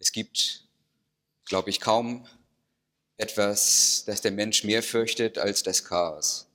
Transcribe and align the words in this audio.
Es 0.00 0.12
gibt, 0.12 0.64
glaube 1.44 1.70
ich, 1.70 1.80
kaum 1.80 2.26
etwas, 3.16 4.02
das 4.06 4.22
der 4.22 4.32
Mensch 4.32 4.64
mehr 4.64 4.82
fürchtet 4.82 5.38
als 5.38 5.62
das 5.62 5.84
Chaos. 5.84 6.46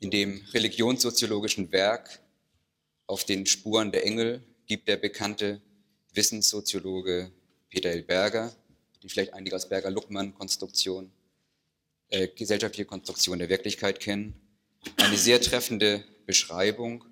In 0.00 0.10
dem 0.10 0.42
religionssoziologischen 0.52 1.70
Werk 1.70 2.20
auf 3.06 3.24
den 3.24 3.46
Spuren 3.46 3.92
der 3.92 4.04
Engel 4.04 4.42
gibt 4.66 4.88
der 4.88 4.96
bekannte 4.96 5.60
Wissenssoziologe 6.12 7.30
Peter 7.68 7.90
L. 7.90 8.02
Berger, 8.02 8.56
die 9.02 9.08
vielleicht 9.08 9.34
einige 9.34 9.54
aus 9.54 9.68
Berger-Luckmann-Konstruktion, 9.68 11.12
äh, 12.08 12.28
gesellschaftliche 12.28 12.86
Konstruktion 12.86 13.38
der 13.38 13.48
Wirklichkeit 13.48 14.00
kennen, 14.00 14.34
eine 14.96 15.18
sehr 15.18 15.40
treffende 15.40 16.04
Beschreibung 16.24 17.04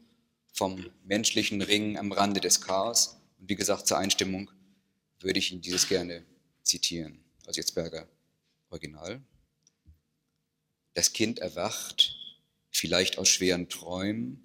vom 0.53 0.91
menschlichen 1.05 1.61
Ring 1.61 1.99
am 1.99 2.13
Rande 2.13 2.41
des 2.41 2.61
Chaos. 2.61 3.19
Und 3.39 3.49
wie 3.49 3.57
gesagt, 3.57 3.87
zur 3.87 3.99
Einstimmung 3.99 4.51
würde 5.25 5.39
ich 5.39 5.51
Ihnen 5.51 5.63
dieses 5.63 5.89
gerne 5.89 6.25
zitieren. 6.63 7.19
Also 7.47 7.61
jetzt 7.61 7.75
Berger 7.75 8.07
Original. 8.71 9.21
Das 10.95 11.13
Kind 11.13 11.41
erwacht, 11.41 12.17
vielleicht 12.71 13.19
aus 13.19 13.29
schweren 13.29 13.69
Träumen, 13.69 14.45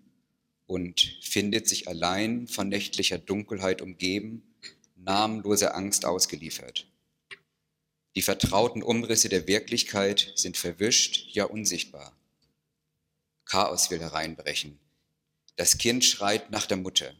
und 0.70 1.18
findet 1.21 1.68
sich 1.68 1.88
allein 1.88 2.48
von 2.48 2.70
nächtlicher 2.70 3.18
Dunkelheit 3.18 3.81
umgeben, 3.81 4.44
namenloser 4.95 5.76
Angst 5.76 6.05
ausgeliefert. 6.05 6.85
Die 8.16 8.21
vertrauten 8.21 8.84
Umrisse 8.84 9.30
der 9.30 9.48
Wirklichkeit 9.48 10.32
sind 10.35 10.57
verwischt, 10.57 11.26
ja 11.32 11.46
unsichtbar. 11.46 12.16
Chaos 13.46 13.90
will 13.90 13.99
hereinbrechen. 13.99 14.77
Das 15.55 15.80
Kind 15.80 16.05
schreit 16.05 16.52
nach 16.52 16.68
der 16.68 16.77
Mutter. 16.77 17.16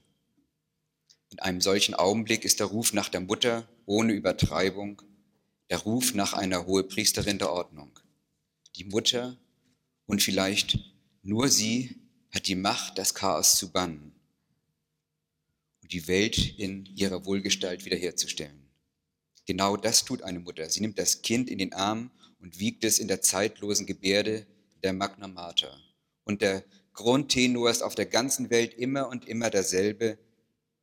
In 1.32 1.40
einem 1.40 1.62
solchen 1.62 1.94
Augenblick 1.94 2.44
ist 2.44 2.60
der 2.60 2.68
Ruf 2.68 2.94
nach 2.94 3.10
der 3.10 3.22
Mutter 3.22 3.68
ohne 3.86 4.14
Übertreibung 4.14 5.02
der 5.70 5.78
Ruf 5.80 6.14
nach 6.14 6.34
einer 6.34 6.66
Hohepriesterin 6.66 7.38
der 7.38 7.52
Ordnung. 7.52 8.00
Die 8.76 8.86
Mutter 8.86 9.38
und 10.08 10.24
vielleicht 10.24 10.80
nur 11.22 11.50
sie 11.50 11.96
hat 12.32 12.48
die 12.48 12.56
Macht, 12.56 12.98
das 12.98 13.14
Chaos 13.14 13.56
zu 13.58 13.72
bannen 13.72 14.14
und 15.82 15.94
die 15.94 16.08
Welt 16.08 16.58
in 16.58 16.86
ihrer 16.96 17.26
Wohlgestalt 17.26 17.86
wiederherzustellen. 17.86 18.68
Genau 19.46 19.78
das 19.78 20.06
tut 20.06 20.22
eine 20.22 20.40
Mutter. 20.40 20.70
Sie 20.70 20.82
nimmt 20.82 21.00
das 21.00 21.22
Kind 21.22 21.50
in 21.50 21.58
den 21.58 21.74
Arm 21.74 22.12
und 22.40 22.60
wiegt 22.60 22.84
es 22.84 23.00
in 23.00 23.08
der 23.08 23.22
zeitlosen 23.22 23.86
Gebärde 23.86 24.46
der 24.84 24.94
Magna 24.94 25.28
Mater. 25.28 25.76
Und 26.24 26.42
der 26.42 26.64
Grundtenor 26.94 27.70
ist 27.70 27.82
auf 27.82 27.96
der 27.96 28.06
ganzen 28.06 28.50
Welt 28.50 28.74
immer 28.74 29.08
und 29.10 29.28
immer 29.28 29.50
derselbe. 29.50 30.18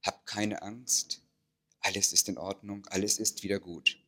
Hab 0.06 0.24
keine 0.24 0.62
Angst. 0.62 1.20
Alles 1.80 2.12
ist 2.12 2.28
in 2.28 2.38
Ordnung. 2.38 2.86
Alles 2.86 3.18
ist 3.18 3.42
wieder 3.42 3.58
gut. 3.58 3.98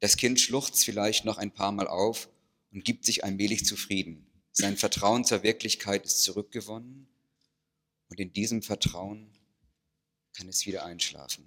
Das 0.00 0.16
Kind 0.16 0.40
schluchzt 0.40 0.84
vielleicht 0.84 1.24
noch 1.24 1.38
ein 1.38 1.52
paar 1.52 1.70
Mal 1.70 1.86
auf 1.86 2.28
und 2.72 2.84
gibt 2.84 3.04
sich 3.04 3.22
allmählich 3.22 3.64
zufrieden. 3.64 4.26
Sein 4.50 4.76
Vertrauen 4.76 5.24
zur 5.24 5.42
Wirklichkeit 5.42 6.04
ist 6.04 6.22
zurückgewonnen 6.22 7.06
und 8.08 8.20
in 8.20 8.32
diesem 8.32 8.62
Vertrauen 8.62 9.30
kann 10.34 10.48
es 10.48 10.66
wieder 10.66 10.84
einschlafen. 10.84 11.46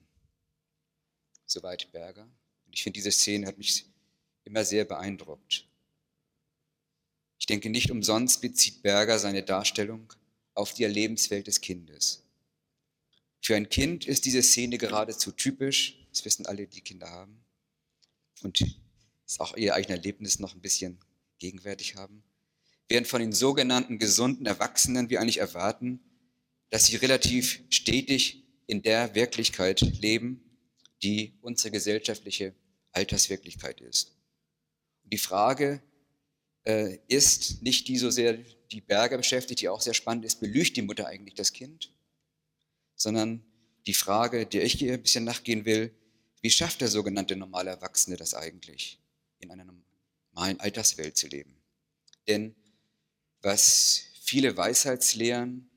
Soweit 1.46 1.92
Berger. 1.92 2.24
Und 2.66 2.74
ich 2.74 2.84
finde, 2.84 2.98
diese 2.98 3.12
Szene 3.12 3.46
hat 3.46 3.58
mich 3.58 3.86
immer 4.44 4.64
sehr 4.64 4.86
beeindruckt. 4.86 5.68
Ich 7.38 7.46
denke, 7.46 7.70
nicht 7.70 7.92
umsonst 7.92 8.42
bezieht 8.42 8.82
Berger 8.82 9.20
seine 9.20 9.44
Darstellung 9.44 10.14
auf 10.54 10.74
die 10.74 10.84
Erlebenswelt 10.84 11.48
des 11.48 11.62
Kindes. 11.62 12.25
Für 13.46 13.56
ein 13.56 13.70
Kind 13.70 14.06
ist 14.06 14.26
diese 14.26 14.42
Szene 14.42 14.78
geradezu 14.78 15.32
typisch, 15.32 16.08
das 16.12 16.26
wissen 16.26 16.46
alle, 16.46 16.68
die 16.68 16.82
Kinder 16.82 17.10
haben, 17.10 17.44
und 18.42 18.62
ist 19.26 19.40
auch 19.40 19.56
ihr 19.56 19.76
eigenes 19.76 19.98
Erlebnis 19.98 20.40
noch 20.40 20.54
ein 20.56 20.62
bisschen 20.62 21.00
gegenwärtig 21.38 21.96
haben 21.96 22.24
während 22.88 23.08
von 23.08 23.22
den 23.22 23.34
sogenannten 23.34 24.00
gesunden 24.00 24.46
Erwachsenen 24.46 25.10
wir 25.10 25.22
eigentlich 25.22 25.40
erwarten, 25.40 26.00
dass 26.70 26.86
sie 26.86 26.96
relativ 26.96 27.62
stetig 27.70 28.44
in 28.68 28.82
der 28.82 29.16
Wirklichkeit 29.16 29.82
leben, 29.82 30.42
die 31.04 31.38
unsere 31.42 31.72
gesellschaftliche 31.72 32.54
Alterswirklichkeit 32.92 33.82
ist. 33.82 34.16
Und 35.04 35.14
die 35.14 35.18
Frage 35.18 35.82
äh, 36.64 36.98
ist 37.08 37.62
nicht 37.62 37.88
die 37.88 37.98
so 37.98 38.10
sehr 38.10 38.38
die 38.72 38.82
Berger 38.82 39.18
beschäftigt, 39.18 39.62
die 39.62 39.70
auch 39.70 39.82
sehr 39.82 39.94
spannend 39.94 40.26
ist, 40.26 40.40
belügt 40.40 40.76
die 40.76 40.82
Mutter 40.82 41.08
eigentlich 41.08 41.36
das 41.36 41.54
Kind, 41.54 41.94
sondern 42.96 43.44
die 43.88 43.94
Frage, 43.94 44.46
der 44.46 44.64
ich 44.64 44.74
hier 44.74 44.94
ein 44.94 45.02
bisschen 45.02 45.24
nachgehen 45.24 45.66
will, 45.66 45.94
wie 46.42 46.50
schafft 46.50 46.82
der 46.82 46.88
sogenannte 46.88 47.36
normale 47.36 47.72
Erwachsene 47.72 48.18
das 48.18 48.34
eigentlich, 48.34 49.00
in 49.40 49.52
einer 49.52 49.66
normalen 49.66 50.60
Alterswelt 50.60 51.18
zu 51.18 51.28
leben? 51.28 51.56
Denn 52.28 52.56
was 53.42 54.04
viele 54.22 54.58
Weisheitslehren 54.58 55.70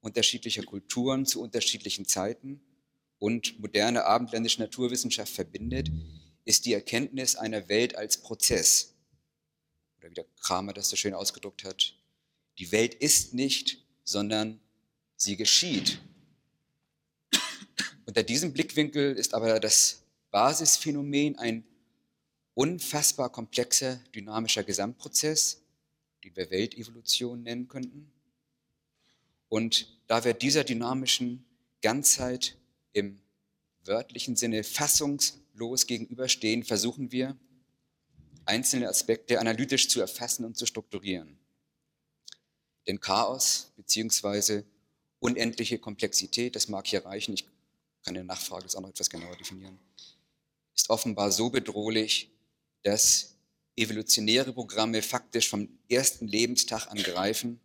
unterschiedlicher 0.00 0.62
Kulturen 0.62 1.24
zu 1.24 1.40
unterschiedlichen 1.40 2.04
Zeiten 2.04 2.60
und 3.18 3.58
moderne 3.58 4.04
abendländische 4.04 4.60
Naturwissenschaft 4.60 5.32
verbindet, 5.32 5.90
ist 6.44 6.66
die 6.66 6.74
Erkenntnis 6.74 7.36
einer 7.36 7.68
Welt 7.68 7.96
als 7.96 8.20
Prozess. 8.20 8.94
Oder 9.98 10.10
wie 10.10 10.14
der 10.14 10.26
Kramer 10.40 10.74
das 10.74 10.90
so 10.90 10.96
schön 10.96 11.14
ausgedruckt 11.14 11.64
hat, 11.64 11.94
die 12.58 12.70
Welt 12.70 12.94
ist 12.94 13.32
nicht, 13.32 13.82
sondern 14.04 14.60
sie 15.16 15.36
geschieht. 15.36 15.98
Unter 18.06 18.22
diesem 18.22 18.52
Blickwinkel 18.52 19.14
ist 19.16 19.34
aber 19.34 19.60
das 19.60 20.02
Basisphänomen 20.30 21.38
ein 21.38 21.64
unfassbar 22.54 23.30
komplexer, 23.30 24.00
dynamischer 24.14 24.62
Gesamtprozess, 24.62 25.62
die 26.22 26.34
wir 26.36 26.50
Weltevolution 26.50 27.42
nennen 27.42 27.68
könnten. 27.68 28.10
Und 29.48 29.88
da 30.06 30.24
wir 30.24 30.34
dieser 30.34 30.64
dynamischen 30.64 31.44
Ganzheit 31.82 32.56
im 32.92 33.20
wörtlichen 33.84 34.36
Sinne 34.36 34.64
fassungslos 34.64 35.86
gegenüberstehen, 35.86 36.64
versuchen 36.64 37.12
wir, 37.12 37.36
einzelne 38.46 38.88
Aspekte 38.88 39.40
analytisch 39.40 39.88
zu 39.88 40.00
erfassen 40.00 40.44
und 40.44 40.56
zu 40.56 40.66
strukturieren. 40.66 41.38
Denn 42.86 43.00
Chaos 43.00 43.72
bzw. 43.76 44.62
unendliche 45.18 45.78
Komplexität, 45.78 46.54
das 46.54 46.68
mag 46.68 46.86
hier 46.86 47.04
reichen, 47.04 47.32
ich 47.32 47.46
kann 48.04 48.14
in 48.14 48.26
der 48.26 48.34
Nachfrage 48.36 48.64
das 48.64 48.76
auch 48.76 48.80
noch 48.80 48.90
etwas 48.90 49.10
genauer 49.10 49.36
definieren, 49.36 49.78
ist 50.74 50.90
offenbar 50.90 51.32
so 51.32 51.50
bedrohlich, 51.50 52.30
dass 52.82 53.36
evolutionäre 53.76 54.52
Programme 54.52 55.02
faktisch 55.02 55.48
vom 55.48 55.68
ersten 55.88 56.28
Lebenstag 56.28 56.86
an 56.88 57.02
greifen, 57.02 57.60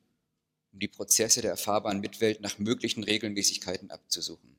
um 0.71 0.79
die 0.79 0.87
Prozesse 0.87 1.41
der 1.41 1.51
erfahrbaren 1.51 1.99
Mitwelt 1.99 2.41
nach 2.41 2.57
möglichen 2.57 3.03
Regelmäßigkeiten 3.03 3.91
abzusuchen. 3.91 4.55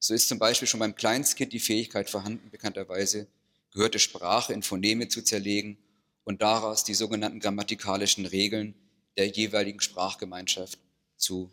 So 0.00 0.14
ist 0.14 0.28
zum 0.28 0.38
Beispiel 0.38 0.68
schon 0.68 0.80
beim 0.80 0.94
Kleinstkind 0.94 1.52
die 1.52 1.60
Fähigkeit 1.60 2.08
vorhanden, 2.08 2.50
bekannterweise 2.50 3.26
gehörte 3.72 3.98
Sprache 3.98 4.52
in 4.52 4.62
Phoneme 4.62 5.08
zu 5.08 5.22
zerlegen 5.22 5.76
und 6.24 6.42
daraus 6.42 6.84
die 6.84 6.94
sogenannten 6.94 7.40
grammatikalischen 7.40 8.26
Regeln 8.26 8.74
der 9.16 9.28
jeweiligen 9.28 9.80
Sprachgemeinschaft 9.80 10.78
zu 11.16 11.50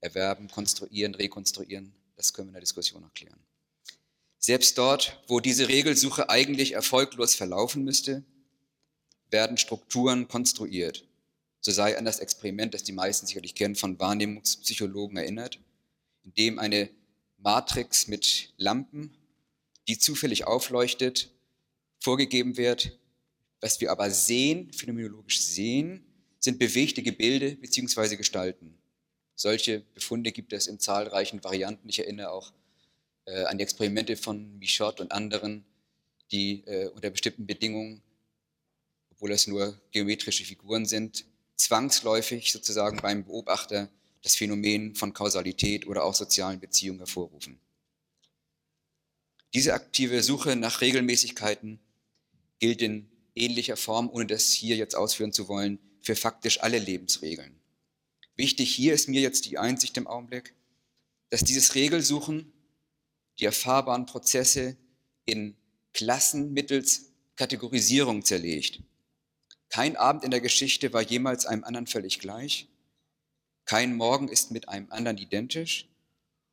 erwerben, 0.00 0.48
konstruieren, 0.48 1.14
rekonstruieren. 1.14 1.94
Das 2.16 2.32
können 2.32 2.48
wir 2.48 2.50
in 2.50 2.54
der 2.54 2.60
Diskussion 2.62 3.02
noch 3.02 3.14
klären. 3.14 3.38
Selbst 4.38 4.78
dort, 4.78 5.22
wo 5.28 5.40
diese 5.40 5.68
Regelsuche 5.68 6.28
eigentlich 6.30 6.72
erfolglos 6.72 7.34
verlaufen 7.34 7.84
müsste, 7.84 8.24
werden 9.30 9.56
Strukturen 9.56 10.28
konstruiert. 10.28 11.06
So 11.60 11.72
sei 11.72 11.98
an 11.98 12.04
das 12.04 12.20
Experiment, 12.20 12.74
das 12.74 12.84
die 12.84 12.92
meisten 12.92 13.26
sicherlich 13.26 13.54
kennen, 13.54 13.74
von 13.74 13.98
Wahrnehmungspsychologen 13.98 15.16
erinnert, 15.16 15.58
in 16.24 16.32
dem 16.34 16.58
eine 16.58 16.90
Matrix 17.38 18.06
mit 18.06 18.52
Lampen, 18.56 19.16
die 19.88 19.98
zufällig 19.98 20.46
aufleuchtet, 20.46 21.30
vorgegeben 21.98 22.56
wird. 22.56 22.98
Was 23.60 23.80
wir 23.80 23.90
aber 23.90 24.10
sehen, 24.10 24.72
phänomenologisch 24.72 25.40
sehen, 25.42 26.04
sind 26.38 26.58
bewegte 26.58 27.02
Gebilde 27.02 27.56
bzw. 27.56 28.16
Gestalten. 28.16 28.78
Solche 29.36 29.80
Befunde 29.94 30.32
gibt 30.32 30.54
es 30.54 30.66
in 30.66 30.80
zahlreichen 30.80 31.44
Varianten. 31.44 31.88
Ich 31.88 31.98
erinnere 31.98 32.30
auch 32.32 32.52
äh, 33.26 33.44
an 33.44 33.58
die 33.58 33.64
Experimente 33.64 34.16
von 34.16 34.58
Michot 34.58 34.98
und 34.98 35.12
anderen, 35.12 35.64
die 36.32 36.64
äh, 36.66 36.88
unter 36.88 37.10
bestimmten 37.10 37.46
Bedingungen, 37.46 38.02
obwohl 39.10 39.32
es 39.32 39.46
nur 39.46 39.78
geometrische 39.92 40.44
Figuren 40.44 40.86
sind, 40.86 41.26
zwangsläufig 41.54 42.50
sozusagen 42.50 42.96
beim 42.98 43.24
Beobachter 43.24 43.90
das 44.22 44.36
Phänomen 44.36 44.94
von 44.94 45.12
Kausalität 45.12 45.86
oder 45.86 46.04
auch 46.04 46.14
sozialen 46.14 46.58
Beziehungen 46.58 46.98
hervorrufen. 46.98 47.60
Diese 49.54 49.74
aktive 49.74 50.22
Suche 50.22 50.56
nach 50.56 50.80
Regelmäßigkeiten 50.80 51.78
gilt 52.58 52.82
in 52.82 53.08
ähnlicher 53.34 53.76
Form, 53.76 54.10
ohne 54.10 54.26
das 54.26 54.50
hier 54.50 54.76
jetzt 54.76 54.96
ausführen 54.96 55.32
zu 55.32 55.46
wollen, 55.48 55.78
für 56.00 56.16
faktisch 56.16 56.62
alle 56.62 56.78
Lebensregeln. 56.78 57.55
Wichtig 58.36 58.74
hier 58.74 58.94
ist 58.94 59.08
mir 59.08 59.20
jetzt 59.20 59.46
die 59.46 59.58
Einsicht 59.58 59.96
im 59.96 60.06
Augenblick, 60.06 60.54
dass 61.30 61.42
dieses 61.42 61.74
Regelsuchen 61.74 62.52
die 63.38 63.44
erfahrbaren 63.44 64.06
Prozesse 64.06 64.76
in 65.24 65.56
Klassen 65.92 66.52
mittels 66.52 67.12
Kategorisierung 67.36 68.24
zerlegt. 68.24 68.80
Kein 69.68 69.96
Abend 69.96 70.24
in 70.24 70.30
der 70.30 70.40
Geschichte 70.40 70.92
war 70.92 71.02
jemals 71.02 71.46
einem 71.46 71.64
anderen 71.64 71.86
völlig 71.86 72.18
gleich. 72.18 72.68
Kein 73.64 73.96
Morgen 73.96 74.28
ist 74.28 74.50
mit 74.52 74.68
einem 74.68 74.90
anderen 74.90 75.18
identisch. 75.18 75.88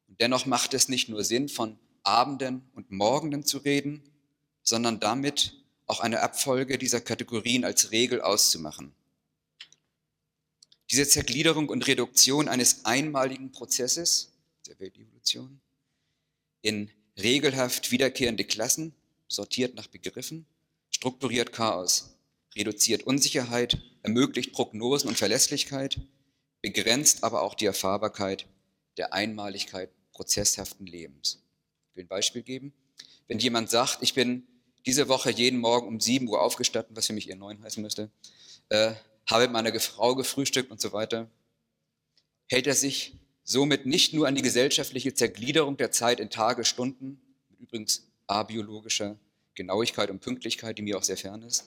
Und 0.08 0.20
dennoch 0.20 0.46
macht 0.46 0.74
es 0.74 0.90
nicht 0.90 1.10
nur 1.10 1.24
Sinn, 1.24 1.48
von 1.48 1.78
Abenden 2.04 2.64
und 2.74 2.92
Morgenden 2.92 3.44
zu 3.44 3.60
reden, 3.60 4.04
sondern 4.62 5.00
damit 5.00 5.56
auch 5.86 6.00
eine 6.00 6.22
Abfolge 6.22 6.78
dieser 6.78 7.02
Kategorien 7.02 7.66
als 7.66 7.92
Regel 7.92 8.22
auszumachen. 8.22 8.94
Diese 10.92 11.08
Zergliederung 11.08 11.70
und 11.70 11.88
Reduktion 11.88 12.48
eines 12.48 12.86
einmaligen 12.86 13.52
Prozesses 13.52 14.34
der 14.68 14.80
Weltevolution 14.80 15.60
in 16.62 16.90
regelhaft 17.18 17.92
wiederkehrende 17.92 18.44
Klassen, 18.44 18.94
sortiert 19.28 19.76
nach 19.76 19.88
Begriffen, 19.88 20.46
strukturiert 20.90 21.52
Chaos, 21.52 22.16
reduziert 22.56 23.04
Unsicherheit, 23.04 23.82
ermöglicht 24.04 24.54
Prognosen 24.54 25.10
und 25.10 25.18
Verlässlichkeit, 25.18 26.00
begrenzt 26.62 27.24
aber 27.24 27.42
auch 27.42 27.56
die 27.56 27.66
Erfahrbarkeit 27.66 28.48
der 28.98 29.14
Einmaligkeit 29.14 29.90
prozesshaften 30.12 30.86
Lebens. 30.86 31.44
Ich 31.90 31.96
will 31.96 32.06
ein 32.06 32.08
Beispiel 32.08 32.44
geben. 32.44 32.74
Wenn 33.28 33.40
jemand 33.40 33.70
sagt, 33.70 34.00
ich 34.02 34.14
bin 34.14 34.48
diese 34.86 35.08
Woche 35.08 35.32
jeden 35.32 35.60
Morgen 35.60 35.88
um 35.88 36.00
7 36.00 36.28
Uhr 36.28 36.42
aufgestanden, 36.42 36.96
was 36.96 37.08
für 37.08 37.14
mich 37.14 37.30
eher 37.30 37.36
9 37.36 37.64
heißen 37.64 37.82
müsste, 37.82 38.12
äh, 38.70 38.94
habe 39.34 39.44
mit 39.44 39.52
meiner 39.52 39.80
Frau 39.80 40.16
gefrühstückt 40.16 40.72
und 40.72 40.80
so 40.80 40.94
weiter, 40.94 41.28
hält 42.48 42.68
er 42.68 42.76
sich 42.76 43.18
somit 43.44 43.86
nicht 43.86 44.14
nur 44.14 44.28
an 44.28 44.36
die 44.36 44.42
gesellschaftliche 44.44 45.14
Zergliederung 45.14 45.76
der 45.76 45.92
Zeit 45.92 46.20
in 46.20 46.30
Tage, 46.30 46.64
Stunden, 46.64 47.20
mit 47.50 47.60
übrigens 47.60 48.08
abiologischer 48.28 49.18
Genauigkeit 49.56 50.10
und 50.10 50.20
Pünktlichkeit, 50.20 50.78
die 50.78 50.84
mir 50.84 50.98
auch 50.98 51.04
sehr 51.04 51.18
fern 51.18 51.42
ist. 51.42 51.66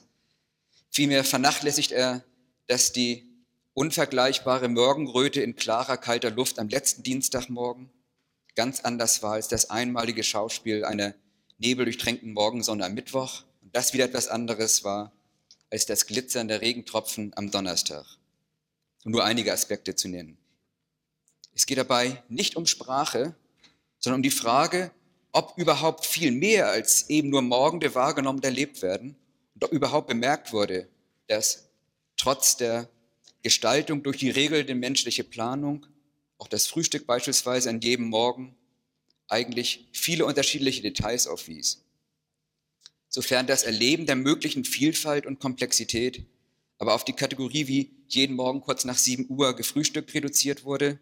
Vielmehr 0.89 1.23
vernachlässigt 1.23 1.91
er, 1.91 2.23
dass 2.67 2.93
die 2.93 3.29
unvergleichbare 3.73 4.69
Morgenröte 4.69 5.41
in 5.41 5.55
klarer, 5.55 5.97
kalter 5.97 6.31
Luft 6.31 6.59
am 6.59 6.69
letzten 6.69 7.03
Dienstagmorgen 7.03 7.89
ganz 8.55 8.79
anders 8.79 9.21
war 9.21 9.33
als 9.33 9.49
das 9.49 9.69
einmalige 9.69 10.23
Schauspiel 10.23 10.83
einer 10.83 11.13
nebeldurchtränkten 11.59 12.33
Morgensonne 12.33 12.85
am 12.85 12.93
Mittwoch 12.93 13.43
und 13.61 13.75
das 13.75 13.93
wieder 13.93 14.05
etwas 14.05 14.29
anderes 14.29 14.83
war 14.83 15.11
als 15.69 15.85
das 15.85 16.05
Glitzern 16.05 16.47
der 16.47 16.61
Regentropfen 16.61 17.31
am 17.35 17.51
Donnerstag. 17.51 18.05
Um 19.03 19.11
nur 19.11 19.23
einige 19.23 19.53
Aspekte 19.53 19.95
zu 19.95 20.07
nennen. 20.07 20.37
Es 21.53 21.65
geht 21.65 21.77
dabei 21.77 22.23
nicht 22.29 22.55
um 22.55 22.65
Sprache, 22.65 23.35
sondern 23.99 24.19
um 24.19 24.23
die 24.23 24.31
Frage, 24.31 24.91
ob 25.31 25.57
überhaupt 25.57 26.05
viel 26.05 26.31
mehr 26.31 26.69
als 26.69 27.09
eben 27.09 27.29
nur 27.29 27.41
Morgende 27.41 27.93
wahrgenommen 27.95 28.43
erlebt 28.43 28.81
werden 28.81 29.15
und 29.55 29.63
ob 29.63 29.71
überhaupt 29.71 30.07
bemerkt 30.07 30.53
wurde, 30.53 30.87
dass 31.27 31.69
trotz 32.15 32.57
der 32.57 32.89
Gestaltung 33.43 34.03
durch 34.03 34.17
die 34.17 34.29
regelnde 34.29 34.75
menschliche 34.75 35.23
Planung, 35.23 35.85
auch 36.37 36.47
das 36.47 36.67
Frühstück 36.67 37.05
beispielsweise 37.05 37.69
an 37.69 37.81
jedem 37.81 38.07
Morgen, 38.07 38.55
eigentlich 39.27 39.87
viele 39.91 40.25
unterschiedliche 40.25 40.81
Details 40.81 41.27
aufwies. 41.27 41.83
Sofern 43.09 43.47
das 43.47 43.63
Erleben 43.63 44.05
der 44.05 44.15
möglichen 44.15 44.65
Vielfalt 44.65 45.25
und 45.25 45.39
Komplexität 45.39 46.25
aber 46.79 46.93
auf 46.93 47.03
die 47.03 47.13
Kategorie 47.13 47.67
wie 47.67 47.91
jeden 48.07 48.35
Morgen 48.35 48.61
kurz 48.61 48.85
nach 48.85 48.97
7 48.97 49.25
Uhr 49.29 49.55
gefrühstückt 49.55 50.13
reduziert 50.13 50.63
wurde, 50.63 50.99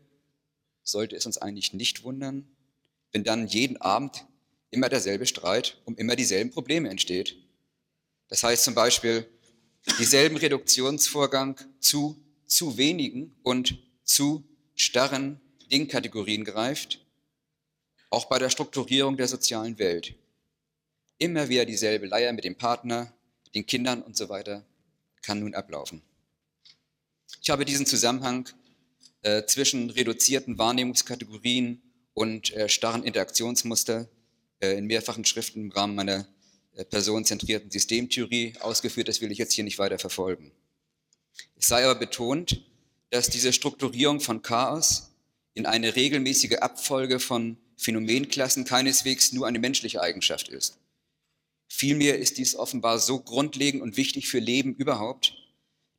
sollte 0.83 1.15
es 1.15 1.25
uns 1.25 1.37
eigentlich 1.37 1.73
nicht 1.73 2.03
wundern, 2.03 2.47
wenn 3.11 3.23
dann 3.23 3.47
jeden 3.47 3.77
Abend 3.81 4.25
immer 4.71 4.89
derselbe 4.89 5.25
Streit 5.25 5.81
um 5.85 5.95
immer 5.97 6.15
dieselben 6.15 6.51
Probleme 6.51 6.89
entsteht. 6.89 7.37
Das 8.29 8.43
heißt 8.43 8.63
zum 8.63 8.73
Beispiel, 8.73 9.27
dieselben 9.99 10.37
Reduktionsvorgang 10.37 11.59
zu 11.79 12.21
zu 12.45 12.77
wenigen 12.77 13.35
und 13.43 13.77
zu 14.03 14.43
starren 14.75 15.41
Dingkategorien 15.71 16.43
greift 16.43 17.01
auch 18.11 18.25
bei 18.25 18.39
der 18.39 18.49
Strukturierung 18.49 19.17
der 19.17 19.27
sozialen 19.27 19.79
Welt. 19.79 20.15
Immer 21.17 21.49
wieder 21.49 21.65
dieselbe 21.65 22.07
Leier 22.07 22.33
mit 22.33 22.43
dem 22.43 22.55
Partner, 22.55 23.13
den 23.53 23.65
Kindern 23.65 24.01
und 24.01 24.17
so 24.17 24.27
weiter 24.27 24.65
kann 25.21 25.39
nun 25.39 25.55
ablaufen. 25.55 26.01
Ich 27.41 27.49
habe 27.49 27.63
diesen 27.63 27.85
Zusammenhang 27.85 28.49
äh, 29.21 29.45
zwischen 29.45 29.89
reduzierten 29.89 30.57
Wahrnehmungskategorien 30.57 31.81
und 32.13 32.53
äh, 32.53 32.67
starren 32.67 33.03
Interaktionsmuster 33.03 34.09
äh, 34.59 34.77
in 34.77 34.85
mehrfachen 34.85 35.25
Schriften 35.25 35.61
im 35.61 35.71
Rahmen 35.71 35.95
meiner 35.95 36.27
äh, 36.73 36.83
personenzentrierten 36.83 37.71
Systemtheorie 37.71 38.53
ausgeführt. 38.59 39.07
Das 39.07 39.21
will 39.21 39.31
ich 39.31 39.37
jetzt 39.37 39.53
hier 39.53 39.63
nicht 39.63 39.79
weiter 39.79 39.99
verfolgen. 39.99 40.51
Es 41.55 41.67
sei 41.67 41.85
aber 41.85 41.99
betont, 41.99 42.65
dass 43.09 43.29
diese 43.29 43.53
Strukturierung 43.53 44.19
von 44.19 44.41
Chaos 44.41 45.11
in 45.53 45.65
eine 45.65 45.95
regelmäßige 45.95 46.57
Abfolge 46.57 47.19
von 47.19 47.57
Phänomenklassen 47.77 48.65
keineswegs 48.65 49.31
nur 49.31 49.47
eine 49.47 49.59
menschliche 49.59 50.01
Eigenschaft 50.01 50.49
ist. 50.49 50.77
Vielmehr 51.75 52.17
ist 52.17 52.37
dies 52.37 52.55
offenbar 52.55 52.99
so 52.99 53.19
grundlegend 53.19 53.83
und 53.83 53.97
wichtig 53.97 54.29
für 54.29 54.39
Leben 54.39 54.73
überhaupt, 54.75 55.35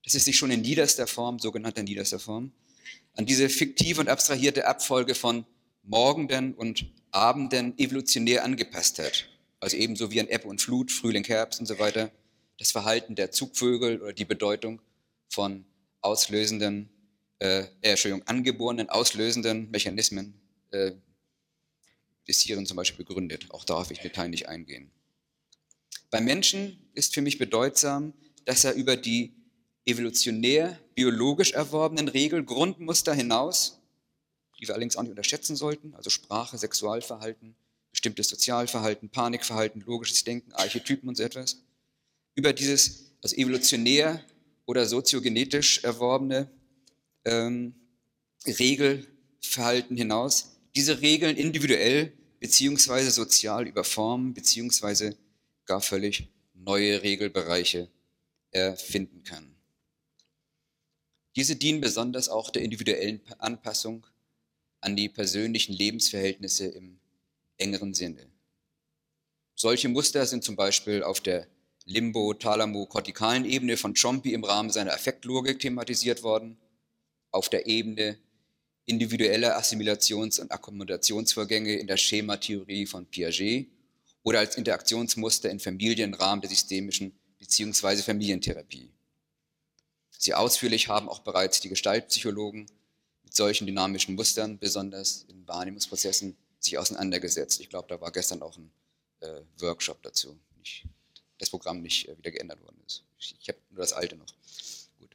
dass 0.05 0.14
es 0.14 0.25
sich 0.25 0.38
schon 0.38 0.50
in 0.50 0.62
niederster 0.62 1.06
Form, 1.06 1.38
sogenannter 1.38 1.82
niederster 1.82 2.19
Form, 2.19 2.52
an 3.12 3.26
diese 3.26 3.50
fiktive 3.50 4.00
und 4.00 4.08
abstrahierte 4.08 4.67
Abfolge 4.67 5.14
von 5.14 5.44
Morgenden 5.82 6.55
und 6.55 6.87
Abenden 7.11 7.78
evolutionär 7.78 8.43
angepasst 8.43 8.99
hat. 9.00 9.28
Also 9.61 9.76
ebenso 9.76 10.11
wie 10.11 10.19
an 10.19 10.28
Ebbe 10.28 10.49
und 10.49 10.62
Flut, 10.62 10.90
Frühling, 10.90 11.25
Herbst 11.25 11.61
und 11.61 11.67
so 11.67 11.79
weiter, 11.79 12.11
das 12.58 12.70
Verhalten 12.70 13.14
der 13.14 13.31
Zugvögel 13.31 14.00
oder 14.00 14.14
die 14.14 14.25
Bedeutung 14.25 14.81
von 15.29 15.67
auslösenden, 16.00 16.88
äh, 17.38 17.64
äh 17.82 17.90
Entschuldigung, 17.90 18.26
angeborenen, 18.26 18.88
auslösenden 18.88 19.70
Mechanismen 19.70 20.40
äh, 20.70 20.93
des 22.26 22.38
Tieren 22.38 22.64
zum 22.64 22.79
Beispiel 22.79 23.05
begründet. 23.05 23.49
Auch 23.50 23.64
darauf 23.64 23.90
will 23.90 23.96
ich 23.99 24.02
Detail 24.02 24.29
nicht 24.31 24.49
eingehen. 24.49 24.90
Beim 26.10 26.24
Menschen 26.24 26.78
ist 26.94 27.14
für 27.14 27.22
mich 27.22 27.38
bedeutsam, 27.38 28.12
dass 28.44 28.64
er 28.64 28.74
über 28.74 28.96
die 28.96 29.34
evolutionär 29.84 30.78
biologisch 30.94 31.52
erworbenen 31.52 32.08
Regeln, 32.08 32.46
Grundmuster 32.46 33.14
hinaus, 33.14 33.80
die 34.58 34.66
wir 34.66 34.74
allerdings 34.74 34.96
auch 34.96 35.02
nicht 35.02 35.10
unterschätzen 35.10 35.56
sollten, 35.56 35.94
also 35.94 36.10
Sprache, 36.10 36.58
Sexualverhalten, 36.58 37.54
bestimmtes 37.90 38.28
Sozialverhalten, 38.28 39.08
Panikverhalten, 39.08 39.82
logisches 39.86 40.24
Denken, 40.24 40.52
Archetypen 40.52 41.08
und 41.08 41.16
so 41.16 41.22
etwas, 41.22 41.62
über 42.34 42.52
dieses 42.52 43.12
also 43.22 43.36
evolutionär 43.36 44.22
oder 44.66 44.86
soziogenetisch 44.86 45.82
erworbene 45.84 46.50
ähm, 47.24 47.74
Regelverhalten 48.46 49.96
hinaus 49.96 50.56
diese 50.74 51.00
Regeln 51.00 51.36
individuell 51.36 52.12
beziehungsweise 52.38 53.10
sozial 53.10 53.66
überformen 53.66 54.34
beziehungsweise 54.34 55.16
gar 55.67 55.81
völlig 55.81 56.29
neue 56.55 57.03
Regelbereiche 57.03 57.89
erfinden 58.51 59.23
kann. 59.25 59.55
Diese 61.37 61.56
dienen 61.56 61.81
besonders 61.82 62.29
auch 62.29 62.51
der 62.51 62.63
individuellen 62.63 63.20
Anpassung 63.39 64.06
an 64.81 64.96
die 64.96 65.08
persönlichen 65.08 65.75
Lebensverhältnisse 65.75 66.67
im 66.67 66.99
engeren 67.58 67.93
Sinne. 67.93 68.27
Solche 69.55 69.89
Muster 69.89 70.25
sind 70.27 70.44
zum 70.44 70.56
Beispiel 70.56 71.03
auf 71.03 71.20
der 71.20 71.46
limbo-thalamo-kortikalen 71.85 73.44
Ebene 73.44 73.77
von 73.77 73.94
Chompi 73.94 74.32
im 74.32 74.44
Rahmen 74.44 74.70
seiner 74.70 74.93
Affektlogik 74.93 75.61
thematisiert 75.61 76.23
worden, 76.23 76.58
auf 77.31 77.49
der 77.49 77.67
Ebene 77.67 78.19
individuelle 78.87 79.56
Assimilations- 79.56 80.41
und 80.41 80.53
Akkommodationsvorgänge 80.53 81.75
in 81.75 81.87
der 81.87 81.96
Schematheorie 81.96 82.87
von 82.87 83.06
Piaget 83.06 83.69
oder 84.26 84.40
als 84.40 84.56
Interaktionsmuster 84.56 85.48
in 85.50 85.60
Familien 85.60 86.12
im 86.12 86.14
Rahmen 86.14 86.40
der 86.40 86.50
systemischen 86.50 87.16
bzw. 87.38 88.02
Familientherapie. 88.02 88.90
Sie 90.18 90.34
ausführlich 90.34 90.88
haben 90.88 91.08
auch 91.08 91.20
bereits 91.20 91.60
die 91.60 91.68
Gestaltpsychologen 91.68 92.66
mit 93.22 93.34
solchen 93.34 93.68
dynamischen 93.68 94.16
Mustern, 94.16 94.58
besonders 94.58 95.26
in 95.28 95.46
Wahrnehmungsprozessen, 95.46 96.36
sich 96.58 96.76
auseinandergesetzt. 96.76 97.60
Ich 97.60 97.68
glaube, 97.68 97.86
da 97.86 98.00
war 98.00 98.10
gestern 98.10 98.42
auch 98.42 98.56
ein 98.56 98.72
äh, 99.20 99.42
Workshop 99.58 100.02
dazu, 100.02 100.36
nicht, 100.58 100.86
das 101.38 101.48
Programm 101.48 101.80
nicht 101.80 102.08
äh, 102.08 102.18
wieder 102.18 102.32
geändert 102.32 102.60
worden 102.64 102.82
ist. 102.84 103.04
Ich, 103.20 103.36
ich 103.40 103.48
habe 103.48 103.60
nur 103.70 103.78
das 103.78 103.92
alte 103.92 104.16
noch. 104.16 104.26
Gut. 104.98 105.14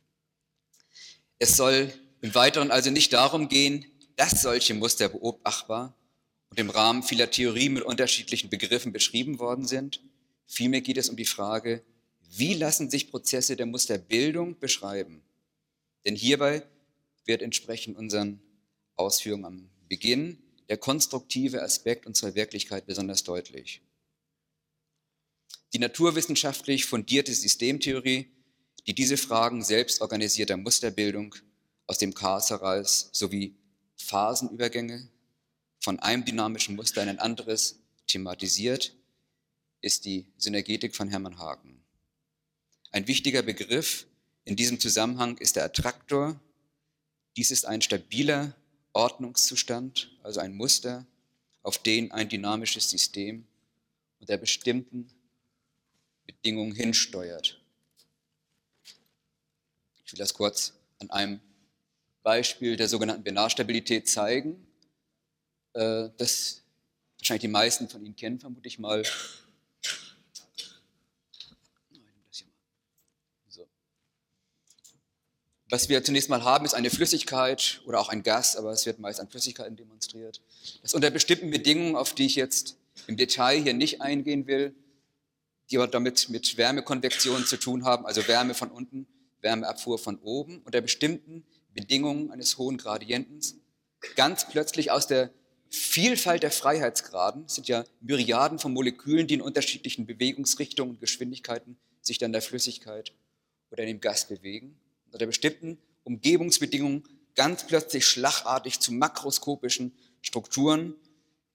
Es 1.37 1.57
soll 1.57 1.91
im 2.21 2.33
Weiteren 2.33 2.71
also 2.71 2.91
nicht 2.91 3.11
darum 3.11 3.49
gehen, 3.49 3.85
dass 4.15 4.41
solche 4.41 4.73
Muster 4.73 5.09
beobachtbar 5.09 5.97
und 6.51 6.59
im 6.59 6.69
Rahmen 6.69 7.01
vieler 7.01 7.31
Theorien 7.31 7.73
mit 7.73 7.83
unterschiedlichen 7.83 8.49
Begriffen 8.49 8.91
beschrieben 8.91 9.39
worden 9.39 9.65
sind. 9.65 10.01
Vielmehr 10.45 10.81
geht 10.81 10.97
es 10.97 11.09
um 11.09 11.15
die 11.15 11.25
Frage, 11.25 11.81
wie 12.29 12.53
lassen 12.53 12.89
sich 12.89 13.09
Prozesse 13.09 13.55
der 13.55 13.65
Musterbildung 13.65 14.59
beschreiben? 14.59 15.23
Denn 16.05 16.15
hierbei 16.15 16.63
wird 17.25 17.41
entsprechend 17.41 17.97
unseren 17.97 18.41
Ausführungen 18.95 19.45
am 19.45 19.69
Beginn 19.87 20.43
der 20.67 20.77
konstruktive 20.77 21.61
Aspekt 21.61 22.05
unserer 22.05 22.35
Wirklichkeit 22.35 22.85
besonders 22.85 23.23
deutlich. 23.23 23.81
Die 25.73 25.79
naturwissenschaftlich 25.79 26.85
fundierte 26.85 27.33
Systemtheorie, 27.33 28.29
die 28.87 28.93
diese 28.93 29.15
Fragen 29.15 29.63
selbstorganisierter 29.63 30.57
Musterbildung 30.57 31.35
aus 31.87 31.97
dem 31.97 32.13
Chaos 32.13 32.49
heraus 32.49 33.09
sowie 33.13 33.55
Phasenübergänge 33.95 35.10
von 35.81 35.99
einem 35.99 36.23
dynamischen 36.23 36.75
Muster 36.75 37.03
in 37.03 37.09
ein 37.09 37.19
anderes 37.19 37.79
thematisiert, 38.07 38.95
ist 39.81 40.05
die 40.05 40.27
Synergetik 40.37 40.95
von 40.95 41.09
Hermann 41.09 41.39
Haken. 41.39 41.81
Ein 42.91 43.07
wichtiger 43.07 43.41
Begriff 43.41 44.05
in 44.45 44.55
diesem 44.55 44.79
Zusammenhang 44.79 45.37
ist 45.37 45.55
der 45.55 45.65
Attraktor. 45.65 46.39
Dies 47.35 47.51
ist 47.51 47.65
ein 47.65 47.81
stabiler 47.81 48.55
Ordnungszustand, 48.93 50.11
also 50.23 50.39
ein 50.39 50.53
Muster, 50.53 51.05
auf 51.63 51.77
den 51.77 52.11
ein 52.11 52.29
dynamisches 52.29 52.89
System 52.89 53.45
unter 54.19 54.37
bestimmten 54.37 55.09
Bedingungen 56.27 56.75
hinsteuert. 56.75 57.59
Ich 60.05 60.11
will 60.13 60.19
das 60.19 60.33
kurz 60.33 60.73
an 60.99 61.09
einem 61.09 61.39
Beispiel 62.21 62.75
der 62.77 62.87
sogenannten 62.87 63.23
Binarstabilität 63.23 64.07
zeigen. 64.07 64.67
Äh, 65.73 66.09
das 66.17 66.61
wahrscheinlich 67.17 67.41
die 67.41 67.47
meisten 67.47 67.87
von 67.87 68.03
Ihnen 68.05 68.15
kennen, 68.15 68.39
vermute 68.39 68.67
ich 68.67 68.79
mal. 68.79 69.03
Was 75.69 75.87
wir 75.87 76.03
zunächst 76.03 76.27
mal 76.27 76.43
haben, 76.43 76.65
ist 76.65 76.73
eine 76.73 76.89
Flüssigkeit 76.89 77.81
oder 77.85 78.01
auch 78.01 78.09
ein 78.09 78.23
Gas, 78.23 78.57
aber 78.57 78.71
es 78.71 78.85
wird 78.85 78.99
meist 78.99 79.21
an 79.21 79.29
Flüssigkeiten 79.29 79.77
demonstriert, 79.77 80.41
das 80.81 80.93
unter 80.93 81.09
bestimmten 81.11 81.49
Bedingungen, 81.49 81.95
auf 81.95 82.13
die 82.13 82.25
ich 82.25 82.35
jetzt 82.35 82.75
im 83.07 83.15
Detail 83.15 83.63
hier 83.63 83.73
nicht 83.73 84.01
eingehen 84.01 84.47
will, 84.47 84.75
die 85.69 85.77
aber 85.77 85.87
damit 85.87 86.27
mit 86.27 86.57
Wärmekonvektion 86.57 87.45
zu 87.45 87.55
tun 87.55 87.85
haben, 87.85 88.05
also 88.05 88.27
Wärme 88.27 88.53
von 88.53 88.69
unten, 88.69 89.07
Wärmeabfuhr 89.39 89.97
von 89.97 90.19
oben, 90.19 90.61
unter 90.65 90.81
bestimmten 90.81 91.45
Bedingungen 91.73 92.31
eines 92.31 92.57
hohen 92.57 92.77
Gradientens, 92.77 93.55
ganz 94.17 94.49
plötzlich 94.49 94.91
aus 94.91 95.07
der 95.07 95.29
Vielfalt 95.73 96.43
der 96.43 96.51
Freiheitsgraden, 96.51 97.47
sind 97.47 97.69
ja 97.69 97.85
Myriaden 98.01 98.59
von 98.59 98.73
Molekülen, 98.73 99.25
die 99.27 99.35
in 99.35 99.41
unterschiedlichen 99.41 100.05
Bewegungsrichtungen 100.05 100.95
und 100.95 100.99
Geschwindigkeiten 100.99 101.77
sich 102.01 102.17
dann 102.17 102.33
der 102.33 102.41
Flüssigkeit 102.41 103.13
oder 103.71 103.83
in 103.83 103.87
dem 103.87 104.01
Gas 104.01 104.27
bewegen, 104.27 104.77
unter 105.11 105.25
bestimmten 105.25 105.77
Umgebungsbedingungen 106.03 107.03
ganz 107.35 107.65
plötzlich 107.65 108.05
schlagartig 108.05 108.81
zu 108.81 108.91
makroskopischen 108.91 109.93
Strukturen 110.21 110.95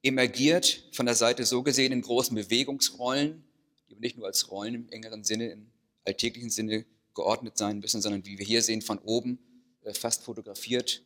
emergiert, 0.03 0.89
von 0.93 1.05
der 1.05 1.15
Seite 1.15 1.45
so 1.45 1.63
gesehen 1.63 1.93
in 1.93 2.01
großen 2.01 2.35
Bewegungsrollen, 2.35 3.45
die 3.89 3.93
aber 3.93 4.01
nicht 4.01 4.17
nur 4.17 4.27
als 4.27 4.51
Rollen 4.51 4.75
im 4.75 4.89
engeren 4.89 5.25
Sinne, 5.25 5.51
im 5.51 5.67
alltäglichen 6.05 6.49
Sinne 6.49 6.87
geordnet 7.15 7.59
sein 7.59 7.81
müssen, 7.81 8.01
sondern 8.01 8.25
wie 8.25 8.39
wir 8.39 8.47
hier 8.47 8.63
sehen, 8.63 8.81
von 8.81 8.99
oben 8.99 9.39
äh, 9.83 9.93
fast 9.93 10.23
fotografiert, 10.23 11.03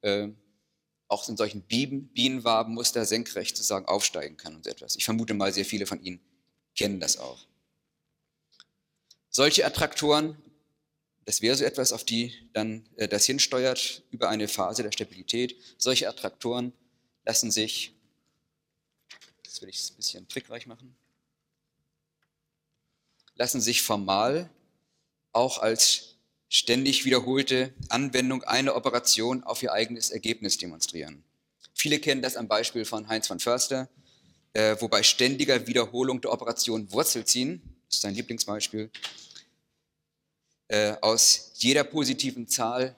äh, 0.00 0.28
auch 1.08 1.28
in 1.28 1.36
solchen 1.36 1.62
Bienen, 1.62 2.08
Bienenwabenmuster 2.08 3.04
senkrecht 3.04 3.56
sozusagen 3.56 3.86
aufsteigen 3.86 4.36
kann 4.36 4.56
und 4.56 4.64
so 4.64 4.70
etwas. 4.70 4.96
Ich 4.96 5.04
vermute 5.04 5.34
mal, 5.34 5.52
sehr 5.52 5.64
viele 5.64 5.86
von 5.86 6.02
Ihnen 6.02 6.20
kennen 6.74 7.00
das 7.00 7.18
auch. 7.18 7.46
Solche 9.30 9.64
Attraktoren 9.64 10.36
das 11.24 11.40
wäre 11.40 11.56
so 11.56 11.64
etwas, 11.64 11.92
auf 11.92 12.04
die 12.04 12.34
dann 12.52 12.86
äh, 12.96 13.08
das 13.08 13.24
hinsteuert 13.24 14.02
über 14.10 14.28
eine 14.28 14.48
Phase 14.48 14.82
der 14.82 14.92
Stabilität. 14.92 15.56
Solche 15.78 16.08
Attraktoren 16.08 16.72
lassen 17.24 17.50
sich, 17.50 17.94
das 19.42 19.62
will 19.62 19.68
ich 19.68 19.90
ein 19.90 19.96
bisschen 19.96 20.28
trickreich 20.28 20.66
machen, 20.66 20.94
lassen 23.36 23.60
sich 23.60 23.82
formal 23.82 24.50
auch 25.32 25.58
als 25.58 26.13
ständig 26.54 27.04
wiederholte 27.04 27.74
Anwendung 27.88 28.44
einer 28.44 28.76
Operation 28.76 29.42
auf 29.42 29.60
ihr 29.64 29.72
eigenes 29.72 30.10
Ergebnis 30.10 30.56
demonstrieren. 30.56 31.24
Viele 31.74 31.98
kennen 31.98 32.22
das 32.22 32.36
am 32.36 32.46
Beispiel 32.46 32.84
von 32.84 33.08
Heinz 33.08 33.26
von 33.26 33.40
Förster, 33.40 33.88
äh, 34.52 34.76
wo 34.78 34.86
bei 34.86 35.02
ständiger 35.02 35.66
Wiederholung 35.66 36.20
der 36.20 36.32
Operation 36.32 36.92
Wurzel 36.92 37.24
ziehen, 37.24 37.60
das 37.88 37.96
ist 37.96 38.02
sein 38.02 38.14
Lieblingsbeispiel, 38.14 38.88
äh, 40.68 40.94
aus 41.00 41.50
jeder 41.56 41.82
positiven 41.82 42.46
Zahl, 42.46 42.94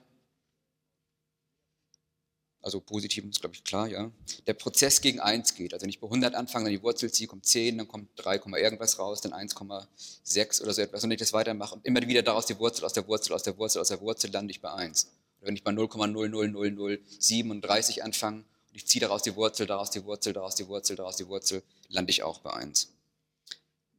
also 2.67 2.79
positiven 2.81 3.29
ist, 3.29 3.39
glaube 3.39 3.55
ich, 3.55 3.63
klar, 3.63 3.87
ja, 3.87 4.11
der 4.45 4.53
Prozess 4.53 4.99
gegen 4.99 5.21
1 5.21 5.55
geht. 5.55 5.73
Also 5.73 5.85
nicht 5.85 6.01
bei 6.01 6.07
100 6.07 6.35
anfangen, 6.35 6.65
dann 6.65 6.73
die 6.73 6.83
Wurzel 6.83 7.09
ziehe, 7.09 7.27
kommt 7.27 7.45
10, 7.45 7.77
dann 7.77 7.87
kommt 7.87 8.09
3, 8.17 8.41
irgendwas 8.59 8.99
raus, 8.99 9.21
dann 9.21 9.31
1,6 9.31 10.61
oder 10.61 10.73
so 10.73 10.81
etwas. 10.81 11.01
Und 11.03 11.11
ich 11.11 11.17
das 11.17 11.31
weitermache 11.31 11.75
und 11.75 11.85
immer 11.85 12.01
wieder 12.01 12.23
daraus 12.23 12.45
die 12.45 12.59
Wurzel, 12.59 12.83
aus 12.83 12.91
der 12.91 13.07
Wurzel, 13.07 13.31
aus 13.33 13.43
der 13.43 13.57
Wurzel, 13.57 13.79
aus 13.79 13.87
der 13.87 14.01
Wurzel 14.01 14.31
lande 14.31 14.51
ich 14.51 14.59
bei 14.59 14.73
1. 14.73 15.07
Oder 15.39 15.47
wenn 15.47 15.55
ich 15.55 15.63
bei 15.63 15.71
0,00037 15.71 18.01
anfange 18.01 18.39
und 18.39 18.45
ich 18.73 18.85
ziehe 18.85 18.99
daraus 18.99 19.23
die 19.23 19.33
Wurzel, 19.35 19.65
daraus 19.65 19.89
die 19.89 20.03
Wurzel, 20.03 20.33
daraus 20.33 20.55
die 20.55 20.67
Wurzel, 20.67 20.97
daraus 20.97 21.15
die 21.15 21.29
Wurzel, 21.29 21.63
lande 21.87 22.11
ich 22.11 22.23
auch 22.23 22.39
bei 22.39 22.51
1. 22.51 22.91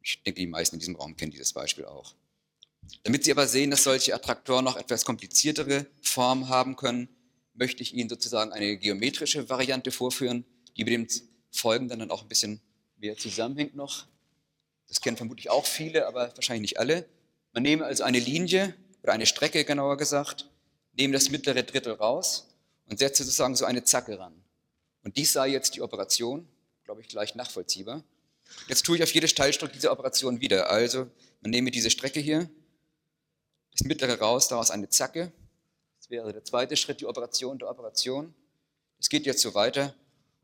Ich 0.02 0.22
denke, 0.22 0.40
die 0.40 0.46
meisten 0.46 0.76
in 0.76 0.80
diesem 0.80 0.96
Raum 0.96 1.16
kennen 1.16 1.32
dieses 1.32 1.54
Beispiel 1.54 1.86
auch. 1.86 2.12
Damit 3.02 3.24
Sie 3.24 3.32
aber 3.32 3.46
sehen, 3.46 3.70
dass 3.70 3.84
solche 3.84 4.14
Attraktoren 4.14 4.64
noch 4.64 4.76
etwas 4.76 5.06
kompliziertere 5.06 5.86
Formen 6.02 6.50
haben 6.50 6.76
können, 6.76 7.08
möchte 7.58 7.82
ich 7.82 7.94
Ihnen 7.94 8.08
sozusagen 8.08 8.52
eine 8.52 8.76
geometrische 8.76 9.48
Variante 9.48 9.90
vorführen, 9.90 10.44
die 10.76 10.84
mit 10.84 10.92
dem 10.92 11.08
Folgenden 11.50 11.98
dann 11.98 12.10
auch 12.10 12.22
ein 12.22 12.28
bisschen 12.28 12.60
mehr 12.96 13.16
zusammenhängt 13.16 13.74
noch. 13.74 14.06
Das 14.86 15.00
kennen 15.00 15.16
vermutlich 15.16 15.50
auch 15.50 15.66
viele, 15.66 16.06
aber 16.06 16.32
wahrscheinlich 16.34 16.70
nicht 16.70 16.78
alle. 16.78 17.06
Man 17.52 17.62
nehme 17.62 17.84
also 17.84 18.04
eine 18.04 18.18
Linie 18.18 18.74
oder 19.02 19.12
eine 19.12 19.26
Strecke 19.26 19.64
genauer 19.64 19.96
gesagt, 19.96 20.48
nehme 20.92 21.12
das 21.12 21.30
mittlere 21.30 21.62
Drittel 21.62 21.92
raus 21.94 22.48
und 22.86 22.98
setze 22.98 23.24
sozusagen 23.24 23.56
so 23.56 23.64
eine 23.64 23.84
Zacke 23.84 24.18
ran. 24.18 24.34
Und 25.02 25.16
dies 25.16 25.32
sei 25.32 25.48
jetzt 25.48 25.74
die 25.74 25.82
Operation, 25.82 26.48
glaube 26.84 27.00
ich, 27.00 27.08
gleich 27.08 27.34
nachvollziehbar. 27.34 28.02
Jetzt 28.66 28.84
tue 28.84 28.96
ich 28.96 29.02
auf 29.02 29.12
jede 29.12 29.26
Teilstück 29.26 29.72
diese 29.72 29.90
Operation 29.90 30.40
wieder. 30.40 30.70
Also 30.70 31.10
man 31.40 31.50
nehme 31.50 31.70
diese 31.70 31.90
Strecke 31.90 32.20
hier, 32.20 32.48
das 33.72 33.82
mittlere 33.82 34.18
raus, 34.18 34.48
daraus 34.48 34.70
eine 34.70 34.88
Zacke. 34.88 35.32
Das 36.08 36.16
wäre 36.16 36.32
der 36.32 36.42
zweite 36.42 36.74
Schritt, 36.74 37.02
die 37.02 37.06
Operation 37.06 37.58
der 37.58 37.68
Operation. 37.68 38.32
Es 38.98 39.10
geht 39.10 39.26
jetzt 39.26 39.42
so 39.42 39.52
weiter. 39.52 39.94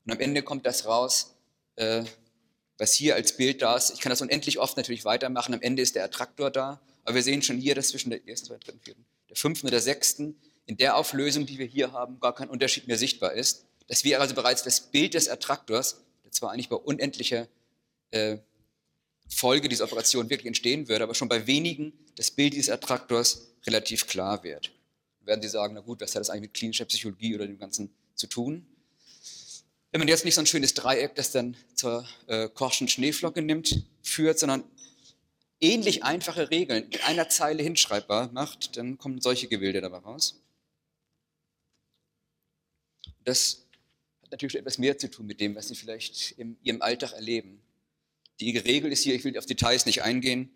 Und 0.04 0.12
am 0.12 0.20
Ende 0.20 0.42
kommt 0.42 0.66
das 0.66 0.84
raus, 0.84 1.36
äh, 1.76 2.04
was 2.76 2.92
hier 2.92 3.14
als 3.14 3.38
Bild 3.38 3.62
da 3.62 3.74
ist. 3.74 3.94
Ich 3.94 4.00
kann 4.00 4.10
das 4.10 4.20
unendlich 4.20 4.58
oft 4.58 4.76
natürlich 4.76 5.06
weitermachen. 5.06 5.54
Am 5.54 5.62
Ende 5.62 5.80
ist 5.80 5.94
der 5.94 6.04
Attraktor 6.04 6.50
da. 6.50 6.82
Aber 7.04 7.14
wir 7.14 7.22
sehen 7.22 7.40
schon 7.40 7.56
hier, 7.56 7.74
dass 7.74 7.88
zwischen 7.88 8.10
der 8.10 8.28
ersten, 8.28 8.48
zweiten, 8.48 8.62
dritten, 8.62 8.80
vierten, 8.80 9.06
der 9.30 9.36
fünften 9.36 9.66
und 9.66 9.70
der 9.70 9.80
sechsten 9.80 10.38
in 10.66 10.76
der 10.76 10.96
Auflösung, 10.98 11.46
die 11.46 11.58
wir 11.58 11.64
hier 11.64 11.92
haben, 11.92 12.20
gar 12.20 12.34
kein 12.34 12.50
Unterschied 12.50 12.86
mehr 12.86 12.98
sichtbar 12.98 13.32
ist. 13.32 13.64
Das 13.86 14.04
wäre 14.04 14.20
also 14.20 14.34
bereits 14.34 14.64
das 14.64 14.80
Bild 14.80 15.14
des 15.14 15.30
Attraktors, 15.30 16.02
der 16.24 16.30
zwar 16.30 16.50
eigentlich 16.50 16.68
bei 16.68 16.76
unendlicher 16.76 17.48
äh, 18.10 18.36
Folge 19.30 19.70
dieser 19.70 19.84
Operation 19.84 20.28
wirklich 20.28 20.46
entstehen 20.46 20.88
würde, 20.88 21.04
aber 21.04 21.14
schon 21.14 21.30
bei 21.30 21.46
wenigen 21.46 21.94
das 22.16 22.30
Bild 22.30 22.52
dieses 22.52 22.68
Attraktors 22.68 23.46
relativ 23.66 24.06
klar 24.06 24.44
wird. 24.44 24.73
Werden 25.24 25.42
Sie 25.42 25.48
sagen, 25.48 25.74
na 25.74 25.80
gut, 25.80 26.00
was 26.00 26.14
hat 26.14 26.20
das 26.20 26.30
eigentlich 26.30 26.42
mit 26.42 26.54
klinischer 26.54 26.84
Psychologie 26.84 27.34
oder 27.34 27.46
dem 27.46 27.58
Ganzen 27.58 27.94
zu 28.14 28.26
tun? 28.26 28.66
Wenn 29.90 30.00
man 30.00 30.08
jetzt 30.08 30.24
nicht 30.24 30.34
so 30.34 30.40
ein 30.40 30.46
schönes 30.46 30.74
Dreieck, 30.74 31.14
das 31.14 31.30
dann 31.30 31.56
zur 31.74 32.06
äh, 32.26 32.48
Korschen 32.48 32.88
Schneeflocke 32.88 33.42
nimmt, 33.42 33.84
führt, 34.02 34.38
sondern 34.38 34.64
ähnlich 35.60 36.02
einfache 36.02 36.50
Regeln 36.50 36.88
in 36.90 37.00
einer 37.02 37.28
Zeile 37.28 37.62
hinschreibbar 37.62 38.30
macht, 38.32 38.76
dann 38.76 38.98
kommen 38.98 39.20
solche 39.20 39.48
Gebilde 39.48 39.80
dabei 39.80 39.98
raus. 39.98 40.40
Das 43.24 43.64
hat 44.22 44.32
natürlich 44.32 44.56
etwas 44.56 44.78
mehr 44.78 44.98
zu 44.98 45.10
tun 45.10 45.26
mit 45.26 45.40
dem, 45.40 45.54
was 45.54 45.68
Sie 45.68 45.74
vielleicht 45.74 46.32
in 46.32 46.58
Ihrem 46.62 46.82
Alltag 46.82 47.12
erleben. 47.12 47.62
Die 48.40 48.56
Regel 48.58 48.92
ist 48.92 49.02
hier, 49.02 49.14
ich 49.14 49.24
will 49.24 49.38
auf 49.38 49.46
Details 49.46 49.86
nicht 49.86 50.02
eingehen, 50.02 50.50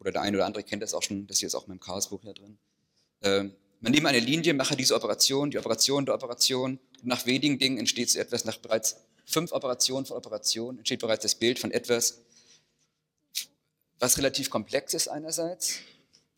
oder 0.00 0.10
der 0.10 0.22
eine 0.22 0.36
oder 0.36 0.46
andere 0.46 0.64
kennt 0.64 0.82
das 0.82 0.94
auch 0.94 1.02
schon, 1.02 1.26
das 1.26 1.38
hier 1.38 1.46
ist 1.46 1.54
auch 1.54 1.64
in 1.64 1.68
meinem 1.68 1.80
Chaosbuch 1.80 2.22
hier 2.22 2.34
drin. 2.34 2.58
Ähm, 3.22 3.54
man 3.80 3.92
nehme 3.92 4.08
eine 4.08 4.20
Linie, 4.20 4.54
mache 4.54 4.76
diese 4.76 4.94
Operation, 4.94 5.50
die 5.50 5.58
Operation 5.58 6.06
der 6.06 6.14
Operation 6.14 6.78
und 7.00 7.06
nach 7.06 7.26
wenigen 7.26 7.58
Dingen 7.58 7.78
entsteht 7.78 8.10
so 8.10 8.18
etwas, 8.18 8.44
nach 8.44 8.58
bereits 8.58 8.96
fünf 9.24 9.52
Operationen 9.52 10.06
von 10.06 10.16
Operationen 10.16 10.78
entsteht 10.78 11.00
bereits 11.00 11.22
das 11.22 11.34
Bild 11.34 11.58
von 11.58 11.70
etwas, 11.70 12.22
was 13.98 14.18
relativ 14.18 14.50
komplex 14.50 14.94
ist 14.94 15.08
einerseits, 15.08 15.80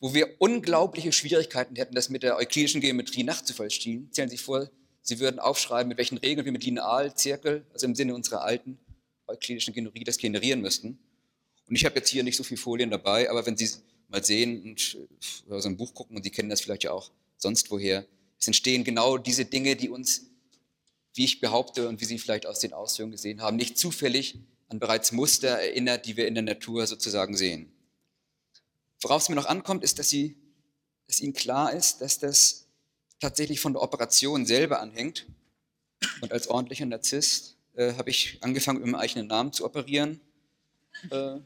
wo 0.01 0.15
wir 0.15 0.35
unglaubliche 0.39 1.13
Schwierigkeiten 1.13 1.77
hätten, 1.77 1.95
das 1.95 2.09
mit 2.09 2.23
der 2.23 2.37
euklidischen 2.37 2.81
Geometrie 2.81 3.23
nachzuvollziehen. 3.23 4.09
Stellen 4.13 4.29
Sie 4.29 4.37
sich 4.37 4.45
vor, 4.45 4.71
Sie 5.03 5.19
würden 5.19 5.39
aufschreiben, 5.39 5.89
mit 5.89 5.99
welchen 5.99 6.19
Regeln 6.19 6.45
wir 6.45 6.53
mit 6.53 6.65
Linealzirkel, 6.65 7.65
also 7.73 7.87
im 7.87 7.95
Sinne 7.95 8.15
unserer 8.15 8.43
alten 8.43 8.79
euklidischen 9.27 9.73
Geometrie 9.73 10.05
das 10.05 10.19
generieren 10.19 10.61
müssten. 10.61 10.99
Und 11.69 11.77
ich 11.77 11.85
habe 11.85 11.97
jetzt 11.97 12.09
hier 12.09 12.23
nicht 12.23 12.37
so 12.37 12.43
viele 12.43 12.61
Folien 12.61 12.91
dabei, 12.91 13.31
aber 13.31 13.47
wenn 13.47 13.57
Sie 13.57 13.71
mal 14.09 14.25
sehen 14.25 14.63
und 14.63 14.99
so 15.49 15.69
ein 15.69 15.77
Buch 15.77 15.95
gucken 15.95 16.17
und 16.17 16.23
Sie 16.23 16.31
kennen 16.31 16.51
das 16.51 16.61
vielleicht 16.61 16.85
ja 16.85 16.93
auch 16.93 17.11
sonst 17.43 17.71
woher, 17.71 18.07
es 18.39 18.47
entstehen 18.47 18.85
genau 18.85 19.19
diese 19.19 19.45
Dinge, 19.45 19.77
die 19.77 19.91
uns 19.91 20.31
wie 21.15 21.25
ich 21.25 21.41
behaupte 21.41 21.89
und 21.89 22.01
wie 22.01 22.05
Sie 22.05 22.19
vielleicht 22.19 22.47
aus 22.47 22.61
den 22.61 22.73
Ausführungen 22.73 23.13
gesehen 23.13 23.43
haben, 23.43 23.57
nicht 23.57 23.79
zufällig 23.79 24.39
an 24.69 24.79
bereits 24.79 25.13
Muster 25.13 25.49
erinnert, 25.49 26.07
die 26.07 26.17
wir 26.17 26.29
in 26.29 26.35
der 26.35 26.43
Natur 26.43 26.87
sozusagen 26.87 27.37
sehen. 27.37 27.73
Worauf 29.03 29.23
es 29.23 29.29
mir 29.29 29.35
noch 29.35 29.47
ankommt, 29.47 29.83
ist, 29.83 29.99
dass, 29.99 30.09
sie, 30.09 30.37
dass 31.09 31.21
Ihnen 31.21 31.33
klar 31.33 31.73
ist, 31.73 32.01
dass 32.01 32.19
das 32.19 32.69
tatsächlich 33.19 33.61
von 33.61 33.73
der 33.73 33.83
Operation 33.83 34.47
selber 34.47 34.81
anhängt. 34.81 35.27
Und 36.21 36.33
als 36.33 36.49
ordentlicher 36.49 36.87
Narzisst 36.87 37.57
äh, 37.75 37.95
habe 37.95 38.11
ich 38.11 38.39
angefangen, 38.43 38.81
mit 38.81 38.91
meinem 38.91 39.01
eigenen 39.01 39.27
Namen 39.27 39.53
zu 39.53 39.65
operieren. 39.65 40.21
Äh, 41.11 41.41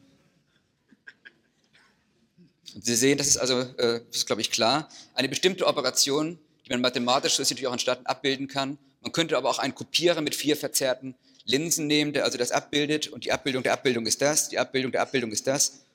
und 2.75 2.85
Sie 2.85 2.95
sehen, 2.95 3.17
das 3.17 3.27
ist 3.27 3.37
also, 3.37 3.61
äh, 3.61 4.01
das 4.05 4.17
ist 4.17 4.25
glaube 4.27 4.41
ich 4.41 4.51
klar, 4.51 4.89
eine 5.13 5.29
bestimmte 5.29 5.65
Operation, 5.65 6.37
die 6.65 6.71
man 6.71 6.81
mathematisch 6.81 7.39
natürlich 7.39 7.65
auch 7.67 7.73
in 7.73 7.79
Staaten 7.79 8.05
abbilden 8.05 8.47
kann. 8.47 8.77
Man 9.01 9.13
könnte 9.13 9.37
aber 9.37 9.49
auch 9.49 9.59
einen 9.59 9.73
Kopierer 9.73 10.21
mit 10.21 10.35
vier 10.35 10.57
verzerrten 10.57 11.15
Linsen 11.45 11.87
nehmen, 11.87 12.11
der 12.11 12.25
also 12.25 12.37
das 12.37 12.51
abbildet 12.51 13.07
und 13.07 13.23
die 13.23 13.31
Abbildung 13.31 13.63
der 13.63 13.73
Abbildung 13.73 14.05
ist 14.05 14.21
das, 14.21 14.49
die 14.49 14.59
Abbildung 14.59 14.91
der 14.91 15.01
Abbildung 15.01 15.31
ist 15.31 15.47
das. 15.47 15.85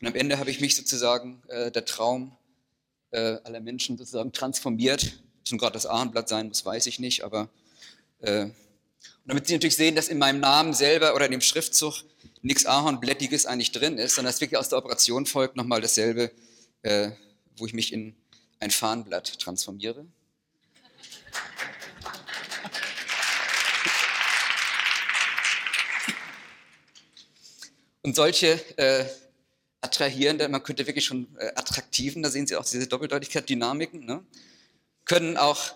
Und 0.00 0.06
am 0.06 0.14
Ende 0.14 0.38
habe 0.38 0.50
ich 0.50 0.60
mich 0.60 0.76
sozusagen, 0.76 1.42
äh, 1.48 1.70
der 1.70 1.84
Traum 1.84 2.34
äh, 3.10 3.36
aller 3.44 3.60
Menschen 3.60 3.98
sozusagen 3.98 4.32
transformiert. 4.32 5.20
Ob 5.52 5.58
gerade 5.58 5.74
das 5.74 5.84
Ahrenblatt 5.84 6.28
sein 6.28 6.48
muss, 6.48 6.64
weiß 6.64 6.86
ich 6.86 7.00
nicht, 7.00 7.22
aber 7.22 7.50
äh, 8.20 8.44
und 8.44 8.54
damit 9.26 9.46
Sie 9.46 9.52
natürlich 9.52 9.76
sehen, 9.76 9.94
dass 9.94 10.08
in 10.08 10.18
meinem 10.18 10.40
Namen 10.40 10.72
selber 10.72 11.14
oder 11.14 11.26
in 11.26 11.32
dem 11.32 11.40
Schriftzug 11.40 12.02
nichts 12.42 12.66
Ahornblättiges 12.66 13.46
eigentlich 13.46 13.72
drin 13.72 13.98
ist, 13.98 14.14
sondern 14.14 14.32
dass 14.32 14.40
wirklich 14.40 14.58
aus 14.58 14.68
der 14.68 14.78
Operation 14.78 15.26
folgt 15.26 15.56
nochmal 15.56 15.80
dasselbe, 15.80 16.32
äh, 16.82 17.10
wo 17.56 17.66
ich 17.66 17.74
mich 17.74 17.92
in 17.92 18.16
ein 18.58 18.70
Fahnenblatt 18.70 19.38
transformiere. 19.38 20.06
Und 28.02 28.16
solche 28.16 28.52
äh, 28.78 29.04
attrahierenden, 29.82 30.50
man 30.50 30.62
könnte 30.62 30.86
wirklich 30.86 31.04
schon 31.04 31.36
äh, 31.38 31.52
attraktiven, 31.54 32.22
da 32.22 32.30
sehen 32.30 32.46
Sie 32.46 32.56
auch 32.56 32.64
diese 32.64 32.86
Doppeldeutigkeit, 32.86 33.48
Dynamiken, 33.48 34.06
ne, 34.06 34.24
können 35.04 35.36
auch 35.36 35.74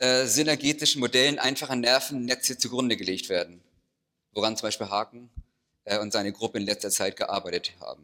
äh, 0.00 0.26
synergetischen 0.26 1.00
Modellen 1.00 1.38
einfacher 1.38 1.76
Nervennetze 1.76 2.58
zugrunde 2.58 2.96
gelegt 2.96 3.28
werden, 3.28 3.62
woran 4.32 4.56
zum 4.56 4.66
Beispiel 4.66 4.88
Haken 4.88 5.30
und 6.00 6.12
seine 6.12 6.32
Gruppe 6.32 6.58
in 6.58 6.64
letzter 6.64 6.90
Zeit 6.90 7.16
gearbeitet 7.16 7.72
haben. 7.80 8.02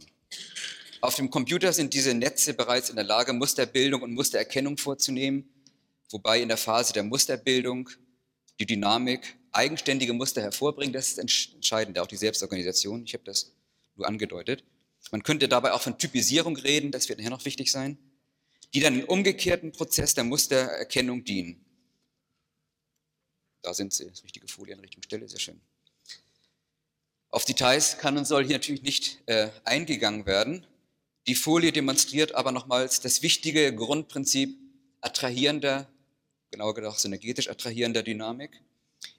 Auf 1.01 1.15
dem 1.15 1.31
Computer 1.31 1.73
sind 1.73 1.95
diese 1.95 2.13
Netze 2.13 2.53
bereits 2.53 2.91
in 2.91 2.97
der 2.97 3.05
Lage, 3.05 3.33
Musterbildung 3.33 4.03
und 4.03 4.13
Mustererkennung 4.13 4.77
vorzunehmen, 4.77 5.49
wobei 6.11 6.41
in 6.41 6.49
der 6.49 6.59
Phase 6.59 6.93
der 6.93 7.05
Musterbildung 7.05 7.89
die 8.59 8.67
Dynamik 8.67 9.37
eigenständige 9.53 10.13
Muster 10.13 10.43
hervorbringt. 10.43 10.95
Das 10.95 11.09
ist 11.09 11.19
entscheidend, 11.19 11.99
auch 11.99 12.07
die 12.07 12.17
Selbstorganisation. 12.17 13.05
Ich 13.05 13.15
habe 13.15 13.25
das 13.25 13.53
nur 13.97 14.07
angedeutet. 14.07 14.63
Man 15.11 15.23
könnte 15.23 15.49
dabei 15.49 15.73
auch 15.73 15.81
von 15.81 15.99
Typisierung 15.99 16.57
reden, 16.57 16.93
das 16.93 17.09
wird 17.09 17.19
nachher 17.19 17.31
noch 17.31 17.45
wichtig 17.47 17.73
sein, 17.73 17.97
die 18.75 18.81
dann 18.81 19.01
im 19.01 19.07
umgekehrten 19.07 19.73
Prozess 19.73 20.15
der 20.15 20.25
Mustererkennung 20.25 21.25
dienen. 21.25 21.65
Da 23.63 23.75
sind 23.75 23.93
sie, 23.93 24.07
das 24.07 24.23
richtige 24.23 24.47
Folie 24.49 24.75
an 24.75 24.79
der 24.79 24.85
richtigen 24.85 25.03
Stelle, 25.03 25.29
sehr 25.29 25.41
schön. 25.41 25.61
Auf 27.31 27.45
Details 27.45 27.99
kann 27.99 28.19
und 28.19 28.25
soll 28.25 28.45
hier 28.45 28.57
natürlich 28.57 28.83
nicht 28.83 29.23
äh, 29.27 29.51
eingegangen 29.65 30.27
werden. 30.27 30.67
Die 31.27 31.35
Folie 31.35 31.71
demonstriert 31.71 32.35
aber 32.35 32.51
nochmals 32.51 33.01
das 33.01 33.23
wichtige 33.23 33.75
Grundprinzip 33.75 34.59
attrahierender, 35.01 35.89
genauer 36.51 36.75
gesagt 36.75 36.99
synergetisch 36.99 37.49
attrahierender 37.49 38.03
Dynamik. 38.03 38.63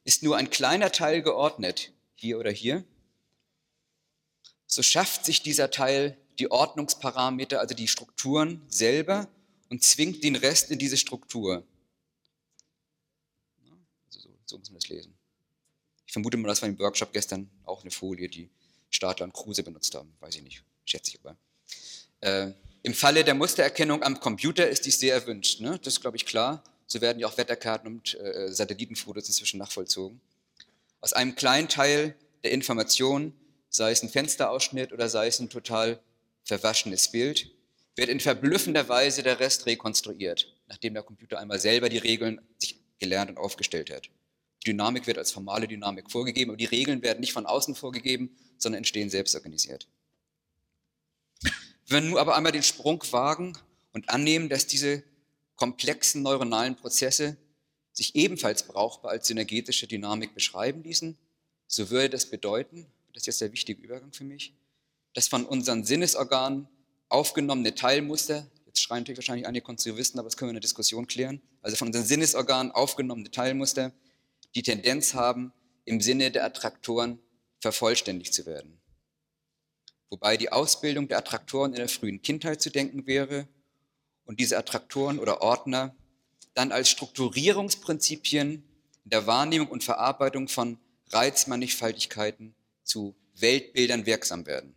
Ist 0.03 0.23
nur 0.23 0.35
ein 0.35 0.49
kleiner 0.49 0.91
Teil 0.91 1.21
geordnet, 1.21 1.93
hier 2.15 2.37
oder 2.37 2.51
hier, 2.51 2.83
so 4.67 4.81
schafft 4.83 5.25
sich 5.25 5.41
dieser 5.41 5.69
Teil 5.69 6.17
die 6.39 6.49
Ordnungsparameter, 6.49 7.59
also 7.59 7.75
die 7.75 7.87
Strukturen 7.87 8.61
selber 8.67 9.27
und 9.69 9.83
zwingt 9.83 10.23
den 10.23 10.35
Rest 10.35 10.71
in 10.71 10.79
diese 10.79 10.97
Struktur. 10.97 11.65
So, 14.09 14.29
so 14.45 14.57
muss 14.57 14.69
man 14.69 14.79
das 14.79 14.89
lesen. 14.89 15.13
Ich 16.11 16.13
vermute 16.13 16.35
mal, 16.35 16.49
das 16.49 16.61
war 16.61 16.67
im 16.67 16.77
Workshop 16.77 17.13
gestern 17.13 17.49
auch 17.63 17.83
eine 17.83 17.89
Folie, 17.89 18.27
die 18.27 18.49
Stadler 18.89 19.23
und 19.23 19.33
Kruse 19.33 19.63
benutzt 19.63 19.95
haben. 19.95 20.13
Weiß 20.19 20.35
ich 20.35 20.41
nicht, 20.41 20.61
schätze 20.83 21.11
ich 21.11 21.19
aber. 21.23 21.37
Äh, 22.19 22.51
Im 22.83 22.93
Falle 22.93 23.23
der 23.23 23.33
Mustererkennung 23.33 24.03
am 24.03 24.19
Computer 24.19 24.67
ist 24.67 24.85
dies 24.85 24.99
sehr 24.99 25.13
erwünscht. 25.13 25.61
Ne? 25.61 25.79
Das 25.81 25.93
ist, 25.93 26.01
glaube 26.01 26.17
ich, 26.17 26.25
klar. 26.25 26.65
So 26.85 26.99
werden 26.99 27.17
ja 27.19 27.27
auch 27.27 27.37
Wetterkarten 27.37 27.87
und 27.87 28.19
äh, 28.19 28.51
Satellitenfotos 28.51 29.29
inzwischen 29.29 29.59
nachvollzogen. 29.59 30.19
Aus 30.99 31.13
einem 31.13 31.35
kleinen 31.35 31.69
Teil 31.69 32.13
der 32.43 32.51
Information, 32.51 33.33
sei 33.69 33.91
es 33.91 34.03
ein 34.03 34.09
Fensterausschnitt 34.09 34.91
oder 34.91 35.07
sei 35.07 35.27
es 35.27 35.39
ein 35.39 35.49
total 35.49 36.01
verwaschenes 36.43 37.09
Bild, 37.09 37.49
wird 37.95 38.09
in 38.09 38.19
verblüffender 38.19 38.89
Weise 38.89 39.23
der 39.23 39.39
Rest 39.39 39.65
rekonstruiert, 39.65 40.53
nachdem 40.67 40.93
der 40.93 41.03
Computer 41.03 41.39
einmal 41.39 41.61
selber 41.61 41.87
die 41.87 41.99
Regeln 41.99 42.41
sich 42.57 42.81
gelernt 42.99 43.29
und 43.29 43.37
aufgestellt 43.37 43.89
hat. 43.91 44.09
Dynamik 44.65 45.07
wird 45.07 45.17
als 45.17 45.31
formale 45.31 45.67
Dynamik 45.67 46.11
vorgegeben, 46.11 46.51
aber 46.51 46.57
die 46.57 46.65
Regeln 46.65 47.01
werden 47.01 47.19
nicht 47.19 47.33
von 47.33 47.45
außen 47.45 47.75
vorgegeben, 47.75 48.35
sondern 48.57 48.77
entstehen 48.79 49.09
selbst 49.09 49.35
organisiert. 49.35 49.87
Wenn 51.87 52.03
wir 52.03 52.09
nun 52.11 52.19
aber 52.19 52.35
einmal 52.35 52.51
den 52.51 52.63
Sprung 52.63 53.03
wagen 53.11 53.57
und 53.91 54.09
annehmen, 54.09 54.49
dass 54.49 54.67
diese 54.67 55.03
komplexen 55.55 56.21
neuronalen 56.21 56.75
Prozesse 56.75 57.37
sich 57.91 58.15
ebenfalls 58.15 58.63
brauchbar 58.63 59.11
als 59.11 59.27
synergetische 59.27 59.87
Dynamik 59.87 60.33
beschreiben 60.33 60.83
ließen, 60.83 61.17
so 61.67 61.89
würde 61.89 62.09
das 62.09 62.27
bedeuten, 62.27 62.85
das 63.13 63.23
ist 63.23 63.27
jetzt 63.27 63.41
der 63.41 63.51
wichtige 63.51 63.81
Übergang 63.81 64.13
für 64.13 64.23
mich, 64.23 64.53
dass 65.13 65.27
von 65.27 65.45
unseren 65.45 65.83
Sinnesorganen 65.83 66.67
aufgenommene 67.09 67.75
Teilmuster, 67.75 68.47
jetzt 68.65 68.81
schreien 68.81 69.01
natürlich 69.01 69.17
wahrscheinlich 69.17 69.47
einige 69.47 69.65
Konstruktivisten, 69.65 70.19
aber 70.19 70.29
das 70.29 70.37
können 70.37 70.47
wir 70.47 70.51
in 70.51 70.55
der 70.55 70.61
Diskussion 70.61 71.07
klären, 71.07 71.41
also 71.61 71.75
von 71.75 71.87
unseren 71.87 72.05
Sinnesorganen 72.05 72.71
aufgenommene 72.71 73.31
Teilmuster 73.31 73.91
die 74.55 74.63
Tendenz 74.63 75.13
haben, 75.13 75.53
im 75.85 76.01
Sinne 76.01 76.31
der 76.31 76.45
Attraktoren 76.45 77.19
vervollständigt 77.59 78.33
zu 78.33 78.45
werden. 78.45 78.81
Wobei 80.09 80.35
die 80.35 80.51
Ausbildung 80.51 81.07
der 81.07 81.19
Attraktoren 81.19 81.71
in 81.71 81.77
der 81.77 81.89
frühen 81.89 82.21
Kindheit 82.21 82.61
zu 82.61 82.69
denken 82.69 83.07
wäre 83.07 83.47
und 84.25 84.39
diese 84.39 84.57
Attraktoren 84.57 85.19
oder 85.19 85.41
Ordner 85.41 85.95
dann 86.53 86.71
als 86.71 86.89
Strukturierungsprinzipien 86.89 88.63
in 89.03 89.09
der 89.09 89.25
Wahrnehmung 89.25 89.69
und 89.69 89.83
Verarbeitung 89.83 90.47
von 90.47 90.77
Reizmannigfaltigkeiten 91.11 92.55
zu 92.83 93.15
Weltbildern 93.35 94.05
wirksam 94.05 94.45
werden. 94.45 94.75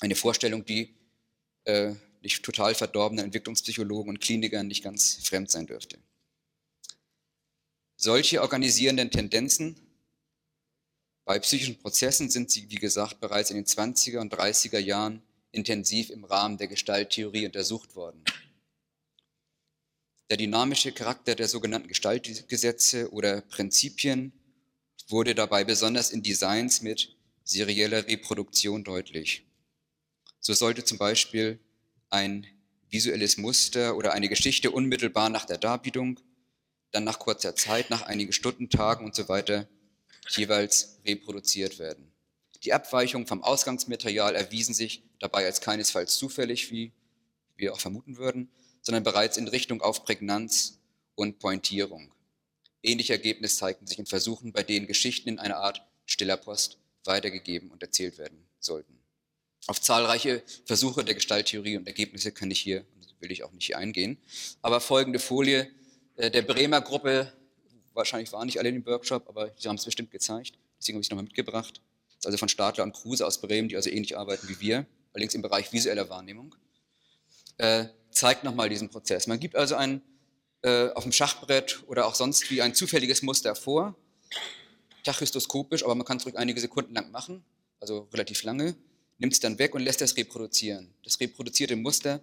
Eine 0.00 0.14
Vorstellung, 0.14 0.64
die 0.64 0.94
äh, 1.64 1.94
nicht 2.22 2.42
total 2.42 2.74
verdorbenen 2.74 3.26
Entwicklungspsychologen 3.26 4.08
und 4.08 4.20
Klinikern 4.20 4.66
nicht 4.66 4.82
ganz 4.82 5.20
fremd 5.24 5.50
sein 5.50 5.66
dürfte. 5.66 5.98
Solche 8.04 8.42
organisierenden 8.42 9.12
Tendenzen 9.12 9.76
bei 11.24 11.38
psychischen 11.38 11.78
Prozessen 11.78 12.30
sind 12.30 12.50
sie, 12.50 12.68
wie 12.68 12.80
gesagt, 12.80 13.20
bereits 13.20 13.50
in 13.50 13.56
den 13.56 13.64
20er 13.64 14.18
und 14.18 14.34
30er 14.34 14.80
Jahren 14.80 15.22
intensiv 15.52 16.10
im 16.10 16.24
Rahmen 16.24 16.58
der 16.58 16.66
Gestalttheorie 16.66 17.46
untersucht 17.46 17.94
worden. 17.94 18.24
Der 20.30 20.36
dynamische 20.36 20.90
Charakter 20.90 21.36
der 21.36 21.46
sogenannten 21.46 21.86
Gestaltgesetze 21.86 23.12
oder 23.12 23.40
Prinzipien 23.42 24.32
wurde 25.06 25.36
dabei 25.36 25.62
besonders 25.62 26.10
in 26.10 26.24
Designs 26.24 26.82
mit 26.82 27.14
serieller 27.44 28.08
Reproduktion 28.08 28.82
deutlich. 28.82 29.46
So 30.40 30.54
sollte 30.54 30.82
zum 30.82 30.98
Beispiel 30.98 31.60
ein 32.10 32.48
visuelles 32.90 33.36
Muster 33.36 33.96
oder 33.96 34.12
eine 34.12 34.28
Geschichte 34.28 34.72
unmittelbar 34.72 35.28
nach 35.28 35.44
der 35.44 35.58
Darbietung 35.58 36.18
dann 36.92 37.04
nach 37.04 37.18
kurzer 37.18 37.56
Zeit, 37.56 37.90
nach 37.90 38.02
einigen 38.02 38.32
Stunden, 38.32 38.70
Tagen 38.70 39.04
und 39.04 39.14
so 39.14 39.28
weiter 39.28 39.68
jeweils 40.28 40.98
reproduziert 41.04 41.78
werden. 41.78 42.12
Die 42.64 42.72
Abweichungen 42.72 43.26
vom 43.26 43.42
Ausgangsmaterial 43.42 44.36
erwiesen 44.36 44.74
sich 44.74 45.02
dabei 45.18 45.44
als 45.46 45.60
keinesfalls 45.60 46.16
zufällig, 46.16 46.70
wie 46.70 46.92
wir 47.56 47.72
auch 47.72 47.80
vermuten 47.80 48.18
würden, 48.18 48.50
sondern 48.82 49.02
bereits 49.02 49.36
in 49.36 49.48
Richtung 49.48 49.82
auf 49.82 50.04
Prägnanz 50.04 50.78
und 51.14 51.38
Pointierung. 51.38 52.12
Ähnliche 52.82 53.14
Ergebnisse 53.14 53.56
zeigten 53.56 53.86
sich 53.86 53.98
in 53.98 54.06
Versuchen, 54.06 54.52
bei 54.52 54.62
denen 54.62 54.86
Geschichten 54.86 55.28
in 55.28 55.38
einer 55.38 55.56
Art 55.56 55.82
stiller 56.06 56.36
Post 56.36 56.78
weitergegeben 57.04 57.70
und 57.70 57.82
erzählt 57.82 58.18
werden 58.18 58.46
sollten. 58.58 58.98
Auf 59.66 59.80
zahlreiche 59.80 60.42
Versuche 60.64 61.04
der 61.04 61.14
Gestalttheorie 61.14 61.76
und 61.76 61.86
Ergebnisse 61.86 62.32
kann 62.32 62.50
ich 62.50 62.60
hier, 62.60 62.84
will 63.20 63.30
ich 63.30 63.44
auch 63.44 63.52
nicht 63.52 63.66
hier 63.66 63.78
eingehen, 63.78 64.18
aber 64.60 64.80
folgende 64.80 65.20
Folie 65.20 65.70
der 66.16 66.42
Bremer 66.42 66.80
Gruppe, 66.80 67.32
wahrscheinlich 67.94 68.32
waren 68.32 68.46
nicht 68.46 68.58
alle 68.58 68.68
in 68.68 68.76
dem 68.76 68.86
Workshop, 68.86 69.28
aber 69.28 69.52
sie 69.56 69.68
haben 69.68 69.76
es 69.76 69.84
bestimmt 69.84 70.10
gezeigt, 70.10 70.58
deswegen 70.78 70.96
habe 70.96 71.02
ich 71.02 71.06
es 71.06 71.10
nochmal 71.10 71.24
mitgebracht. 71.24 71.80
Also 72.24 72.38
von 72.38 72.48
Stadler 72.48 72.84
und 72.84 72.92
Kruse 72.92 73.26
aus 73.26 73.40
Bremen, 73.40 73.68
die 73.68 73.76
also 73.76 73.90
ähnlich 73.90 74.16
arbeiten 74.16 74.48
wie 74.48 74.60
wir, 74.60 74.86
allerdings 75.12 75.34
im 75.34 75.42
Bereich 75.42 75.72
visueller 75.72 76.08
Wahrnehmung, 76.08 76.54
äh, 77.58 77.86
zeigt 78.10 78.44
nochmal 78.44 78.68
diesen 78.68 78.88
Prozess. 78.88 79.26
Man 79.26 79.40
gibt 79.40 79.56
also 79.56 79.74
ein, 79.74 80.02
äh, 80.62 80.88
auf 80.90 81.02
dem 81.02 81.12
Schachbrett 81.12 81.82
oder 81.86 82.06
auch 82.06 82.14
sonst 82.14 82.50
wie 82.50 82.62
ein 82.62 82.74
zufälliges 82.74 83.22
Muster 83.22 83.54
vor, 83.54 83.96
tachystoskopisch, 85.04 85.82
aber 85.82 85.94
man 85.94 86.06
kann 86.06 86.18
es 86.18 86.26
ruhig 86.26 86.38
einige 86.38 86.60
Sekunden 86.60 86.94
lang 86.94 87.10
machen, 87.10 87.44
also 87.80 88.08
relativ 88.12 88.44
lange, 88.44 88.76
nimmt 89.18 89.32
es 89.32 89.40
dann 89.40 89.58
weg 89.58 89.74
und 89.74 89.82
lässt 89.82 90.00
das 90.00 90.16
reproduzieren. 90.16 90.94
Das 91.02 91.18
reproduzierte 91.18 91.74
Muster 91.76 92.20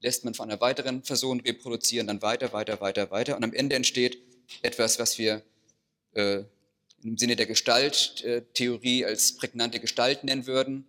lässt 0.00 0.24
man 0.24 0.34
von 0.34 0.50
einer 0.50 0.60
weiteren 0.60 1.02
Person 1.02 1.40
reproduzieren, 1.40 2.06
dann 2.06 2.22
weiter, 2.22 2.52
weiter, 2.52 2.80
weiter, 2.80 3.10
weiter. 3.10 3.36
Und 3.36 3.44
am 3.44 3.52
Ende 3.52 3.76
entsteht 3.76 4.18
etwas, 4.62 4.98
was 4.98 5.18
wir 5.18 5.42
äh, 6.14 6.42
im 7.02 7.16
Sinne 7.16 7.36
der 7.36 7.46
Gestalttheorie 7.46 9.04
als 9.04 9.36
prägnante 9.36 9.80
Gestalt 9.80 10.24
nennen 10.24 10.46
würden. 10.46 10.84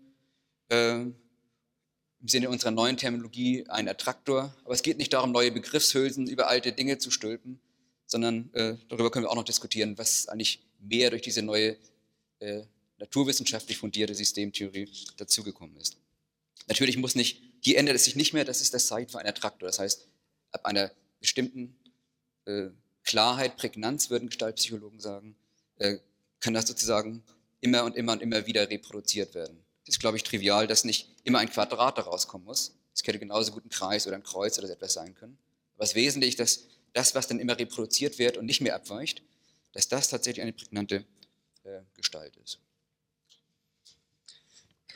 Äh, 0.69 1.02
Im 1.02 2.28
Sinne 2.28 2.50
unserer 2.50 2.71
neuen 2.71 2.97
Terminologie 2.97 3.65
ein 3.67 3.88
Attraktor. 3.88 4.56
Aber 4.63 4.74
es 4.74 4.84
geht 4.84 4.97
nicht 4.97 5.13
darum, 5.13 5.32
neue 5.32 5.52
Begriffshülsen 5.52 6.28
über 6.28 6.47
alte 6.47 6.71
Dinge 6.71 6.97
zu 6.97 7.12
stülpen, 7.12 7.60
sondern 8.06 8.54
äh, 8.54 8.76
darüber 8.89 9.10
können 9.12 9.26
wir 9.26 9.30
auch 9.30 9.36
noch 9.36 9.43
diskutieren, 9.43 9.97
was 9.97 10.28
eigentlich 10.28 10.62
mehr 10.80 11.10
durch 11.10 11.21
diese 11.21 11.41
neue 11.41 11.78
äh, 12.39 12.63
naturwissenschaftlich 13.00 13.78
fundierte 13.78 14.13
Systemtheorie 14.13 14.88
dazugekommen 15.17 15.76
ist. 15.78 15.97
Natürlich 16.67 16.97
muss 16.97 17.15
nicht, 17.15 17.41
hier 17.62 17.78
ändert 17.78 17.95
es 17.95 18.06
sich 18.06 18.15
nicht 18.15 18.34
mehr, 18.34 18.43
das 18.43 18.60
ist 18.62 18.74
das 18.74 18.88
Zeichen 18.88 19.10
für 19.10 19.19
einen 19.19 19.30
Attraktor. 19.30 19.67
Das 19.67 19.80
heißt, 19.80 20.08
ab 20.52 20.65
einer 20.65 20.91
bestimmten 21.19 21.76
äh, 22.45 22.69
Klarheit, 23.04 23.56
Prägnanz, 23.58 24.10
würden 24.10 24.28
Gestaltpsychologen 24.28 25.00
sagen, 25.00 25.36
äh, 25.78 26.00
kann 26.39 26.54
das 26.54 26.67
sozusagen 26.67 27.24
immer 27.62 27.84
und 27.84 27.95
immer 27.95 28.13
und 28.13 28.21
immer 28.21 28.47
wieder 28.47 28.69
reproduziert 28.69 29.36
werden. 29.36 29.63
Das 29.86 29.95
ist, 29.95 30.00
glaube 30.00 30.17
ich, 30.17 30.24
trivial, 30.24 30.67
dass 30.67 30.84
nicht 30.84 31.10
immer 31.24 31.39
ein 31.39 31.50
Quadrat 31.50 31.97
daraus 31.97 32.28
kommen 32.28 32.45
muss. 32.45 32.76
Es 32.93 33.04
könnte 33.04 33.19
genauso 33.19 33.52
gut 33.52 33.65
ein 33.65 33.69
Kreis 33.69 34.08
oder 34.08 34.15
ein 34.15 34.24
Kreuz 34.24 34.58
oder 34.58 34.67
so 34.67 34.74
etwas 34.74 34.93
sein 34.93 35.13
können. 35.13 35.38
Aber 35.76 35.88
Wesentliche 35.93 36.32
ist, 36.32 36.39
dass 36.39 36.67
das, 36.93 37.15
was 37.15 37.28
dann 37.28 37.39
immer 37.39 37.58
reproduziert 37.58 38.19
wird 38.19 38.38
und 38.38 38.45
nicht 38.45 38.62
mehr 38.62 38.76
abweicht, 38.76 39.24
dass 39.74 39.88
das 39.88 40.10
tatsächlich 40.10 40.41
eine 40.41 40.54
prägnante 40.54 41.06
äh, 41.63 41.82
Gestalt 41.95 42.36
ist. 42.43 42.60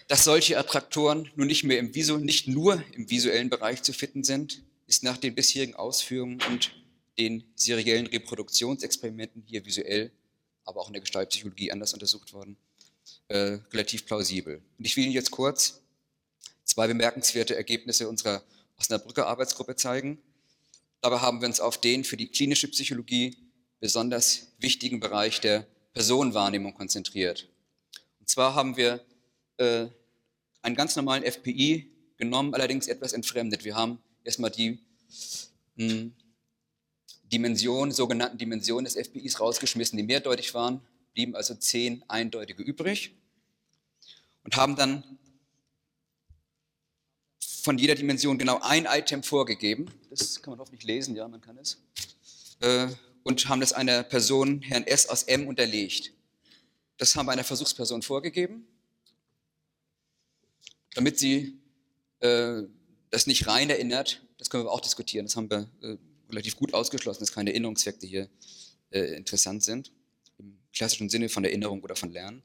Dass 0.07 0.23
solche 0.23 0.57
Attraktoren 0.59 1.31
nun 1.35 1.47
nicht, 1.47 1.63
mehr 1.63 1.79
im 1.79 1.95
Visu, 1.95 2.17
nicht 2.17 2.47
nur 2.47 2.83
im 2.93 3.09
visuellen 3.09 3.49
Bereich 3.49 3.81
zu 3.81 3.91
finden 3.91 4.23
sind, 4.23 4.61
ist 4.85 5.03
nach 5.03 5.17
den 5.17 5.33
bisherigen 5.33 5.75
Ausführungen 5.75 6.39
und 6.49 6.71
den 7.17 7.43
seriellen 7.55 8.05
Reproduktionsexperimenten 8.07 9.43
hier 9.47 9.65
visuell, 9.65 10.11
aber 10.63 10.81
auch 10.81 10.87
in 10.87 10.93
der 10.93 11.01
Gestaltpsychologie 11.01 11.71
anders 11.71 11.93
untersucht 11.93 12.33
worden, 12.33 12.57
äh, 13.29 13.57
relativ 13.73 14.05
plausibel. 14.05 14.61
Und 14.77 14.85
ich 14.85 14.95
will 14.95 15.05
Ihnen 15.05 15.13
jetzt 15.13 15.31
kurz 15.31 15.81
zwei 16.63 16.87
bemerkenswerte 16.87 17.55
Ergebnisse 17.55 18.07
unserer 18.07 18.43
Osnabrücker 18.77 19.25
Arbeitsgruppe 19.25 19.75
zeigen. 19.75 20.21
Dabei 21.01 21.19
haben 21.19 21.41
wir 21.41 21.47
uns 21.47 21.59
auf 21.59 21.79
den 21.79 22.03
für 22.03 22.17
die 22.17 22.27
klinische 22.27 22.67
Psychologie 22.67 23.37
besonders 23.79 24.51
wichtigen 24.59 24.99
Bereich 24.99 25.41
der 25.41 25.65
Personenwahrnehmung 25.93 26.73
konzentriert. 26.73 27.47
Und 28.19 28.29
zwar 28.29 28.53
haben 28.55 28.77
wir 28.77 29.03
äh, 29.57 29.87
einen 30.61 30.75
ganz 30.75 30.95
normalen 30.95 31.23
FPI 31.23 31.89
genommen, 32.17 32.53
allerdings 32.53 32.87
etwas 32.87 33.13
entfremdet. 33.13 33.65
Wir 33.65 33.75
haben 33.75 33.99
erstmal 34.23 34.51
die 34.51 34.79
hm, 35.77 36.13
Dimension, 37.23 37.91
sogenannten 37.91 38.37
Dimensionen 38.37 38.85
des 38.85 38.95
FPIs 38.95 39.39
rausgeschmissen, 39.39 39.97
die 39.97 40.03
mehrdeutig 40.03 40.53
waren, 40.53 40.81
blieben 41.13 41.35
also 41.35 41.55
zehn 41.55 42.03
eindeutige 42.07 42.63
übrig 42.63 43.15
und 44.43 44.55
haben 44.55 44.75
dann 44.75 45.03
von 47.39 47.77
jeder 47.77 47.95
Dimension 47.95 48.37
genau 48.37 48.59
ein 48.61 48.85
Item 48.85 49.23
vorgegeben. 49.23 49.87
Das 50.11 50.41
kann 50.41 50.51
man 50.51 50.59
hoffentlich 50.59 50.83
lesen, 50.83 51.15
ja, 51.15 51.27
man 51.27 51.41
kann 51.41 51.57
es. 51.57 51.81
Äh, 52.59 52.87
und 53.23 53.49
haben 53.49 53.59
das 53.59 53.73
einer 53.73 54.03
Person, 54.03 54.61
Herrn 54.61 54.83
S 54.83 55.09
aus 55.09 55.23
M, 55.23 55.47
unterlegt. 55.47 56.13
Das 56.97 57.15
haben 57.15 57.25
wir 57.25 57.31
einer 57.31 57.43
Versuchsperson 57.43 58.03
vorgegeben, 58.03 58.67
damit 60.95 61.19
sie 61.19 61.59
äh, 62.21 62.63
das 63.11 63.27
nicht 63.27 63.47
rein 63.47 63.69
erinnert. 63.69 64.23
Das 64.39 64.49
können 64.49 64.65
wir 64.65 64.71
auch 64.71 64.81
diskutieren. 64.81 65.25
Das 65.25 65.35
haben 65.35 65.49
wir 65.49 65.69
äh, 65.81 65.97
relativ 66.29 66.55
gut 66.55 66.73
ausgeschlossen, 66.73 67.19
dass 67.19 67.31
keine 67.31 67.51
Erinnerungseffekte 67.51 68.07
hier 68.07 68.29
äh, 68.89 69.15
interessant 69.15 69.63
sind, 69.63 69.91
im 70.39 70.57
klassischen 70.73 71.09
Sinne 71.09 71.29
von 71.29 71.43
Erinnerung 71.43 71.83
oder 71.83 71.95
von 71.95 72.11
Lernen. 72.11 72.43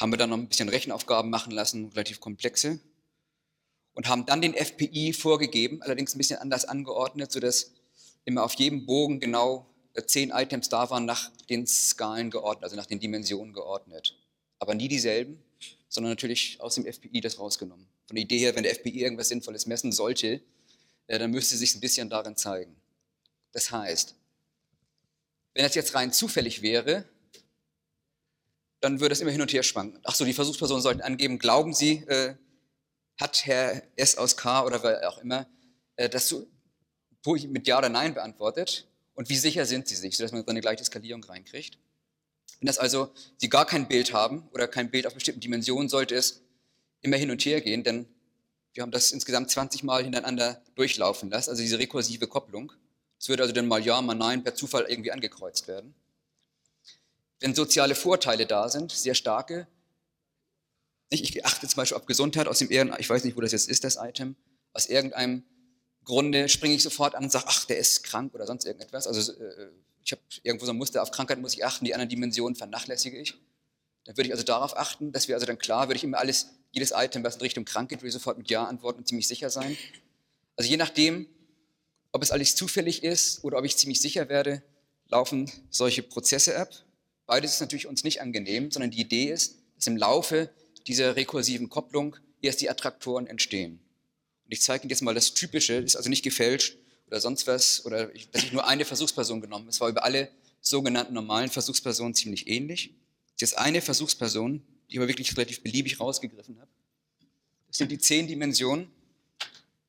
Haben 0.00 0.12
wir 0.12 0.16
dann 0.16 0.30
noch 0.30 0.36
ein 0.36 0.48
bisschen 0.48 0.68
Rechenaufgaben 0.68 1.30
machen 1.30 1.52
lassen, 1.52 1.88
relativ 1.88 2.20
komplexe, 2.20 2.80
und 3.94 4.08
haben 4.08 4.26
dann 4.26 4.42
den 4.42 4.54
FPI 4.54 5.12
vorgegeben, 5.12 5.80
allerdings 5.82 6.14
ein 6.14 6.18
bisschen 6.18 6.38
anders 6.38 6.64
angeordnet, 6.64 7.30
sodass 7.30 7.72
immer 8.24 8.42
auf 8.42 8.54
jedem 8.54 8.86
Bogen 8.86 9.20
genau 9.20 9.66
äh, 9.94 10.02
zehn 10.02 10.30
Items 10.30 10.68
da 10.68 10.90
waren, 10.90 11.04
nach 11.04 11.30
den 11.48 11.66
Skalen 11.66 12.30
geordnet, 12.30 12.64
also 12.64 12.76
nach 12.76 12.86
den 12.86 13.00
Dimensionen 13.00 13.52
geordnet. 13.52 14.16
Aber 14.58 14.74
nie 14.74 14.88
dieselben, 14.88 15.43
sondern 15.94 16.10
natürlich 16.10 16.60
aus 16.60 16.74
dem 16.74 16.86
FPI 16.86 17.20
das 17.20 17.38
rausgenommen. 17.38 17.86
Von 18.08 18.16
der 18.16 18.24
Idee 18.24 18.38
her, 18.38 18.56
wenn 18.56 18.64
der 18.64 18.72
FPI 18.72 19.02
irgendwas 19.02 19.28
Sinnvolles 19.28 19.66
messen 19.66 19.92
sollte, 19.92 20.42
ja, 21.06 21.18
dann 21.18 21.30
müsste 21.30 21.56
sich 21.56 21.76
ein 21.76 21.80
bisschen 21.80 22.10
darin 22.10 22.36
zeigen. 22.36 22.74
Das 23.52 23.70
heißt, 23.70 24.16
wenn 25.54 25.62
das 25.62 25.76
jetzt 25.76 25.94
rein 25.94 26.12
zufällig 26.12 26.62
wäre, 26.62 27.04
dann 28.80 28.98
würde 28.98 29.12
es 29.12 29.20
immer 29.20 29.30
hin 29.30 29.40
und 29.40 29.52
her 29.52 29.62
schwanken. 29.62 30.00
Ach 30.02 30.16
so, 30.16 30.24
die 30.24 30.32
Versuchspersonen 30.32 30.82
sollten 30.82 31.00
angeben, 31.00 31.38
glauben 31.38 31.72
Sie, 31.72 31.98
äh, 32.08 32.34
hat 33.20 33.46
Herr 33.46 33.80
S 33.94 34.18
aus 34.18 34.36
K 34.36 34.64
oder 34.64 34.82
wer 34.82 35.08
auch 35.08 35.18
immer 35.18 35.46
äh, 35.94 36.08
das 36.08 36.28
so 36.28 36.44
mit 37.24 37.68
Ja 37.68 37.78
oder 37.78 37.88
Nein 37.88 38.14
beantwortet 38.14 38.88
und 39.14 39.28
wie 39.28 39.36
sicher 39.36 39.64
sind 39.64 39.86
Sie 39.86 39.94
sich, 39.94 40.16
sodass 40.16 40.32
man 40.32 40.44
dann 40.44 40.50
eine 40.50 40.60
gleiche 40.60 40.84
Skalierung 40.84 41.22
reinkriegt. 41.22 41.78
Wenn 42.60 42.66
das 42.66 42.78
also 42.78 43.12
Sie 43.36 43.48
gar 43.48 43.66
kein 43.66 43.88
Bild 43.88 44.12
haben 44.12 44.48
oder 44.52 44.68
kein 44.68 44.90
Bild 44.90 45.06
auf 45.06 45.14
bestimmten 45.14 45.40
Dimensionen, 45.40 45.88
sollte 45.88 46.14
es 46.14 46.42
immer 47.00 47.16
hin 47.16 47.30
und 47.30 47.44
her 47.44 47.60
gehen, 47.60 47.84
denn 47.84 48.06
wir 48.72 48.82
haben 48.82 48.90
das 48.90 49.12
insgesamt 49.12 49.50
20 49.50 49.84
Mal 49.84 50.02
hintereinander 50.02 50.60
durchlaufen 50.74 51.30
lassen, 51.30 51.50
also 51.50 51.62
diese 51.62 51.78
rekursive 51.78 52.26
Kopplung. 52.26 52.72
Es 53.18 53.28
würde 53.28 53.42
also 53.42 53.54
dann 53.54 53.68
mal 53.68 53.84
Ja, 53.84 54.02
mal 54.02 54.14
Nein 54.14 54.42
per 54.42 54.54
Zufall 54.54 54.86
irgendwie 54.88 55.12
angekreuzt 55.12 55.68
werden. 55.68 55.94
Wenn 57.40 57.54
soziale 57.54 57.94
Vorteile 57.94 58.46
da 58.46 58.68
sind, 58.68 58.90
sehr 58.90 59.14
starke, 59.14 59.66
ich 61.10 61.44
achte 61.44 61.68
zum 61.68 61.76
Beispiel 61.76 61.96
auf 61.96 62.06
Gesundheit 62.06 62.48
aus 62.48 62.58
dem 62.58 62.70
Ehren, 62.70 62.92
ich 62.98 63.08
weiß 63.08 63.24
nicht, 63.24 63.36
wo 63.36 63.40
das 63.40 63.52
jetzt 63.52 63.68
ist, 63.68 63.84
das 63.84 63.96
Item, 63.96 64.34
aus 64.72 64.86
irgendeinem 64.86 65.44
Grunde 66.04 66.48
springe 66.48 66.74
ich 66.74 66.82
sofort 66.82 67.14
an 67.14 67.24
und 67.24 67.30
sage, 67.30 67.46
ach, 67.48 67.64
der 67.66 67.78
ist 67.78 68.02
krank 68.02 68.34
oder 68.34 68.46
sonst 68.46 68.64
irgendetwas. 68.64 69.06
Also 69.06 69.32
äh, 69.32 69.68
ich 70.04 70.12
habe 70.12 70.22
irgendwo 70.42 70.66
so 70.66 70.72
ein 70.72 70.76
Muster, 70.76 71.02
auf 71.02 71.10
Krankheit 71.10 71.40
muss 71.40 71.54
ich 71.54 71.64
achten, 71.64 71.84
die 71.84 71.94
anderen 71.94 72.10
Dimensionen 72.10 72.54
vernachlässige 72.54 73.18
ich. 73.18 73.34
Dann 74.04 74.16
würde 74.16 74.28
ich 74.28 74.32
also 74.32 74.44
darauf 74.44 74.76
achten, 74.76 75.12
dass 75.12 75.28
wir 75.28 75.34
also 75.34 75.46
dann 75.46 75.58
klar, 75.58 75.88
würde 75.88 75.96
ich 75.96 76.04
immer 76.04 76.18
alles 76.18 76.50
jedes 76.72 76.92
Item, 76.94 77.24
was 77.24 77.36
in 77.36 77.40
Richtung 77.40 77.64
krank 77.64 77.88
geht, 77.88 78.00
würde 78.00 78.08
ich 78.08 78.12
sofort 78.12 78.36
mit 78.36 78.50
Ja 78.50 78.64
antworten 78.64 78.98
und 78.98 79.08
ziemlich 79.08 79.26
sicher 79.26 79.48
sein. 79.48 79.76
Also 80.56 80.70
je 80.70 80.76
nachdem, 80.76 81.26
ob 82.12 82.22
es 82.22 82.30
alles 82.30 82.54
zufällig 82.54 83.02
ist 83.02 83.42
oder 83.44 83.58
ob 83.58 83.64
ich 83.64 83.76
ziemlich 83.76 84.00
sicher 84.00 84.28
werde, 84.28 84.62
laufen 85.08 85.50
solche 85.70 86.02
Prozesse 86.02 86.58
ab. 86.58 86.70
Beides 87.26 87.54
ist 87.54 87.60
natürlich 87.60 87.86
uns 87.86 88.04
nicht 88.04 88.20
angenehm, 88.20 88.70
sondern 88.70 88.90
die 88.90 89.00
Idee 89.00 89.30
ist, 89.30 89.56
dass 89.76 89.86
im 89.86 89.96
Laufe 89.96 90.50
dieser 90.86 91.16
rekursiven 91.16 91.70
Kopplung 91.70 92.16
erst 92.42 92.60
die 92.60 92.68
Attraktoren 92.68 93.26
entstehen. 93.26 93.80
Und 94.44 94.52
ich 94.52 94.60
zeige 94.60 94.84
Ihnen 94.84 94.90
jetzt 94.90 95.00
mal 95.00 95.14
das 95.14 95.32
Typische, 95.32 95.80
das 95.80 95.92
ist 95.92 95.96
also 95.96 96.10
nicht 96.10 96.22
gefälscht 96.22 96.76
oder 97.06 97.20
sonst 97.20 97.46
was, 97.46 97.84
oder 97.84 98.06
dass 98.32 98.42
ich 98.42 98.52
nur 98.52 98.66
eine 98.66 98.84
Versuchsperson 98.84 99.40
genommen 99.40 99.64
habe. 99.64 99.70
Es 99.70 99.80
war 99.80 99.88
über 99.88 100.04
alle 100.04 100.30
sogenannten 100.60 101.14
normalen 101.14 101.50
Versuchspersonen 101.50 102.14
ziemlich 102.14 102.48
ähnlich. 102.48 102.94
Ist 103.40 103.58
eine 103.58 103.82
Versuchsperson, 103.82 104.62
die 104.88 104.94
ich 104.94 104.98
aber 104.98 105.08
wirklich 105.08 105.36
relativ 105.36 105.62
beliebig 105.62 106.00
rausgegriffen 106.00 106.58
habe. 106.58 106.70
Das 107.68 107.76
sind 107.76 107.92
die 107.92 107.98
zehn 107.98 108.26
Dimensionen 108.26 108.88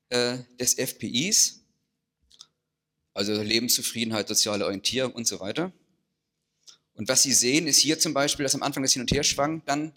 äh, 0.09 0.39
des 0.59 0.73
FPIs, 0.73 1.61
also 3.13 3.41
Lebenszufriedenheit, 3.41 4.27
soziale 4.27 4.65
Orientierung 4.65 5.13
und 5.13 5.25
so 5.25 5.39
weiter. 5.39 5.71
Und 6.95 7.07
was 7.07 7.23
Sie 7.23 7.31
sehen, 7.31 7.67
ist 7.67 7.77
hier 7.77 7.97
zum 7.97 8.13
Beispiel, 8.13 8.43
dass 8.43 8.55
am 8.55 8.63
Anfang 8.63 8.83
das 8.83 8.93
Hin 8.93 9.01
und 9.01 9.11
Her 9.11 9.23
schwankt, 9.23 9.69
dann 9.69 9.93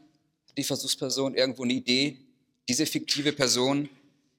die 0.57 0.65
Versuchsperson 0.65 1.35
irgendwo 1.35 1.65
eine 1.65 1.73
Idee, 1.73 2.19
diese 2.69 2.87
fiktive 2.87 3.33
Person 3.33 3.89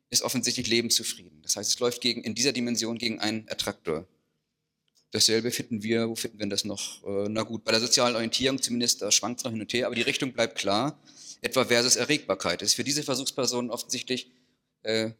ist 0.09 0.23
offensichtlich 0.23 0.67
lebenszufrieden. 0.67 1.41
Das 1.41 1.55
heißt, 1.55 1.69
es 1.69 1.79
läuft 1.79 2.01
gegen, 2.01 2.23
in 2.23 2.35
dieser 2.35 2.51
Dimension 2.51 2.97
gegen 2.97 3.19
einen 3.19 3.47
Attraktor. 3.49 4.07
Dasselbe 5.11 5.51
finden 5.51 5.81
wir, 5.81 6.07
wo 6.07 6.15
finden 6.15 6.39
wir 6.39 6.47
das 6.47 6.65
noch? 6.65 7.03
Äh, 7.03 7.29
na 7.29 7.43
gut, 7.43 7.63
bei 7.63 7.71
der 7.71 7.81
sozialen 7.81 8.15
Orientierung 8.15 8.61
zumindest, 8.61 9.01
da 9.01 9.11
schwankt 9.11 9.39
es 9.39 9.43
noch 9.43 9.51
hin 9.51 9.61
und 9.61 9.73
her, 9.73 9.87
aber 9.87 9.95
die 9.95 10.01
Richtung 10.01 10.33
bleibt 10.33 10.57
klar, 10.57 10.99
etwa 11.41 11.65
versus 11.65 11.95
Erregbarkeit. 11.95 12.61
Das 12.61 12.69
ist 12.69 12.75
für 12.75 12.83
diese 12.83 13.03
Versuchspersonen 13.03 13.71
offensichtlich 13.71 14.31
äh, 14.83 15.11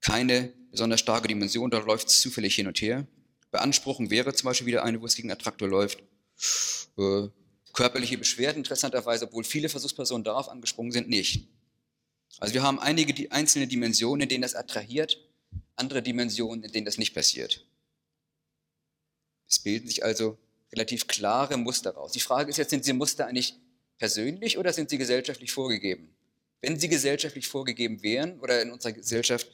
keine 0.00 0.52
besonders 0.70 1.00
starke 1.00 1.28
Dimension, 1.28 1.70
da 1.70 1.78
läuft 1.78 2.08
es 2.08 2.20
zufällig 2.20 2.54
hin 2.54 2.66
und 2.66 2.80
her. 2.80 3.06
Beanspruchung 3.50 4.10
wäre 4.10 4.32
zum 4.32 4.46
Beispiel 4.46 4.66
wieder 4.66 4.84
eine, 4.84 5.00
wo 5.00 5.06
es 5.06 5.16
gegen 5.16 5.30
Attraktor 5.30 5.68
läuft. 5.68 6.02
Äh, 6.96 7.28
körperliche 7.72 8.18
Beschwerden, 8.18 8.58
interessanterweise, 8.58 9.26
obwohl 9.26 9.44
viele 9.44 9.68
Versuchspersonen 9.68 10.24
darauf 10.24 10.48
angesprungen 10.48 10.92
sind, 10.92 11.08
nicht. 11.08 11.48
Also 12.38 12.54
wir 12.54 12.62
haben 12.62 12.78
einige 12.78 13.12
die 13.12 13.30
einzelne 13.32 13.66
Dimensionen, 13.66 14.22
in 14.22 14.28
denen 14.28 14.42
das 14.42 14.54
attrahiert, 14.54 15.18
andere 15.76 16.02
Dimensionen, 16.02 16.62
in 16.62 16.72
denen 16.72 16.84
das 16.84 16.98
nicht 16.98 17.14
passiert. 17.14 17.64
Es 19.48 19.58
bilden 19.58 19.88
sich 19.88 20.04
also 20.04 20.38
relativ 20.72 21.08
klare 21.08 21.56
Muster 21.56 21.90
raus. 21.90 22.12
Die 22.12 22.20
Frage 22.20 22.50
ist 22.50 22.56
jetzt, 22.56 22.70
sind 22.70 22.84
diese 22.84 22.94
Muster 22.94 23.26
eigentlich 23.26 23.56
persönlich 23.98 24.58
oder 24.58 24.72
sind 24.72 24.90
sie 24.90 24.98
gesellschaftlich 24.98 25.50
vorgegeben? 25.50 26.14
Wenn 26.60 26.78
sie 26.78 26.88
gesellschaftlich 26.88 27.48
vorgegeben 27.48 28.02
wären 28.02 28.38
oder 28.40 28.62
in 28.62 28.70
unserer 28.70 28.92
Gesellschaft 28.92 29.50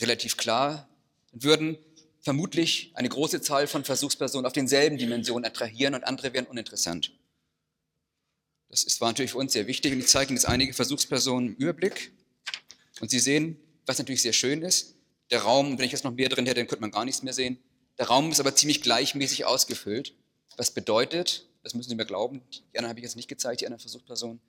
relativ 0.00 0.36
klar, 0.36 0.88
würden 1.32 1.78
vermutlich 2.20 2.90
eine 2.94 3.08
große 3.08 3.40
Zahl 3.40 3.66
von 3.66 3.84
Versuchspersonen 3.84 4.46
auf 4.46 4.52
denselben 4.52 4.98
Dimensionen 4.98 5.44
attrahieren 5.44 5.94
und 5.94 6.04
andere 6.04 6.32
wären 6.32 6.46
uninteressant. 6.46 7.12
Das 8.70 8.84
ist, 8.84 9.00
war 9.00 9.08
natürlich 9.08 9.32
für 9.32 9.38
uns 9.38 9.52
sehr 9.52 9.66
wichtig 9.66 9.92
und 9.92 9.98
ich 9.98 10.06
zeige 10.06 10.30
Ihnen 10.30 10.36
jetzt 10.36 10.46
einige 10.46 10.72
Versuchspersonen 10.72 11.50
im 11.50 11.54
Überblick. 11.56 12.12
Und 13.00 13.10
Sie 13.10 13.18
sehen, 13.18 13.58
was 13.86 13.98
natürlich 13.98 14.22
sehr 14.22 14.32
schön 14.32 14.62
ist, 14.62 14.94
der 15.30 15.42
Raum, 15.42 15.78
wenn 15.78 15.84
ich 15.84 15.92
jetzt 15.92 16.04
noch 16.04 16.12
mehr 16.12 16.28
drin 16.28 16.46
hätte, 16.46 16.60
dann 16.60 16.68
könnte 16.68 16.82
man 16.82 16.90
gar 16.90 17.04
nichts 17.04 17.22
mehr 17.22 17.32
sehen. 17.32 17.58
Der 17.98 18.06
Raum 18.06 18.30
ist 18.30 18.40
aber 18.40 18.54
ziemlich 18.54 18.82
gleichmäßig 18.82 19.44
ausgefüllt. 19.44 20.14
Was 20.56 20.70
bedeutet, 20.70 21.46
das 21.62 21.74
müssen 21.74 21.90
Sie 21.90 21.96
mir 21.96 22.06
glauben, 22.06 22.42
die 22.50 22.78
anderen 22.78 22.90
habe 22.90 23.00
ich 23.00 23.04
jetzt 23.04 23.16
nicht 23.16 23.28
gezeigt, 23.28 23.60
die 23.60 23.66
anderen 23.66 23.80
Versuchspersonen, 23.80 24.40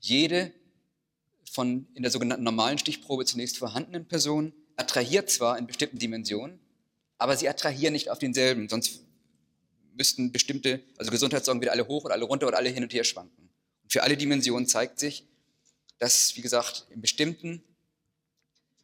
jede 0.00 0.52
von 1.50 1.86
in 1.94 2.02
der 2.02 2.10
sogenannten 2.10 2.44
normalen 2.44 2.78
Stichprobe 2.78 3.24
zunächst 3.24 3.58
vorhandenen 3.58 4.06
Person 4.06 4.52
attrahiert 4.76 5.30
zwar 5.30 5.58
in 5.58 5.66
bestimmten 5.66 5.98
Dimensionen, 5.98 6.60
aber 7.18 7.36
sie 7.36 7.48
attrahieren 7.48 7.92
nicht 7.92 8.08
auf 8.08 8.18
denselben, 8.18 8.68
sonst 8.68 9.00
müssten 9.94 10.32
bestimmte, 10.32 10.80
also 10.96 11.10
Gesundheitssorgen 11.10 11.60
wieder 11.60 11.72
alle 11.72 11.86
hoch 11.86 12.04
oder 12.04 12.14
alle 12.14 12.24
runter 12.24 12.46
oder 12.46 12.56
alle 12.56 12.70
hin 12.70 12.82
und 12.82 12.94
her 12.94 13.04
schwanken. 13.04 13.49
Für 13.90 14.04
alle 14.04 14.16
Dimensionen 14.16 14.68
zeigt 14.68 15.00
sich, 15.00 15.26
dass, 15.98 16.36
wie 16.36 16.42
gesagt, 16.42 16.86
in 16.90 17.00
bestimmten 17.00 17.62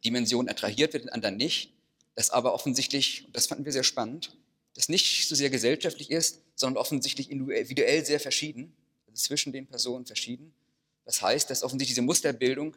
Dimensionen 0.03 0.49
attrahiert 0.49 0.91
wird, 0.91 1.03
in 1.03 1.09
anderen 1.09 1.37
nicht, 1.37 1.71
dass 2.15 2.29
aber 2.29 2.53
offensichtlich, 2.53 3.25
und 3.25 3.35
das 3.35 3.47
fanden 3.47 3.63
wir 3.63 3.71
sehr 3.71 3.85
spannend, 3.85 4.35
das 4.73 4.89
nicht 4.89 5.27
so 5.27 5.33
sehr 5.33 5.49
gesellschaftlich 5.49 6.11
ist, 6.11 6.41
sondern 6.55 6.81
offensichtlich 6.81 7.31
individuell 7.31 8.05
sehr 8.05 8.19
verschieden, 8.19 8.75
also 9.07 9.27
zwischen 9.27 9.53
den 9.53 9.65
Personen 9.65 10.05
verschieden. 10.05 10.53
Das 11.05 11.21
heißt, 11.21 11.49
dass 11.49 11.63
offensichtlich 11.63 11.95
diese 11.95 12.01
Musterbildung 12.01 12.75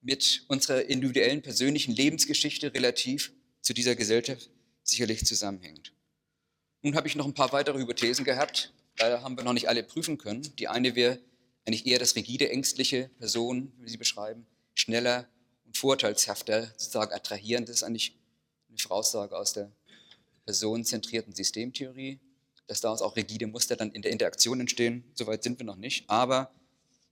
mit 0.00 0.44
unserer 0.48 0.84
individuellen 0.86 1.42
persönlichen 1.42 1.94
Lebensgeschichte 1.94 2.72
relativ 2.72 3.32
zu 3.60 3.74
dieser 3.74 3.96
Gesellschaft 3.96 4.48
sicherlich 4.82 5.26
zusammenhängt. 5.26 5.92
Nun 6.80 6.96
habe 6.96 7.06
ich 7.06 7.16
noch 7.16 7.26
ein 7.26 7.34
paar 7.34 7.52
weitere 7.52 7.78
Hypothesen 7.78 8.24
gehabt. 8.24 8.72
Leider 8.98 9.22
haben 9.22 9.36
wir 9.36 9.44
noch 9.44 9.52
nicht 9.52 9.68
alle 9.68 9.82
prüfen 9.82 10.16
können. 10.18 10.54
Die 10.56 10.68
eine 10.68 10.94
wäre 10.94 11.18
eigentlich 11.66 11.86
eher 11.86 11.98
das 11.98 12.14
rigide, 12.16 12.50
ängstliche 12.50 13.10
Person, 13.18 13.72
wie 13.78 13.88
Sie 13.88 13.96
beschreiben, 13.96 14.46
schneller 14.74 15.26
und 15.64 15.76
vorteilshafter 15.76 16.66
sozusagen 16.76 17.12
attrahieren. 17.12 17.64
Das 17.64 17.76
ist 17.76 17.82
eigentlich 17.82 18.18
eine 18.68 18.78
Voraussage 18.78 19.36
aus 19.36 19.52
der 19.52 19.70
personenzentrierten 20.44 21.34
Systemtheorie, 21.34 22.20
dass 22.66 22.80
daraus 22.80 23.02
auch 23.02 23.16
rigide 23.16 23.46
Muster 23.46 23.76
dann 23.76 23.92
in 23.92 24.02
der 24.02 24.12
Interaktion 24.12 24.60
entstehen. 24.60 25.04
Soweit 25.14 25.42
sind 25.42 25.58
wir 25.58 25.66
noch 25.66 25.76
nicht. 25.76 26.08
Aber 26.10 26.52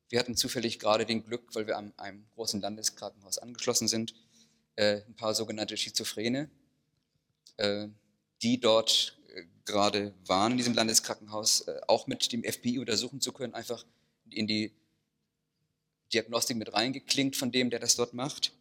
wir 0.09 0.19
hatten 0.19 0.37
zufällig 0.37 0.79
gerade 0.79 1.07
den 1.07 1.25
Glück, 1.25 1.55
weil 1.55 1.67
wir 1.67 1.79
an 1.79 1.95
einem 1.97 2.27
großen 2.35 2.61
Landeskrankenhaus 2.61 3.39
angeschlossen 3.39 3.89
sind, 3.89 4.15
äh, 4.77 5.03
ein 5.07 5.15
paar 5.15 5.35
sogenannte 5.35 5.77
Schizophrene, 5.77 6.51
äh, 7.57 7.89
die 8.43 8.61
dort 8.61 9.19
äh, 9.35 9.45
gerade 9.65 10.15
waren 10.27 10.53
in 10.53 10.59
diesem 10.59 10.75
Landeskrankenhaus, 10.75 11.67
auch 11.89 12.07
mit 12.07 12.33
dem 12.33 12.43
FBI 12.43 12.79
untersuchen 12.79 13.21
zu 13.21 13.33
können, 13.33 13.55
einfach 13.55 13.85
in 14.33 14.47
die 14.47 14.73
Diagnostik 16.13 16.57
mit 16.57 16.73
reingeklingt 16.73 17.37
von 17.37 17.53
dem, 17.53 17.71
der 17.71 17.79
das 17.79 17.97
dort 17.97 18.15
macht. 18.15 18.53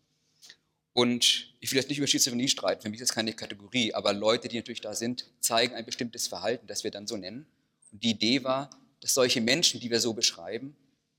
Und 0.93 1.53
ich 1.59 1.71
will 1.71 1.77
jetzt 1.77 1.89
nicht 1.89 1.99
über 1.99 2.07
Schizophrenie 2.07 2.49
streiten, 2.49 2.81
für 2.81 2.89
mich 2.89 2.99
ist 2.99 3.09
das 3.09 3.15
keine 3.15 3.33
Kategorie, 3.33 3.93
aber 3.93 4.13
Leute, 4.13 4.49
die 4.49 4.57
natürlich 4.57 4.81
da 4.81 4.93
sind, 4.93 5.25
zeigen 5.39 5.73
ein 5.73 5.85
bestimmtes 5.85 6.27
Verhalten, 6.27 6.67
das 6.67 6.83
wir 6.83 6.91
dann 6.91 7.07
so 7.07 7.15
nennen. 7.15 7.45
Und 7.91 8.03
die 8.03 8.11
Idee 8.11 8.43
war, 8.43 8.69
dass 8.99 9.13
solche 9.13 9.41
Menschen, 9.41 9.79
die 9.79 9.89
wir 9.89 9.99
so 9.99 10.13
beschreiben, 10.13 10.75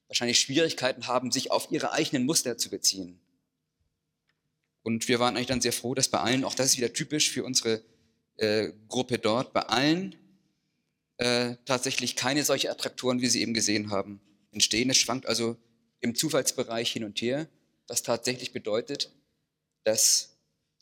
wahrscheinlich 0.09 0.41
Schwierigkeiten 0.41 1.07
haben, 1.07 1.33
sich 1.33 1.51
auf 1.51 1.69
ihre 1.71 1.93
eigenen 1.93 2.27
Muster 2.27 2.59
zu 2.59 2.69
beziehen. 2.69 3.19
Und 4.83 5.09
wir 5.09 5.21
waren 5.21 5.37
eigentlich 5.37 5.47
dann 5.47 5.61
sehr 5.61 5.73
froh, 5.73 5.95
dass 5.95 6.09
bei 6.09 6.19
allen, 6.19 6.45
auch 6.45 6.55
das 6.55 6.67
ist 6.67 6.77
wieder 6.77 6.93
typisch 6.93 7.31
für 7.31 7.45
unsere 7.45 7.83
äh, 8.37 8.73
Gruppe 8.89 9.19
dort, 9.19 9.53
bei 9.53 9.63
allen 9.63 10.17
äh, 11.17 11.57
tatsächlich 11.65 12.17
keine 12.17 12.45
solche 12.45 12.71
Attraktoren, 12.71 13.21
wie 13.21 13.29
Sie 13.29 13.41
eben 13.41 13.55
gesehen 13.55 13.91
haben, 13.91 14.21
entstehen. 14.53 14.91
Es 14.91 14.99
schwankt 14.99 15.27
also 15.27 15.57
im 16.01 16.15
Zufallsbereich 16.15 16.93
hin 16.93 17.05
und 17.05 17.21
her, 17.21 17.49
was 17.89 18.03
tatsächlich 18.03 18.53
bedeutet, 18.53 19.11
dass 19.85 20.37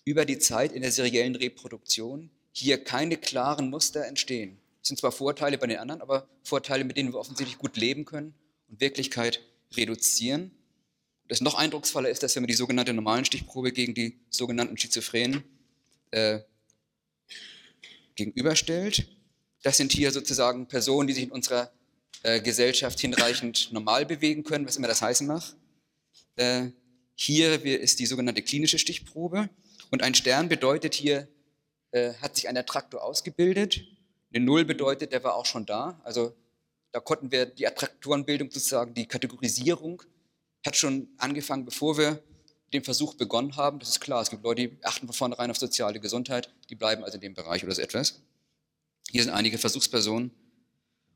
über 0.04 0.24
die 0.24 0.38
Zeit 0.38 0.72
in 0.72 0.82
der 0.82 0.92
seriellen 0.92 1.36
Reproduktion 1.36 2.30
hier 2.52 2.82
keine 2.82 3.16
klaren 3.16 3.70
Muster 3.70 4.06
entstehen. 4.06 4.58
Es 4.82 4.88
sind 4.88 4.98
zwar 4.98 5.12
Vorteile 5.12 5.58
bei 5.58 5.66
den 5.66 5.78
anderen, 5.78 6.00
aber 6.00 6.28
Vorteile, 6.42 6.84
mit 6.84 6.96
denen 6.96 7.12
wir 7.12 7.18
offensichtlich 7.18 7.58
gut 7.58 7.76
leben 7.76 8.04
können 8.04 8.34
und 8.68 8.80
Wirklichkeit 8.80 9.40
reduzieren. 9.76 10.50
Das 11.28 11.40
noch 11.40 11.54
eindrucksvoller 11.54 12.08
ist, 12.08 12.22
dass 12.22 12.34
wenn 12.34 12.42
man 12.42 12.48
die 12.48 12.54
sogenannte 12.54 12.92
normalen 12.92 13.24
Stichprobe 13.24 13.72
gegen 13.72 13.94
die 13.94 14.18
sogenannten 14.30 14.76
Schizophrenen 14.76 15.44
äh, 16.10 16.40
gegenüberstellt, 18.16 19.06
das 19.62 19.76
sind 19.76 19.92
hier 19.92 20.10
sozusagen 20.10 20.66
Personen, 20.66 21.06
die 21.06 21.14
sich 21.14 21.24
in 21.24 21.30
unserer 21.30 21.70
äh, 22.22 22.40
Gesellschaft 22.40 23.00
hinreichend 23.00 23.72
normal 23.72 24.06
bewegen 24.06 24.44
können, 24.44 24.66
was 24.66 24.76
immer 24.76 24.88
das 24.88 25.02
heißen 25.02 25.26
mag. 25.26 25.42
Äh, 26.36 26.68
hier 27.14 27.64
ist 27.64 27.98
die 27.98 28.06
sogenannte 28.06 28.42
klinische 28.42 28.78
Stichprobe 28.78 29.48
und 29.90 30.02
ein 30.02 30.14
Stern 30.14 30.48
bedeutet 30.48 30.94
hier, 30.94 31.28
äh, 31.92 32.14
hat 32.14 32.36
sich 32.36 32.48
ein 32.48 32.56
Attraktor 32.56 33.02
ausgebildet. 33.02 33.82
Eine 34.32 34.44
Null 34.44 34.64
bedeutet, 34.64 35.12
der 35.12 35.24
war 35.24 35.34
auch 35.34 35.46
schon 35.46 35.66
da. 35.66 36.00
Also 36.04 36.34
da 36.92 37.00
konnten 37.00 37.30
wir 37.30 37.46
die 37.46 37.66
Attraktorenbildung 37.66 38.50
sozusagen, 38.50 38.94
die 38.94 39.06
Kategorisierung 39.06 40.02
hat 40.64 40.76
schon 40.76 41.08
angefangen, 41.18 41.64
bevor 41.64 41.96
wir 41.96 42.22
den 42.72 42.84
Versuch 42.84 43.14
begonnen 43.14 43.56
haben. 43.56 43.78
Das 43.78 43.88
ist 43.88 44.00
klar, 44.00 44.22
es 44.22 44.30
gibt 44.30 44.44
Leute, 44.44 44.68
die 44.68 44.84
achten 44.84 45.06
von 45.06 45.14
vornherein 45.14 45.50
auf 45.50 45.56
soziale 45.56 46.00
Gesundheit, 46.00 46.52
die 46.68 46.74
bleiben 46.74 47.02
also 47.02 47.16
in 47.16 47.22
dem 47.22 47.34
Bereich 47.34 47.64
oder 47.64 47.74
so 47.74 47.82
etwas. 47.82 48.20
Hier 49.10 49.22
sind 49.22 49.32
einige 49.32 49.58
Versuchspersonen 49.58 50.30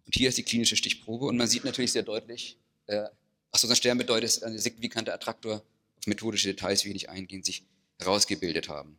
und 0.07 0.15
hier 0.15 0.29
ist 0.29 0.39
die 0.39 0.43
klinische 0.43 0.77
Stichprobe 0.77 1.27
und 1.27 1.37
man 1.37 1.49
sieht 1.49 1.65
natürlich 1.65 1.93
sehr 1.93 2.03
deutlich, 2.03 2.59
äh, 2.87 3.05
was 3.51 3.65
ein 3.65 3.77
Stern 3.77 3.99
bedeutet, 3.99 4.25
ist 4.25 4.43
ein 4.43 4.59
signifikanter 4.59 5.15
Attraktor 5.15 5.65
auf 5.97 6.07
methodische 6.07 6.49
Details, 6.49 6.85
wie 6.85 6.89
ich 6.89 6.95
nicht 6.95 7.09
eingehen, 7.09 7.43
sich 7.43 7.65
herausgebildet 7.99 8.69
haben. 8.69 8.99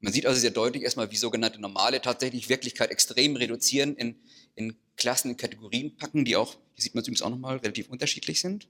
Man 0.00 0.12
sieht 0.12 0.26
also 0.26 0.40
sehr 0.40 0.50
deutlich 0.50 0.82
erstmal, 0.82 1.10
wie 1.12 1.16
sogenannte 1.16 1.60
normale 1.60 2.00
tatsächlich 2.00 2.48
Wirklichkeit 2.48 2.90
extrem 2.90 3.36
reduzieren, 3.36 3.94
in, 3.96 4.16
in 4.56 4.76
Klassen, 4.96 5.30
in 5.30 5.36
Kategorien 5.36 5.96
packen, 5.96 6.24
die 6.24 6.36
auch, 6.36 6.54
hier 6.74 6.82
sieht 6.82 6.94
man 6.94 7.02
es 7.02 7.08
übrigens 7.08 7.22
auch 7.22 7.30
nochmal, 7.30 7.58
relativ 7.58 7.88
unterschiedlich 7.88 8.40
sind. 8.40 8.66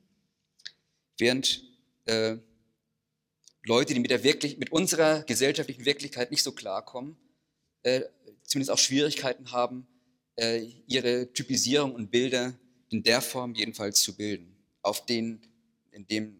Während 1.17 1.63
äh, 2.05 2.37
Leute, 3.65 3.95
die 3.95 4.01
mit, 4.01 4.11
der 4.11 4.25
wirklich, 4.25 4.59
mit 4.59 4.73
unserer 4.73 5.23
gesellschaftlichen 5.23 5.85
Wirklichkeit 5.85 6.31
nicht 6.31 6.43
so 6.43 6.53
klarkommen, 6.53 7.17
äh, 7.83 8.03
zumindest 8.43 8.71
auch 8.71 8.79
Schwierigkeiten 8.79 9.53
haben, 9.53 9.87
äh, 10.37 10.67
ihre 10.87 11.33
Typisierung 11.33 11.95
und 11.95 12.11
Bilder 12.11 12.55
in 12.91 13.03
der 13.03 13.21
Form 13.21 13.55
jedenfalls 13.55 14.01
zu 14.01 14.17
bilden, 14.17 14.55
auf 14.83 15.07
den, 15.07 15.41
in 15.91 16.07
dem 16.07 16.39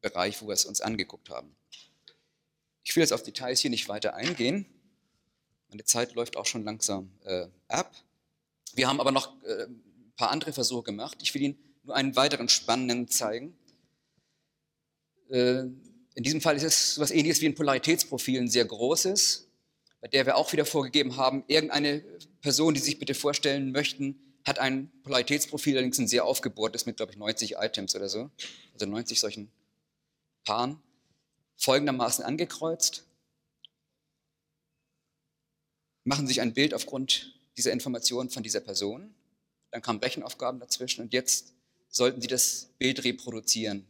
Bereich, 0.00 0.40
wo 0.42 0.48
wir 0.48 0.54
es 0.54 0.64
uns 0.64 0.80
angeguckt 0.80 1.30
haben. 1.30 1.54
Ich 2.82 2.96
will 2.96 3.02
jetzt 3.02 3.12
auf 3.12 3.22
Details 3.22 3.60
hier 3.60 3.70
nicht 3.70 3.88
weiter 3.88 4.14
eingehen. 4.14 4.66
Meine 5.68 5.84
Zeit 5.84 6.14
läuft 6.14 6.36
auch 6.36 6.46
schon 6.46 6.64
langsam 6.64 7.10
äh, 7.24 7.46
ab. 7.68 7.94
Wir 8.74 8.88
haben 8.88 9.00
aber 9.00 9.12
noch 9.12 9.40
äh, 9.44 9.64
ein 9.64 10.12
paar 10.16 10.30
andere 10.30 10.52
Versuche 10.52 10.84
gemacht. 10.84 11.18
Ich 11.22 11.32
will 11.34 11.42
Ihnen 11.42 11.58
nur 11.84 11.94
einen 11.94 12.16
weiteren 12.16 12.48
spannenden 12.48 13.08
zeigen. 13.08 13.56
Äh, 15.28 15.66
in 16.14 16.24
diesem 16.24 16.40
Fall 16.40 16.56
ist 16.56 16.64
es 16.64 16.96
etwas 16.96 17.12
ähnliches 17.12 17.40
wie 17.40 17.46
ein 17.46 17.54
Polaritätsprofil, 17.54 18.40
ein 18.40 18.48
sehr 18.48 18.64
großes, 18.64 19.49
bei 20.00 20.08
der 20.08 20.26
wir 20.26 20.36
auch 20.36 20.52
wieder 20.52 20.64
vorgegeben 20.64 21.16
haben, 21.16 21.44
irgendeine 21.46 22.00
Person, 22.40 22.74
die 22.74 22.80
sich 22.80 22.98
bitte 22.98 23.14
vorstellen 23.14 23.72
möchten, 23.72 24.18
hat 24.46 24.58
ein 24.58 24.90
Polaritätsprofil, 25.02 25.74
allerdings 25.74 25.98
ein 25.98 26.08
sehr 26.08 26.24
aufgebohrtes 26.24 26.86
mit, 26.86 26.96
glaube 26.96 27.12
ich, 27.12 27.18
90 27.18 27.56
Items 27.56 27.94
oder 27.94 28.08
so, 28.08 28.30
also 28.72 28.86
90 28.86 29.20
solchen 29.20 29.50
Paaren. 30.44 30.80
Folgendermaßen 31.58 32.24
angekreuzt, 32.24 33.04
machen 36.04 36.26
sich 36.26 36.40
ein 36.40 36.54
Bild 36.54 36.72
aufgrund 36.72 37.38
dieser 37.58 37.72
Informationen 37.72 38.30
von 38.30 38.42
dieser 38.42 38.60
Person, 38.60 39.14
dann 39.70 39.82
kamen 39.82 40.00
Rechenaufgaben 40.00 40.58
dazwischen 40.58 41.02
und 41.02 41.12
jetzt 41.12 41.52
sollten 41.88 42.22
Sie 42.22 42.28
das 42.28 42.70
Bild 42.78 43.04
reproduzieren. 43.04 43.86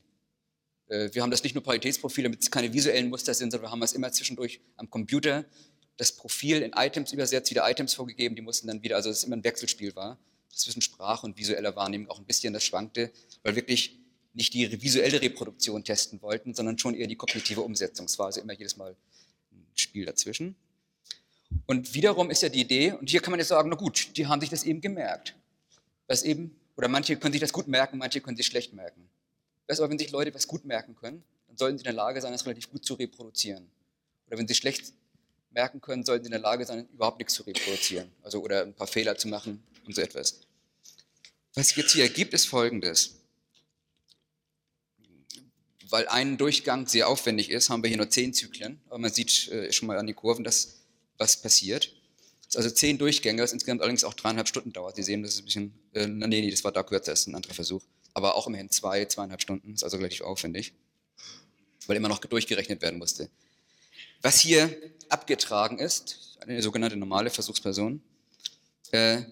Äh, 0.89 1.11
wir 1.13 1.23
haben 1.23 1.31
das 1.31 1.45
nicht 1.45 1.55
nur 1.55 1.63
Paritätsprofile, 1.63 2.25
damit 2.25 2.43
es 2.43 2.51
keine 2.51 2.73
visuellen 2.73 3.09
Muster 3.09 3.35
sind, 3.35 3.53
sondern 3.53 3.69
wir 3.69 3.71
haben 3.71 3.83
es 3.83 3.93
immer 3.93 4.11
zwischendurch 4.11 4.61
am 4.77 4.91
Computer 4.91 5.45
das 6.01 6.13
Profil 6.13 6.63
in 6.63 6.73
Items 6.73 7.13
übersetzt, 7.13 7.51
wieder 7.51 7.71
Items 7.71 7.93
vorgegeben, 7.93 8.35
die 8.35 8.41
mussten 8.41 8.67
dann 8.69 8.83
wieder, 8.83 8.97
also 8.97 9.11
dass 9.11 9.19
es 9.19 9.25
immer 9.25 9.37
ein 9.37 9.45
Wechselspiel 9.45 9.95
war, 9.95 10.17
zwischen 10.49 10.81
Sprache 10.81 11.27
und 11.27 11.37
visueller 11.37 11.77
Wahrnehmung 11.77 12.09
auch 12.09 12.19
ein 12.19 12.25
bisschen 12.25 12.55
das 12.55 12.65
schwankte, 12.65 13.11
weil 13.43 13.55
wirklich 13.55 13.99
nicht 14.33 14.55
die 14.55 14.83
visuelle 14.83 15.21
Reproduktion 15.21 15.85
testen 15.85 16.23
wollten, 16.23 16.55
sondern 16.55 16.79
schon 16.79 16.95
eher 16.95 17.07
die 17.07 17.17
kognitive 17.17 17.61
Umsetzungsphase, 17.61 18.41
immer 18.41 18.55
jedes 18.55 18.79
Mal 18.79 18.97
ein 19.53 19.67
Spiel 19.75 20.07
dazwischen. 20.07 20.57
Und 21.67 21.93
wiederum 21.93 22.31
ist 22.31 22.43
ja 22.43 22.49
die 22.49 22.63
Idee, 22.63 22.93
und 22.93 23.11
hier 23.11 23.21
kann 23.21 23.33
man 23.33 23.39
jetzt 23.39 23.49
sagen, 23.49 23.69
na 23.69 23.77
gut, 23.77 24.17
die 24.17 24.27
haben 24.27 24.41
sich 24.41 24.49
das 24.49 24.65
eben 24.65 24.81
gemerkt. 24.81 25.35
Was 26.07 26.23
eben, 26.23 26.57
oder 26.79 26.89
manche 26.89 27.17
können 27.17 27.33
sich 27.33 27.43
das 27.43 27.53
gut 27.53 27.69
merken, 27.69 27.99
manche 27.99 28.23
können 28.23 28.39
sich 28.39 28.47
schlecht 28.47 28.73
merken. 28.73 29.07
Weißt 29.67 29.81
aber, 29.81 29.91
wenn 29.91 29.99
sich 29.99 30.11
Leute 30.13 30.33
was 30.33 30.49
gut 30.49 30.65
merken 30.65 30.97
können, 30.97 31.23
dann 31.49 31.59
sollten 31.59 31.77
sie 31.77 31.83
in 31.83 31.85
der 31.85 31.93
Lage 31.93 32.23
sein, 32.23 32.33
das 32.33 32.47
relativ 32.47 32.71
gut 32.71 32.87
zu 32.87 32.95
reproduzieren. 32.95 33.69
Oder 34.27 34.39
wenn 34.39 34.49
sie 34.49 34.55
schlecht 34.55 34.95
merken 35.51 35.81
können, 35.81 36.05
sollten 36.05 36.25
sie 36.25 36.29
in 36.29 36.33
der 36.33 36.41
Lage 36.41 36.65
sein, 36.65 36.89
überhaupt 36.93 37.19
nichts 37.19 37.35
zu 37.35 37.43
reproduzieren. 37.43 38.11
Also, 38.23 38.41
oder 38.43 38.63
ein 38.63 38.75
paar 38.75 38.87
Fehler 38.87 39.17
zu 39.17 39.29
machen 39.29 39.63
und 39.87 39.95
so 39.95 40.01
etwas. 40.01 40.41
Was 41.55 41.69
sich 41.69 41.77
jetzt 41.77 41.93
hier 41.93 42.05
ergibt, 42.05 42.33
ist 42.33 42.47
folgendes. 42.47 43.17
Weil 45.89 46.07
ein 46.09 46.39
Durchgang 46.39 46.87
sehr 46.87 47.09
aufwendig 47.09 47.51
ist, 47.51 47.69
haben 47.69 47.83
wir 47.83 47.89
hier 47.89 47.97
nur 47.97 48.11
zehn 48.11 48.33
Zyklen. 48.33 48.81
Aber 48.89 48.99
man 48.99 49.13
sieht 49.13 49.49
äh, 49.49 49.73
schon 49.73 49.89
mal 49.89 49.99
an 49.99 50.07
den 50.07 50.15
Kurven, 50.15 50.45
dass 50.45 50.81
was 51.19 51.43
passiert. 51.43 51.93
Das 52.43 52.55
ist 52.55 52.57
also 52.57 52.71
zehn 52.71 52.99
Durchgänge, 52.99 53.43
was 53.43 53.53
insgesamt 53.53 53.81
allerdings 53.81 54.05
auch 54.05 54.15
dreieinhalb 54.15 54.49
Stunden 54.49 54.73
dauert. 54.73 54.97
Sie 54.97 55.03
sehen, 55.03 55.23
das 55.23 55.35
ist 55.35 55.41
ein 55.41 55.45
bisschen, 55.45 55.75
äh, 55.95 56.07
nee, 56.07 56.27
nee, 56.27 56.51
das 56.51 56.65
war 56.65 56.73
da 56.73 56.83
kürzer, 56.83 57.13
das 57.13 57.21
ist 57.21 57.27
ein 57.27 57.35
anderer 57.35 57.55
Versuch. 57.55 57.83
Aber 58.15 58.35
auch 58.35 58.47
immerhin 58.47 58.71
zwei, 58.71 59.05
zweieinhalb 59.05 59.41
Stunden, 59.41 59.75
ist 59.75 59.85
also 59.85 59.97
relativ 59.97 60.23
aufwendig, 60.23 60.73
weil 61.87 61.97
immer 61.97 62.09
noch 62.09 62.19
durchgerechnet 62.19 62.83
werden 62.83 62.99
musste. 62.99 63.29
Was 64.23 64.41
hier 64.41 64.77
abgetragen 65.13 65.79
ist, 65.79 66.39
eine 66.41 66.63
sogenannte 66.63 66.97
normale 66.97 67.31
Versuchsperson, 67.31 68.03
äh, 68.93 69.23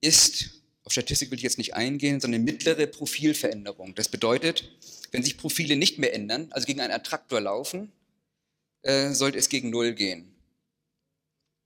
ist, 0.00 0.62
auf 0.84 0.92
Statistik 0.92 1.30
will 1.30 1.38
ich 1.38 1.44
jetzt 1.44 1.58
nicht 1.58 1.74
eingehen, 1.74 2.20
sondern 2.20 2.44
mittlere 2.44 2.86
Profilveränderung. 2.86 3.94
Das 3.94 4.08
bedeutet, 4.08 4.70
wenn 5.12 5.22
sich 5.22 5.36
Profile 5.36 5.76
nicht 5.76 5.98
mehr 5.98 6.14
ändern, 6.14 6.48
also 6.50 6.66
gegen 6.66 6.80
einen 6.80 6.92
Attraktor 6.92 7.40
laufen, 7.40 7.92
äh, 8.82 9.12
sollte 9.12 9.38
es 9.38 9.48
gegen 9.48 9.70
Null 9.70 9.94
gehen. 9.94 10.34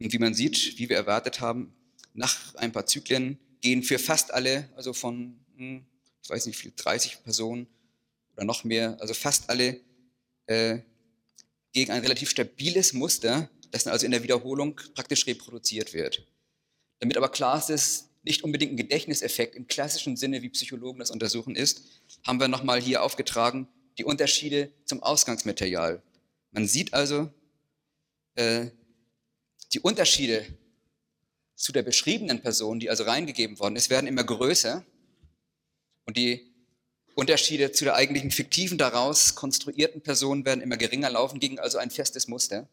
Und 0.01 0.13
wie 0.13 0.19
man 0.19 0.35
sieht, 0.35 0.79
wie 0.79 0.89
wir 0.89 0.97
erwartet 0.97 1.41
haben, 1.41 1.75
nach 2.15 2.55
ein 2.55 2.73
paar 2.73 2.87
Zyklen 2.87 3.39
gehen 3.61 3.83
für 3.83 3.99
fast 3.99 4.33
alle, 4.33 4.69
also 4.75 4.93
von, 4.93 5.39
hm, 5.57 5.85
ich 6.23 6.31
weiß 6.31 6.47
nicht, 6.47 6.73
30 6.77 7.23
Personen 7.23 7.67
oder 8.35 8.45
noch 8.45 8.65
mehr, 8.65 8.97
also 9.01 9.13
fast 9.15 9.51
alle 9.51 9.81
äh, 10.47 10.79
gegen 11.73 11.93
ein 11.93 12.03
relativ 12.03 12.31
stabiles 12.31 12.93
Muster, 12.93 13.49
das 13.71 13.85
dann 13.85 13.93
also 13.93 14.05
in 14.05 14.13
der 14.13 14.23
Wiederholung 14.23 14.81
praktisch 14.95 15.27
reproduziert 15.27 15.93
wird. 15.95 16.27
Damit 16.99 17.17
aber 17.17 17.29
klar 17.29 17.59
ist, 17.59 17.71
dass 17.71 18.09
nicht 18.23 18.45
unbedingt 18.45 18.73
ein 18.73 18.77
Gedächtniseffekt 18.77 19.55
im 19.55 19.67
klassischen 19.67 20.17
Sinne, 20.17 20.43
wie 20.43 20.51
Psychologen 20.51 20.99
das 20.99 21.11
untersuchen 21.11 21.57
ist, 21.57 21.83
haben 22.27 22.41
wir 22.41 22.49
nochmal 22.49 22.81
hier 22.81 23.03
aufgetragen 23.03 23.69
die 23.99 24.05
Unterschiede 24.05 24.73
zum 24.87 25.03
Ausgangsmaterial. 25.03 26.03
Man 26.53 26.67
sieht 26.67 26.95
also 26.95 27.31
äh, 28.35 28.69
die 29.75 29.81
Unterschiede 29.81 30.47
zu 31.55 31.71
der 31.73 31.83
beschriebenen 31.83 32.41
Person, 32.41 32.81
die 32.81 32.89
also 32.89 33.05
reingegeben 33.05 33.59
worden 33.59 33.77
ist, 33.77 33.91
werden 33.91 34.07
immer 34.07 34.25
größer 34.25 34.85
und 36.07 36.17
die 36.17 36.50
Unterschiede 37.15 37.73
zu 37.73 37.85
der 37.85 37.95
eigentlichen 37.95 38.31
fiktiven 38.31 38.79
daraus 38.79 39.35
konstruierten 39.35 40.01
Person 40.01 40.45
werden 40.45 40.61
immer 40.61 40.77
geringer 40.77 41.11
laufen, 41.11 41.41
gegen 41.41 41.59
also 41.59 41.79
ein 41.79 41.91
festes 41.91 42.29
Muster. 42.29 42.69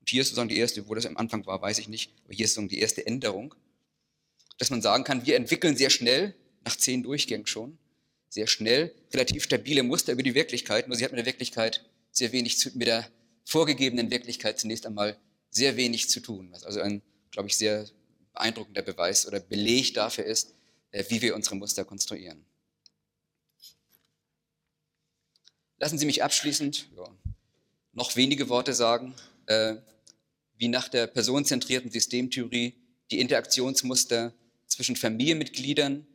Und 0.00 0.10
hier 0.10 0.22
ist 0.22 0.28
sozusagen 0.28 0.48
die 0.48 0.58
erste, 0.58 0.88
wo 0.88 0.94
das 0.94 1.06
am 1.06 1.16
Anfang 1.16 1.46
war, 1.46 1.60
weiß 1.62 1.78
ich 1.78 1.88
nicht, 1.88 2.12
aber 2.24 2.34
hier 2.34 2.44
ist 2.44 2.52
sozusagen 2.52 2.68
die 2.68 2.80
erste 2.80 3.06
Änderung, 3.06 3.54
dass 4.58 4.70
man 4.70 4.82
sagen 4.82 5.04
kann, 5.04 5.26
wir 5.26 5.36
entwickeln 5.36 5.76
sehr 5.76 5.90
schnell, 5.90 6.34
nach 6.64 6.76
zehn 6.76 7.02
Durchgängen 7.02 7.46
schon, 7.46 7.78
sehr 8.28 8.46
schnell 8.46 8.94
relativ 9.12 9.44
stabile 9.44 9.82
Muster 9.82 10.12
über 10.12 10.22
die 10.22 10.34
Wirklichkeit, 10.34 10.88
nur 10.88 10.96
sie 10.96 11.04
hat 11.04 11.12
mit 11.12 11.18
der 11.18 11.26
Wirklichkeit 11.26 11.84
sehr 12.10 12.32
wenig 12.32 12.58
zu, 12.58 12.70
mit 12.76 12.86
der 12.86 13.06
vorgegebenen 13.44 14.10
Wirklichkeit 14.10 14.58
zunächst 14.58 14.86
einmal 14.86 15.16
sehr 15.50 15.76
wenig 15.76 16.08
zu 16.08 16.20
tun, 16.20 16.48
was 16.50 16.64
also 16.64 16.80
ein, 16.80 17.02
glaube 17.30 17.48
ich, 17.48 17.56
sehr 17.56 17.86
beeindruckender 18.32 18.82
Beweis 18.82 19.26
oder 19.26 19.40
Beleg 19.40 19.94
dafür 19.94 20.24
ist, 20.24 20.54
äh, 20.92 21.04
wie 21.08 21.20
wir 21.20 21.34
unsere 21.34 21.56
Muster 21.56 21.84
konstruieren. 21.84 22.44
Lassen 25.82 25.98
Sie 25.98 26.06
mich 26.06 26.22
abschließend 26.22 26.86
ja, 26.96 27.02
noch 27.92 28.14
wenige 28.14 28.48
Worte 28.48 28.72
sagen, 28.72 29.16
äh, 29.46 29.74
wie 30.56 30.68
nach 30.68 30.88
der 30.88 31.08
personenzentrierten 31.08 31.90
Systemtheorie 31.90 32.76
die 33.10 33.18
Interaktionsmuster 33.18 34.32
zwischen 34.68 34.94
Familienmitgliedern 34.94 36.06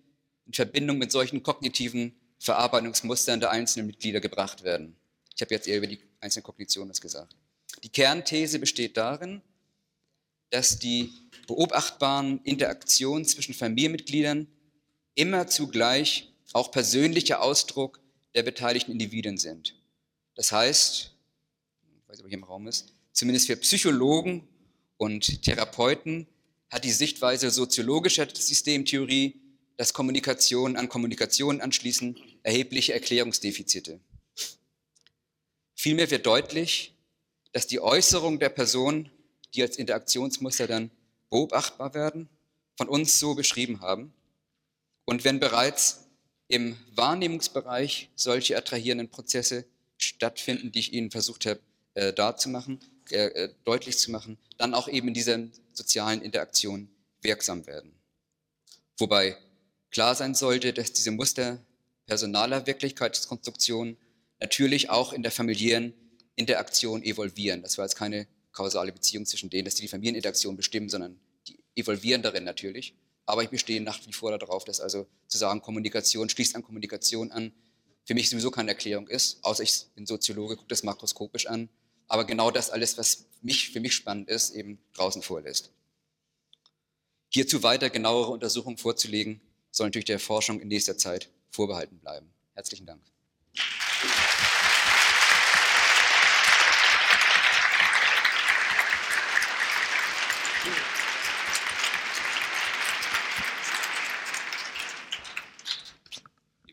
in 0.45 0.53
Verbindung 0.53 0.99
mit 0.99 1.11
solchen 1.11 1.43
kognitiven 1.43 2.15
Verarbeitungsmustern 2.39 3.41
der 3.41 3.51
einzelnen 3.51 3.87
Mitglieder 3.87 4.21
gebracht 4.21 4.63
werden. 4.63 4.95
Ich 5.35 5.41
habe 5.41 5.53
jetzt 5.53 5.67
eher 5.67 5.79
über 5.79 5.87
die 5.87 5.99
einzelnen 6.21 6.45
Kognitionen 6.45 6.87
das 6.87 7.01
gesagt. 7.01 7.35
Die 7.83 7.89
Kernthese 7.89 8.59
besteht 8.59 8.95
darin, 8.95 9.41
dass 10.49 10.79
die 10.79 11.11
beobachtbaren 11.45 12.39
Interaktionen 12.45 13.25
zwischen 13.25 13.53
Familienmitgliedern 13.53 14.47
immer 15.15 15.47
zugleich 15.47 16.31
auch 16.53 16.71
persönlicher 16.71 17.41
Ausdruck 17.41 17.99
der 18.37 18.43
beteiligten 18.43 18.91
Individuen 18.91 19.39
sind. 19.39 19.73
Das 20.35 20.51
heißt, 20.51 21.11
ich 21.81 22.07
weiß 22.07 22.17
nicht, 22.17 22.23
ob 22.23 22.29
hier 22.29 22.37
im 22.37 22.43
Raum 22.43 22.67
ist, 22.67 22.93
zumindest 23.11 23.47
für 23.47 23.57
Psychologen 23.57 24.47
und 24.97 25.41
Therapeuten 25.41 26.27
hat 26.69 26.83
die 26.83 26.91
Sichtweise 26.91 27.49
soziologischer 27.49 28.27
Systemtheorie, 28.31 29.41
dass 29.75 29.91
Kommunikation 29.91 30.75
an 30.75 30.87
Kommunikation 30.87 31.61
anschließen, 31.61 32.15
erhebliche 32.43 32.93
Erklärungsdefizite. 32.93 33.99
Vielmehr 35.73 36.11
wird 36.11 36.27
deutlich, 36.27 36.93
dass 37.53 37.65
die 37.65 37.79
Äußerung 37.79 38.37
der 38.37 38.49
Person, 38.49 39.09
die 39.55 39.63
als 39.63 39.77
Interaktionsmuster 39.77 40.67
dann 40.67 40.91
beobachtbar 41.31 41.95
werden, 41.95 42.29
von 42.75 42.87
uns 42.87 43.17
so 43.17 43.33
beschrieben 43.33 43.81
haben. 43.81 44.13
Und 45.05 45.23
wenn 45.23 45.39
bereits 45.39 46.06
im 46.47 46.77
Wahrnehmungsbereich 46.95 48.09
solche 48.15 48.57
attrahierenden 48.57 49.09
Prozesse 49.09 49.65
stattfinden, 49.97 50.71
die 50.71 50.79
ich 50.79 50.93
Ihnen 50.93 51.11
versucht 51.11 51.45
habe 51.45 51.59
äh, 51.95 52.13
darzumachen, 52.13 52.79
äh, 53.11 53.27
äh, 53.27 53.53
deutlich 53.65 53.97
zu 53.97 54.11
machen, 54.11 54.37
dann 54.57 54.73
auch 54.73 54.87
eben 54.87 55.07
in 55.07 55.13
dieser 55.13 55.39
sozialen 55.73 56.21
Interaktion 56.21 56.89
wirksam 57.21 57.65
werden. 57.65 57.91
Wobei 58.97 59.37
klar 59.91 60.15
sein 60.15 60.35
sollte, 60.35 60.73
dass 60.73 60.93
diese 60.93 61.11
Muster 61.11 61.59
personaler 62.05 62.65
Wirklichkeitskonstruktion 62.65 63.97
natürlich 64.39 64.89
auch 64.89 65.13
in 65.13 65.23
der 65.23 65.31
familiären 65.31 65.93
Interaktion 66.35 67.03
evolvieren. 67.03 67.61
Das 67.61 67.77
war 67.77 67.85
jetzt 67.85 67.95
keine 67.95 68.27
kausale 68.51 68.91
Beziehung 68.91 69.25
zwischen 69.25 69.49
denen, 69.49 69.65
dass 69.65 69.75
die 69.75 69.83
die 69.83 69.87
Familieninteraktion 69.87 70.55
bestimmen, 70.55 70.89
sondern 70.89 71.19
die 71.47 71.59
evolvieren 71.75 72.21
darin 72.21 72.43
natürlich. 72.43 72.93
Aber 73.27 73.43
ich 73.43 73.49
bestehe 73.49 73.81
nach 73.81 73.99
wie 74.07 74.13
vor 74.13 74.35
darauf, 74.35 74.63
dass 74.63 74.79
also 74.79 75.05
zu 75.27 75.37
sagen, 75.37 75.61
Kommunikation 75.61 76.29
schließt 76.29 76.55
an 76.55 76.63
Kommunikation 76.63 77.31
an, 77.31 77.51
für 78.05 78.13
mich 78.13 78.29
sowieso 78.29 78.51
keine 78.51 78.71
Erklärung 78.71 79.09
ist, 79.09 79.43
außer 79.43 79.63
ich 79.63 79.85
bin 79.95 80.05
Soziologe, 80.05 80.55
gucke 80.55 80.69
das 80.69 80.81
makroskopisch 80.83 81.45
an. 81.45 81.67
Aber 82.07 82.23
genau 82.23 82.51
das 82.51 82.69
alles, 82.69 82.97
was 82.97 83.25
mich, 83.41 83.69
für 83.71 83.81
mich 83.81 83.93
spannend 83.93 84.29
ist, 84.29 84.51
eben 84.51 84.79
draußen 84.93 85.21
vorlässt. 85.21 85.71
Hierzu 87.27 87.63
weiter 87.63 87.89
genauere 87.89 88.31
Untersuchungen 88.31 88.77
vorzulegen, 88.77 89.41
soll 89.71 89.87
natürlich 89.87 90.05
der 90.05 90.21
Forschung 90.21 90.61
in 90.61 90.69
nächster 90.69 90.97
Zeit 90.97 91.29
vorbehalten 91.49 91.99
bleiben. 91.99 92.31
Herzlichen 92.53 92.85
Dank. 92.85 93.01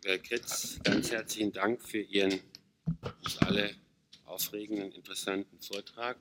Herr 0.06 0.18
Kretz, 0.18 0.78
ganz 0.84 1.10
herzlichen 1.10 1.50
Dank 1.50 1.82
für 1.82 2.00
Ihren 2.00 2.38
uns 3.24 3.38
alle 3.38 3.74
aufregenden, 4.26 4.92
interessanten 4.92 5.58
Vortrag. 5.62 6.18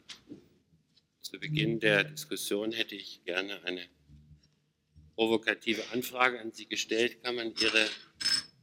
Zu 1.19 1.37
Beginn 1.37 1.81
der 1.81 2.05
Diskussion 2.05 2.71
hätte 2.71 2.95
ich 2.95 3.25
gerne 3.25 3.61
eine 3.65 3.85
provokative 5.17 5.81
Anfrage 5.91 6.39
an 6.39 6.53
Sie 6.53 6.65
gestellt. 6.65 7.21
Kann 7.23 7.35
man 7.35 7.53
Ihre 7.59 7.89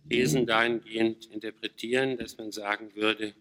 Thesen 0.09 0.47
dahingehend 0.47 1.27
interpretieren, 1.27 2.17
dass 2.17 2.39
man 2.39 2.51
sagen 2.51 2.95
würde, 2.95 3.35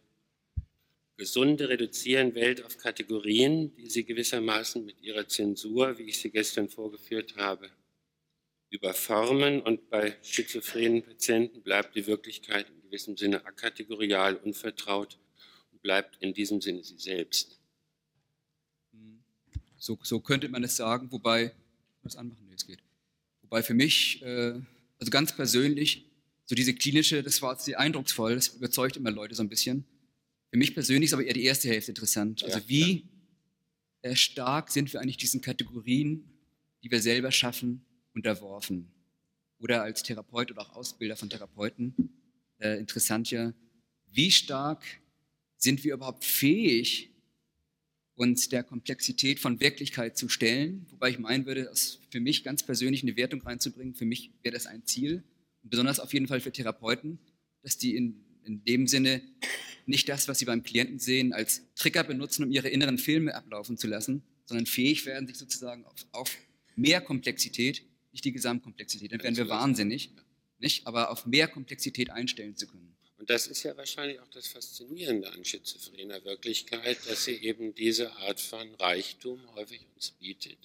gesunde 1.16 1.70
reduzieren 1.70 2.36
Welt 2.36 2.62
auf 2.66 2.78
Kategorien, 2.78 3.74
die 3.78 3.90
Sie 3.90 4.04
gewissermaßen 4.04 4.84
mit 4.84 5.00
Ihrer 5.02 5.30
Zensur, 5.30 5.98
wie 5.98 6.10
ich 6.10 6.20
sie 6.20 6.30
gestern 6.30 6.68
vorgeführt 6.68 7.38
habe, 7.38 7.72
überformen 8.70 9.62
und 9.62 9.90
bei 9.90 10.16
schizophrenen 10.22 11.04
Patienten 11.04 11.62
bleibt 11.62 11.96
die 11.96 12.06
Wirklichkeit 12.06 12.70
in 12.70 12.82
gewissem 12.82 13.18
Sinne 13.18 13.46
akategorial 13.46 14.36
unvertraut 14.36 15.18
und 15.72 15.82
bleibt 15.82 16.18
in 16.22 16.34
diesem 16.34 16.62
Sinne 16.62 16.84
sie 16.84 16.98
selbst. 16.98 17.60
So, 19.78 19.98
so 20.04 20.20
könnte 20.20 20.50
man 20.50 20.64
es 20.64 20.76
sagen, 20.76 21.12
wobei, 21.12 21.54
was 22.04 22.16
anmachen, 22.16 22.46
nee, 22.48 22.54
es 22.54 22.68
geht. 22.68 22.84
Wobei 23.42 23.64
für 23.64 23.74
mich, 23.74 24.22
äh, 24.22 24.60
also 25.00 25.10
ganz 25.10 25.34
persönlich, 25.36 26.06
so 26.46 26.54
diese 26.54 26.74
klinische, 26.74 27.24
das 27.24 27.42
war 27.42 27.58
sehr 27.58 27.80
eindrucksvoll, 27.80 28.36
das 28.36 28.50
überzeugt 28.50 28.98
immer 28.98 29.12
Leute 29.12 29.36
so 29.36 29.44
ein 29.44 29.50
bisschen. 29.50 29.86
Für 30.52 30.58
mich 30.58 30.74
persönlich 30.74 31.10
ist 31.10 31.14
aber 31.14 31.24
eher 31.24 31.34
die 31.34 31.44
erste 31.44 31.70
Hälfte 31.70 31.92
interessant. 31.92 32.44
Also 32.44 32.60
wie, 32.68 33.08
äh, 34.02 34.16
stark 34.16 34.72
sind 34.72 34.92
wir 34.92 35.00
eigentlich 35.00 35.18
diesen 35.18 35.42
Kategorien, 35.42 36.30
die 36.84 36.92
wir 36.92 37.02
selber 37.02 37.32
schaffen, 37.32 37.86
unterworfen. 38.20 38.92
Oder 39.60 39.84
als 39.84 40.04
Therapeut 40.04 40.52
oder 40.52 40.62
auch 40.62 40.76
Ausbilder 40.76 41.16
von 41.16 41.30
Therapeuten, 41.30 41.94
äh, 42.60 42.78
interessant 42.80 43.32
ja, 43.32 43.54
wie 44.12 44.32
stark 44.32 44.84
sind 45.58 45.84
wir 45.84 45.94
überhaupt 45.94 46.24
fähig, 46.24 47.10
uns 48.16 48.50
der 48.50 48.64
Komplexität 48.64 49.40
von 49.40 49.62
Wirklichkeit 49.62 50.18
zu 50.18 50.28
stellen, 50.28 50.86
wobei 50.90 51.10
ich 51.10 51.20
meinen 51.20 51.46
würde, 51.46 51.64
das 51.64 52.00
für 52.10 52.20
mich 52.20 52.44
ganz 52.44 52.64
persönlich 52.64 53.02
eine 53.02 53.16
Wertung 53.16 53.42
reinzubringen, 53.42 53.96
für 53.96 54.06
mich 54.06 54.32
wäre 54.44 54.54
das 54.54 54.66
ein 54.66 54.86
Ziel, 54.86 55.24
besonders 55.64 56.02
auf 56.02 56.14
jeden 56.14 56.28
Fall 56.28 56.42
für 56.42 56.52
Therapeuten, 56.52 57.20
dass 57.62 57.78
die 57.78 57.96
in, 57.96 58.26
in 58.44 58.64
dem 58.66 58.88
Sinne 58.88 59.22
nicht 59.86 60.10
das, 60.10 60.28
was 60.28 60.40
sie 60.40 60.46
beim 60.46 60.64
Klienten 60.64 61.00
sehen, 61.00 61.32
als 61.32 61.74
Trigger 61.76 62.04
benutzen, 62.04 62.44
um 62.44 62.52
ihre 62.52 62.68
inneren 62.68 62.98
Filme 62.98 63.34
ablaufen 63.34 63.78
zu 63.78 63.88
lassen, 63.88 64.22
sondern 64.46 64.66
fähig 64.66 65.06
werden, 65.06 65.28
sich 65.28 65.38
sozusagen 65.38 65.86
auf, 65.86 66.06
auf 66.12 66.38
mehr 66.76 67.00
Komplexität, 67.02 67.84
nicht 68.12 68.26
die 68.26 68.32
Gesamtkomplexität, 68.32 69.12
dann 69.12 69.24
wären 69.24 69.38
wir 69.38 69.50
wahnsinnig, 69.50 70.12
nicht, 70.60 70.88
aber 70.88 71.12
auf 71.12 71.26
mehr 71.26 71.48
Komplexität 71.48 72.10
einstellen 72.10 72.56
zu 72.56 72.68
können. 72.68 72.96
Und 73.18 73.30
das 73.30 73.48
ist 73.48 73.64
ja 73.64 73.76
wahrscheinlich 73.76 74.20
auch 74.22 74.30
das 74.30 74.48
Faszinierende 74.48 75.32
an 75.32 75.44
schizophrener 75.44 76.24
Wirklichkeit, 76.24 76.98
dass 77.08 77.26
sie 77.26 77.36
eben 77.36 77.76
diese 77.76 78.16
Art 78.16 78.40
von 78.40 78.74
Reichtum 78.76 79.42
häufig 79.56 79.86
uns 79.94 80.12
bietet, 80.12 80.58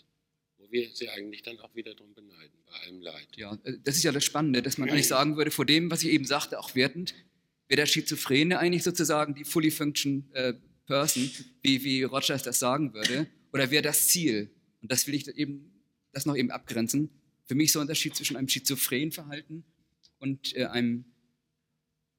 wo 0.58 0.70
wir 0.70 0.88
sie 0.94 1.08
eigentlich 1.08 1.42
dann 1.42 1.58
auch 1.58 1.74
wieder 1.74 1.94
darum 1.94 2.14
beneiden, 2.14 2.56
bei 2.66 2.78
allem 2.86 3.02
Leid. 3.02 3.28
Ja, 3.36 3.58
äh, 3.64 3.74
das 3.82 3.96
ist 3.96 4.04
ja 4.04 4.12
das 4.12 4.24
Spannende, 4.24 4.62
dass 4.62 4.78
man 4.78 4.88
eigentlich 4.88 5.08
sagen 5.08 5.36
würde, 5.36 5.50
vor 5.50 5.66
dem, 5.66 5.90
was 5.90 6.04
ich 6.04 6.10
eben 6.10 6.24
sagte, 6.24 6.60
auch 6.60 6.76
wertend, 6.76 7.14
wäre 7.66 7.76
der 7.76 7.86
Schizophrene 7.86 8.58
eigentlich 8.58 8.84
sozusagen 8.84 9.34
die 9.34 9.44
fully 9.44 9.72
function 9.72 10.30
äh, 10.32 10.54
person, 10.86 11.30
wie, 11.62 11.82
wie 11.82 12.04
Rogers 12.04 12.44
das 12.44 12.60
sagen 12.60 12.94
würde, 12.94 13.26
oder 13.52 13.70
wäre 13.72 13.82
das 13.82 14.08
Ziel? 14.08 14.50
Und 14.80 14.92
das 14.92 15.06
will 15.08 15.14
ich 15.14 15.26
eben, 15.28 15.72
das 16.12 16.24
noch 16.24 16.36
eben 16.36 16.50
abgrenzen. 16.52 17.10
Für 17.46 17.54
mich 17.54 17.66
ist 17.66 17.74
der 17.74 17.82
Unterschied 17.82 18.16
zwischen 18.16 18.36
einem 18.36 18.48
schizophrenen 18.48 19.12
Verhalten 19.12 19.64
und 20.18 20.56
äh, 20.56 20.64
einem 20.66 21.04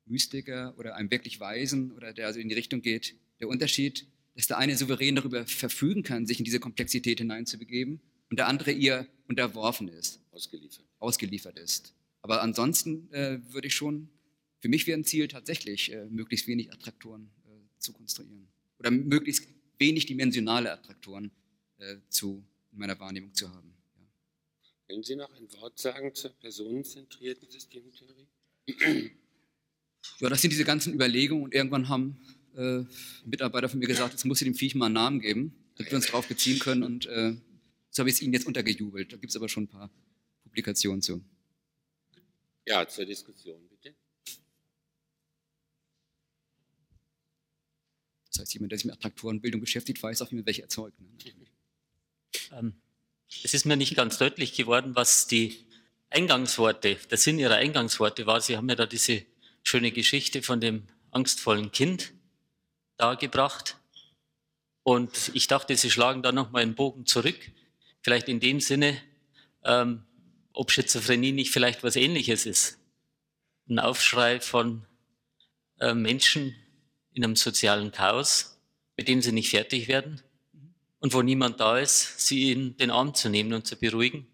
Mystiker 0.06 0.76
oder 0.78 0.96
einem 0.96 1.10
wirklich 1.10 1.40
Weisen 1.40 1.92
oder 1.92 2.14
der 2.14 2.28
also 2.28 2.40
in 2.40 2.50
die 2.50 2.56
Richtung 2.56 2.82
geht, 2.82 3.16
der 3.40 3.48
Unterschied, 3.48 4.08
dass 4.36 4.48
der 4.48 4.58
eine 4.58 4.78
souverän 4.78 5.16
darüber 5.16 5.46
verfügen 5.48 6.04
kann, 6.04 6.26
sich 6.26 6.40
in 6.40 6.46
diese 6.46 6.60
Komplexität 6.60 7.20
hineinzubegeben 7.20 8.02
und 8.30 8.38
der 8.38 8.48
andere 8.48 8.72
ihr 8.72 9.08
unterworfen 9.28 9.88
ist. 9.88 10.22
Ausgeliefert. 10.32 10.86
Ausgeliefert 11.00 11.58
ist. 11.58 11.94
Aber 12.22 12.42
ansonsten 12.42 13.12
äh, 13.14 13.40
würde 13.54 13.68
ich 13.68 13.76
schon, 13.76 14.10
für 14.60 14.70
mich 14.70 14.88
wäre 14.88 15.00
ein 15.00 15.04
Ziel 15.04 15.28
tatsächlich, 15.28 15.92
äh, 15.94 16.06
möglichst 16.10 16.48
wenig 16.48 16.72
Attraktoren 16.74 17.30
äh, 17.46 17.80
zu 17.80 17.94
konstruieren. 17.94 18.48
Oder 18.80 18.92
möglichst 18.92 19.48
wenig 19.78 20.06
dimensionale 20.06 20.72
Attraktoren 20.72 21.32
äh, 21.78 21.98
zu, 22.10 22.44
in 22.72 22.80
meiner 22.80 23.00
Wahrnehmung 23.00 23.34
zu 23.34 23.50
haben. 23.54 23.75
Können 24.88 25.04
Sie 25.04 25.16
noch 25.16 25.34
ein 25.34 25.52
Wort 25.54 25.80
sagen 25.80 26.14
zur 26.14 26.32
personenzentrierten 26.32 27.50
Systemtheorie? 27.50 28.28
Ja, 30.20 30.30
das 30.30 30.42
sind 30.42 30.52
diese 30.52 30.64
ganzen 30.64 30.94
Überlegungen 30.94 31.44
und 31.44 31.54
irgendwann 31.54 31.90
haben 31.90 32.20
äh, 32.56 32.84
Mitarbeiter 33.26 33.68
von 33.68 33.80
mir 33.80 33.88
gesagt, 33.88 34.14
jetzt 34.14 34.26
muss 34.26 34.42
ich 34.42 34.46
dem 34.46 34.54
Viech 34.54 34.76
mal 34.76 34.86
einen 34.86 34.94
Namen 34.94 35.20
geben, 35.20 35.56
damit 35.76 35.92
wir 35.92 35.96
uns 35.96 36.06
darauf 36.08 36.28
beziehen 36.28 36.60
können 36.60 36.84
und 36.84 37.08
äh, 37.08 37.36
so 37.90 38.02
habe 38.02 38.10
ich 38.10 38.16
es 38.16 38.22
Ihnen 38.22 38.34
jetzt 38.34 38.46
untergejubelt. 38.46 39.14
Da 39.14 39.18
gibt 39.18 39.30
es 39.30 39.36
aber 39.36 39.50
schon 39.50 39.64
ein 39.64 39.68
paar 39.68 39.90
Publikationen 40.44 41.02
zu. 41.02 41.24
Ja, 42.68 42.88
zur 42.88 43.06
Diskussion 43.06 43.68
bitte. 43.70 43.96
Das 48.28 48.42
heißt, 48.42 48.54
jemand, 48.54 48.72
der 48.72 48.80
sich 48.80 48.86
mit 48.86 48.96
Attraktorenbildung 48.96 49.62
beschäftigt, 49.62 50.04
weiß 50.04 50.22
auch, 50.22 50.32
wie 50.32 50.36
man 50.36 50.46
welche 50.46 50.64
erzeugt. 50.64 51.00
Ne? 51.00 51.08
Ähm, 52.52 52.76
es 53.44 53.54
ist 53.54 53.66
mir 53.66 53.78
nicht 53.78 53.96
ganz 53.96 54.18
deutlich 54.18 54.54
geworden, 54.54 54.96
was 54.96 55.28
die 55.28 55.66
Eingangsworte, 56.10 56.96
der 57.10 57.18
Sinn 57.18 57.40
Ihrer 57.40 57.56
Eingangsworte 57.56 58.26
war. 58.26 58.42
Sie 58.42 58.56
haben 58.56 58.70
ja 58.70 58.76
da 58.76 58.86
diese 58.86 59.26
schöne 59.64 59.92
Geschichte 59.92 60.42
von 60.42 60.62
dem 60.62 60.88
angstvollen 61.12 61.72
Kind 61.72 62.14
dargebracht. 62.98 63.78
Und 64.84 65.32
ich 65.34 65.48
dachte, 65.48 65.76
Sie 65.76 65.90
schlagen 65.90 66.22
da 66.22 66.32
nochmal 66.32 66.62
einen 66.62 66.76
Bogen 66.76 67.06
zurück. 67.06 67.40
Vielleicht 68.02 68.30
in 68.30 68.40
dem 68.40 68.60
Sinne, 68.60 69.02
ähm, 69.64 70.06
ob 70.54 70.72
Schizophrenie 70.72 71.32
nicht 71.32 71.52
vielleicht 71.52 71.84
was 71.84 71.96
Ähnliches 71.96 72.46
ist. 72.46 72.78
Ein 73.68 73.80
Aufschrei 73.80 74.40
von 74.40 74.86
äh, 75.80 75.96
Menschen 75.96 76.56
in 77.14 77.24
einem 77.24 77.36
sozialen 77.36 77.92
Chaos, 77.92 78.62
mit 78.96 79.08
dem 79.08 79.22
sie 79.22 79.32
nicht 79.32 79.50
fertig 79.50 79.88
werden 79.88 80.22
und 81.06 81.14
wo 81.14 81.22
niemand 81.22 81.60
da 81.60 81.78
ist, 81.78 82.20
sie 82.20 82.52
in 82.52 82.78
den 82.78 82.90
Arm 82.90 83.14
zu 83.14 83.30
nehmen 83.30 83.54
und 83.54 83.68
zu 83.68 83.76
beruhigen, 83.76 84.26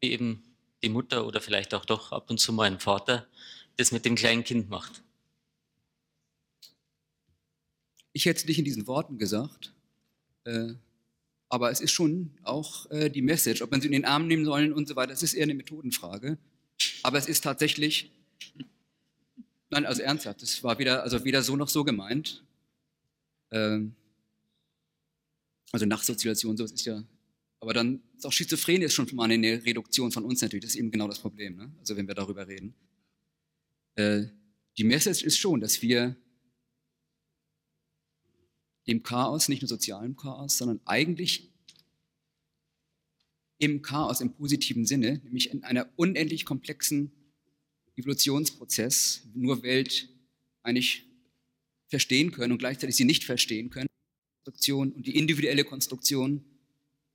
wie 0.00 0.10
eben 0.10 0.42
die 0.82 0.88
Mutter 0.88 1.24
oder 1.24 1.40
vielleicht 1.40 1.72
auch 1.72 1.84
doch 1.84 2.10
ab 2.10 2.30
und 2.30 2.40
zu 2.40 2.52
mal 2.52 2.64
ein 2.64 2.80
Vater, 2.80 3.28
das 3.76 3.92
mit 3.92 4.04
dem 4.04 4.16
kleinen 4.16 4.42
Kind 4.42 4.68
macht. 4.68 5.04
Ich 8.12 8.24
hätte 8.24 8.40
es 8.40 8.44
nicht 8.44 8.58
in 8.58 8.64
diesen 8.64 8.88
Worten 8.88 9.18
gesagt, 9.18 9.72
äh, 10.42 10.72
aber 11.48 11.70
es 11.70 11.80
ist 11.80 11.92
schon 11.92 12.32
auch 12.42 12.90
äh, 12.90 13.08
die 13.08 13.22
Message, 13.22 13.62
ob 13.62 13.70
man 13.70 13.80
sie 13.80 13.86
in 13.86 13.92
den 13.92 14.04
Arm 14.04 14.26
nehmen 14.26 14.44
soll 14.44 14.72
und 14.72 14.88
so 14.88 14.96
weiter, 14.96 15.12
das 15.12 15.22
ist 15.22 15.34
eher 15.34 15.44
eine 15.44 15.54
Methodenfrage. 15.54 16.38
Aber 17.04 17.18
es 17.18 17.28
ist 17.28 17.44
tatsächlich, 17.44 18.10
nein, 19.70 19.86
also 19.86 20.02
ernsthaft, 20.02 20.42
das 20.42 20.64
war 20.64 20.76
weder, 20.80 21.04
also 21.04 21.24
weder 21.24 21.44
so 21.44 21.54
noch 21.54 21.68
so 21.68 21.84
gemeint. 21.84 22.42
Ähm, 23.52 23.94
also 25.72 25.86
Nachsozialisation, 25.86 26.56
so 26.56 26.64
ist 26.64 26.84
ja, 26.84 27.04
aber 27.60 27.74
dann 27.74 28.02
ist 28.16 28.26
auch 28.26 28.32
Schizophrenie 28.32 28.84
ist 28.84 28.94
schon 28.94 29.08
mal 29.14 29.30
eine 29.30 29.64
Reduktion 29.64 30.12
von 30.12 30.24
uns 30.24 30.40
natürlich, 30.40 30.64
das 30.64 30.74
ist 30.74 30.80
eben 30.80 30.90
genau 30.90 31.08
das 31.08 31.18
Problem, 31.18 31.56
ne? 31.56 31.72
also 31.78 31.96
wenn 31.96 32.06
wir 32.06 32.14
darüber 32.14 32.46
reden. 32.46 32.74
Äh, 33.96 34.26
die 34.78 34.84
Message 34.84 35.22
ist 35.22 35.38
schon, 35.38 35.60
dass 35.60 35.82
wir 35.82 36.16
dem 38.86 39.02
Chaos, 39.02 39.48
nicht 39.48 39.62
nur 39.62 39.68
sozialem 39.68 40.16
Chaos, 40.16 40.58
sondern 40.58 40.80
eigentlich 40.84 41.50
im 43.58 43.82
Chaos 43.82 44.20
im 44.20 44.32
positiven 44.32 44.86
Sinne, 44.86 45.20
nämlich 45.24 45.50
in 45.50 45.64
einer 45.64 45.88
unendlich 45.96 46.44
komplexen 46.44 47.10
Evolutionsprozess, 47.96 49.22
nur 49.34 49.62
Welt 49.62 50.08
eigentlich 50.62 51.06
verstehen 51.88 52.32
können 52.32 52.52
und 52.52 52.58
gleichzeitig 52.58 52.96
sie 52.96 53.04
nicht 53.04 53.24
verstehen 53.24 53.70
können. 53.70 53.88
Konstruktion 54.46 54.92
und 54.92 55.08
die 55.08 55.18
individuelle 55.18 55.64
Konstruktion 55.64 56.44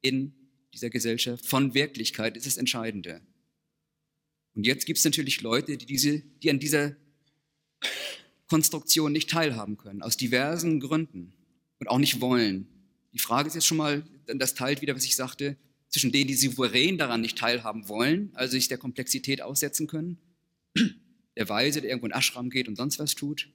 in 0.01 0.33
dieser 0.73 0.89
Gesellschaft 0.89 1.45
von 1.45 1.73
Wirklichkeit 1.73 2.35
ist 2.35 2.45
das 2.45 2.57
Entscheidende. 2.57 3.21
Und 4.53 4.67
jetzt 4.67 4.85
gibt 4.85 4.99
es 4.99 5.05
natürlich 5.05 5.39
Leute, 5.39 5.77
die, 5.77 5.85
diese, 5.85 6.19
die 6.19 6.49
an 6.49 6.59
dieser 6.59 6.93
Konstruktion 8.49 9.13
nicht 9.13 9.29
teilhaben 9.29 9.77
können, 9.77 10.01
aus 10.01 10.17
diversen 10.17 10.81
Gründen 10.81 11.31
und 11.79 11.87
auch 11.87 11.99
nicht 11.99 12.19
wollen. 12.19 12.67
Die 13.13 13.19
Frage 13.19 13.47
ist 13.47 13.55
jetzt 13.55 13.67
schon 13.67 13.77
mal, 13.77 14.03
das 14.25 14.53
teilt 14.53 14.81
wieder, 14.81 14.93
was 14.93 15.05
ich 15.05 15.15
sagte, 15.15 15.55
zwischen 15.87 16.11
denen, 16.11 16.27
die 16.27 16.35
souverän 16.35 16.97
daran 16.97 17.21
nicht 17.21 17.37
teilhaben 17.37 17.87
wollen, 17.87 18.31
also 18.33 18.51
sich 18.51 18.67
der 18.67 18.77
Komplexität 18.77 19.41
aussetzen 19.41 19.87
können, 19.87 20.17
der 21.37 21.47
Weise, 21.47 21.79
der 21.79 21.91
irgendwo 21.91 22.07
in 22.07 22.13
Ashram 22.13 22.49
geht 22.49 22.67
und 22.67 22.75
sonst 22.75 22.99
was 22.99 23.15
tut, 23.15 23.47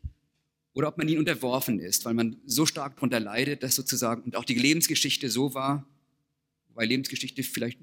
oder 0.76 0.88
ob 0.88 0.98
man 0.98 1.08
ihnen 1.08 1.20
unterworfen 1.20 1.80
ist, 1.80 2.04
weil 2.04 2.12
man 2.12 2.36
so 2.44 2.66
stark 2.66 2.96
darunter 2.96 3.18
leidet, 3.18 3.62
dass 3.62 3.74
sozusagen, 3.74 4.20
und 4.24 4.36
auch 4.36 4.44
die 4.44 4.54
Lebensgeschichte 4.54 5.30
so 5.30 5.54
war, 5.54 5.88
weil 6.74 6.86
Lebensgeschichte 6.86 7.42
vielleicht 7.42 7.80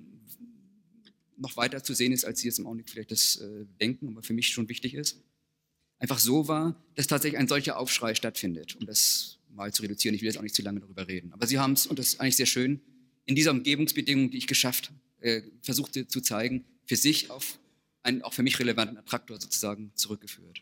noch 1.36 1.58
weiter 1.58 1.84
zu 1.84 1.96
sehen 1.96 2.12
ist, 2.12 2.24
als 2.24 2.42
Sie 2.42 2.48
jetzt 2.48 2.60
im 2.60 2.68
Augenblick 2.68 2.92
vielleicht 2.92 3.10
das 3.10 3.38
äh, 3.38 3.66
denken, 3.82 4.10
aber 4.10 4.22
für 4.22 4.34
mich 4.34 4.50
schon 4.50 4.70
wichtig 4.70 4.94
ist, 4.94 5.20
einfach 5.98 6.20
so 6.20 6.48
war, 6.48 6.80
dass 6.94 7.08
tatsächlich 7.08 7.40
ein 7.40 7.48
solcher 7.48 7.80
Aufschrei 7.80 8.14
stattfindet, 8.14 8.76
um 8.76 8.86
das 8.86 9.40
mal 9.50 9.74
zu 9.74 9.82
reduzieren. 9.82 10.14
Ich 10.14 10.22
will 10.22 10.28
jetzt 10.28 10.38
auch 10.38 10.44
nicht 10.44 10.54
zu 10.54 10.62
lange 10.62 10.80
darüber 10.80 11.08
reden. 11.08 11.34
Aber 11.34 11.48
Sie 11.48 11.58
haben 11.58 11.74
es, 11.74 11.88
und 11.88 11.98
das 11.98 12.10
ist 12.10 12.22
eigentlich 12.22 12.36
sehr 12.36 12.46
schön, 12.46 12.80
in 13.26 13.34
dieser 13.34 13.52
Umgebungsbedingung, 13.52 14.30
die 14.30 14.38
ich 14.38 14.46
geschafft, 14.46 14.92
äh, 15.20 15.42
versuchte 15.64 16.08
zu 16.08 16.22
zeigen, 16.22 16.64
für 16.86 16.96
sich 16.96 17.32
auf 17.32 17.58
einen 18.04 18.22
auch 18.22 18.34
für 18.34 18.44
mich 18.44 18.60
relevanten 18.60 19.00
Attraktor 19.00 19.42
sozusagen 19.42 19.92
zurückgeführt. 19.96 20.62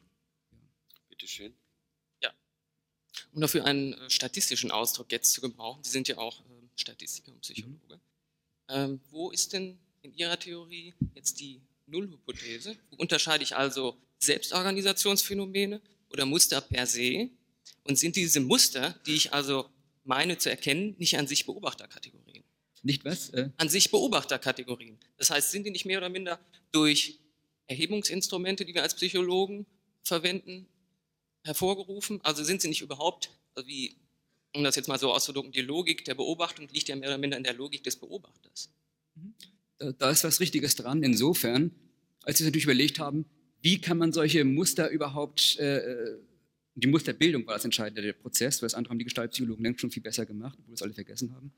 Bitte 1.10 1.28
schön. 1.28 1.54
Um 3.34 3.42
dafür 3.42 3.66
einen 3.66 3.94
äh, 3.94 4.10
statistischen 4.10 4.72
Ausdruck 4.72 5.12
jetzt 5.12 5.34
zu 5.34 5.42
gebrauchen, 5.42 5.84
Sie 5.84 5.92
sind 5.92 6.08
ja 6.08 6.18
auch 6.18 6.42
äh, 6.42 6.44
Statistiker 6.76 7.32
und 7.32 7.42
Psychologe. 7.42 7.96
Mhm. 7.96 8.00
Ähm, 8.70 9.00
wo 9.10 9.32
ist 9.32 9.54
denn 9.54 9.78
in 10.02 10.14
Ihrer 10.14 10.40
Theorie 10.40 10.94
jetzt 11.16 11.40
die 11.40 11.62
Nullhypothese? 11.88 12.78
Unterscheide 12.98 13.44
ich 13.44 13.56
also 13.56 13.98
Selbstorganisationsphänomene 14.20 15.82
oder 16.10 16.26
Muster 16.26 16.62
per 16.62 16.86
se? 16.88 17.30
Und 17.84 17.98
sind 17.98 18.16
diese 18.16 18.40
Muster, 18.40 19.00
die 19.06 19.16
ich 19.16 19.34
also 19.34 19.70
meine 20.04 20.38
zu 20.38 20.50
erkennen, 20.50 20.96
nicht 20.98 21.18
an 21.18 21.28
sich 21.28 21.46
Beobachterkategorien? 21.46 22.44
Nicht 22.84 23.06
was? 23.06 23.30
Äh? 23.30 23.50
An 23.58 23.70
sich 23.70 23.92
Beobachterkategorien. 23.92 24.98
Das 25.18 25.30
heißt, 25.30 25.52
sind 25.52 25.66
die 25.66 25.72
nicht 25.72 25.86
mehr 25.86 25.98
oder 25.98 26.10
minder 26.10 26.40
durch 26.72 27.20
Erhebungsinstrumente, 27.68 28.66
die 28.66 28.74
wir 28.74 28.84
als 28.84 28.96
Psychologen 28.96 29.66
verwenden, 30.04 30.68
hervorgerufen? 31.44 32.20
Also 32.24 32.44
sind 32.44 32.62
sie 32.62 32.68
nicht 32.68 32.82
überhaupt, 32.82 33.32
also 33.56 33.68
wie 33.68 33.96
um 34.54 34.64
das 34.64 34.76
jetzt 34.76 34.88
mal 34.88 35.00
so 35.00 35.14
auszudrücken, 35.14 35.52
die 35.52 35.62
Logik 35.62 36.06
der 36.06 36.16
Beobachtung 36.16 36.68
liegt 36.72 36.90
ja 36.90 36.96
mehr 36.96 37.10
oder 37.10 37.18
minder 37.18 37.38
in 37.38 37.44
der 37.44 37.54
Logik 37.54 37.84
des 37.84 37.96
Beobachters. 37.96 38.70
Da, 39.78 39.92
da 39.94 40.10
ist 40.12 40.24
was 40.24 40.40
Richtiges 40.40 40.76
dran, 40.76 41.04
insofern, 41.04 41.72
als 42.24 42.40
wir 42.40 42.46
natürlich 42.46 42.66
überlegt 42.66 43.00
haben, 43.00 43.26
wie 43.62 43.80
kann 43.80 43.98
man 43.98 44.12
solche 44.12 44.44
Muster 44.44 44.90
überhaupt, 44.90 45.58
äh, 45.60 45.78
äh, 45.78 46.18
die 46.76 46.88
Musterbildung 46.88 47.46
war 47.48 47.56
das 47.56 47.66
entscheidende 47.66 48.02
der 48.02 48.14
Prozess, 48.14 48.62
weil 48.62 48.68
das 48.68 48.74
andere 48.74 48.92
haben 48.92 49.00
die 49.00 49.06
Gestaltpsychologen 49.06 49.64
längst 49.64 49.82
schon 49.82 49.92
viel 49.92 50.04
besser 50.04 50.26
gemacht, 50.26 50.58
obwohl 50.60 50.74
es 50.74 50.82
alle 50.82 50.94
vergessen 50.94 51.34
haben. 51.34 51.52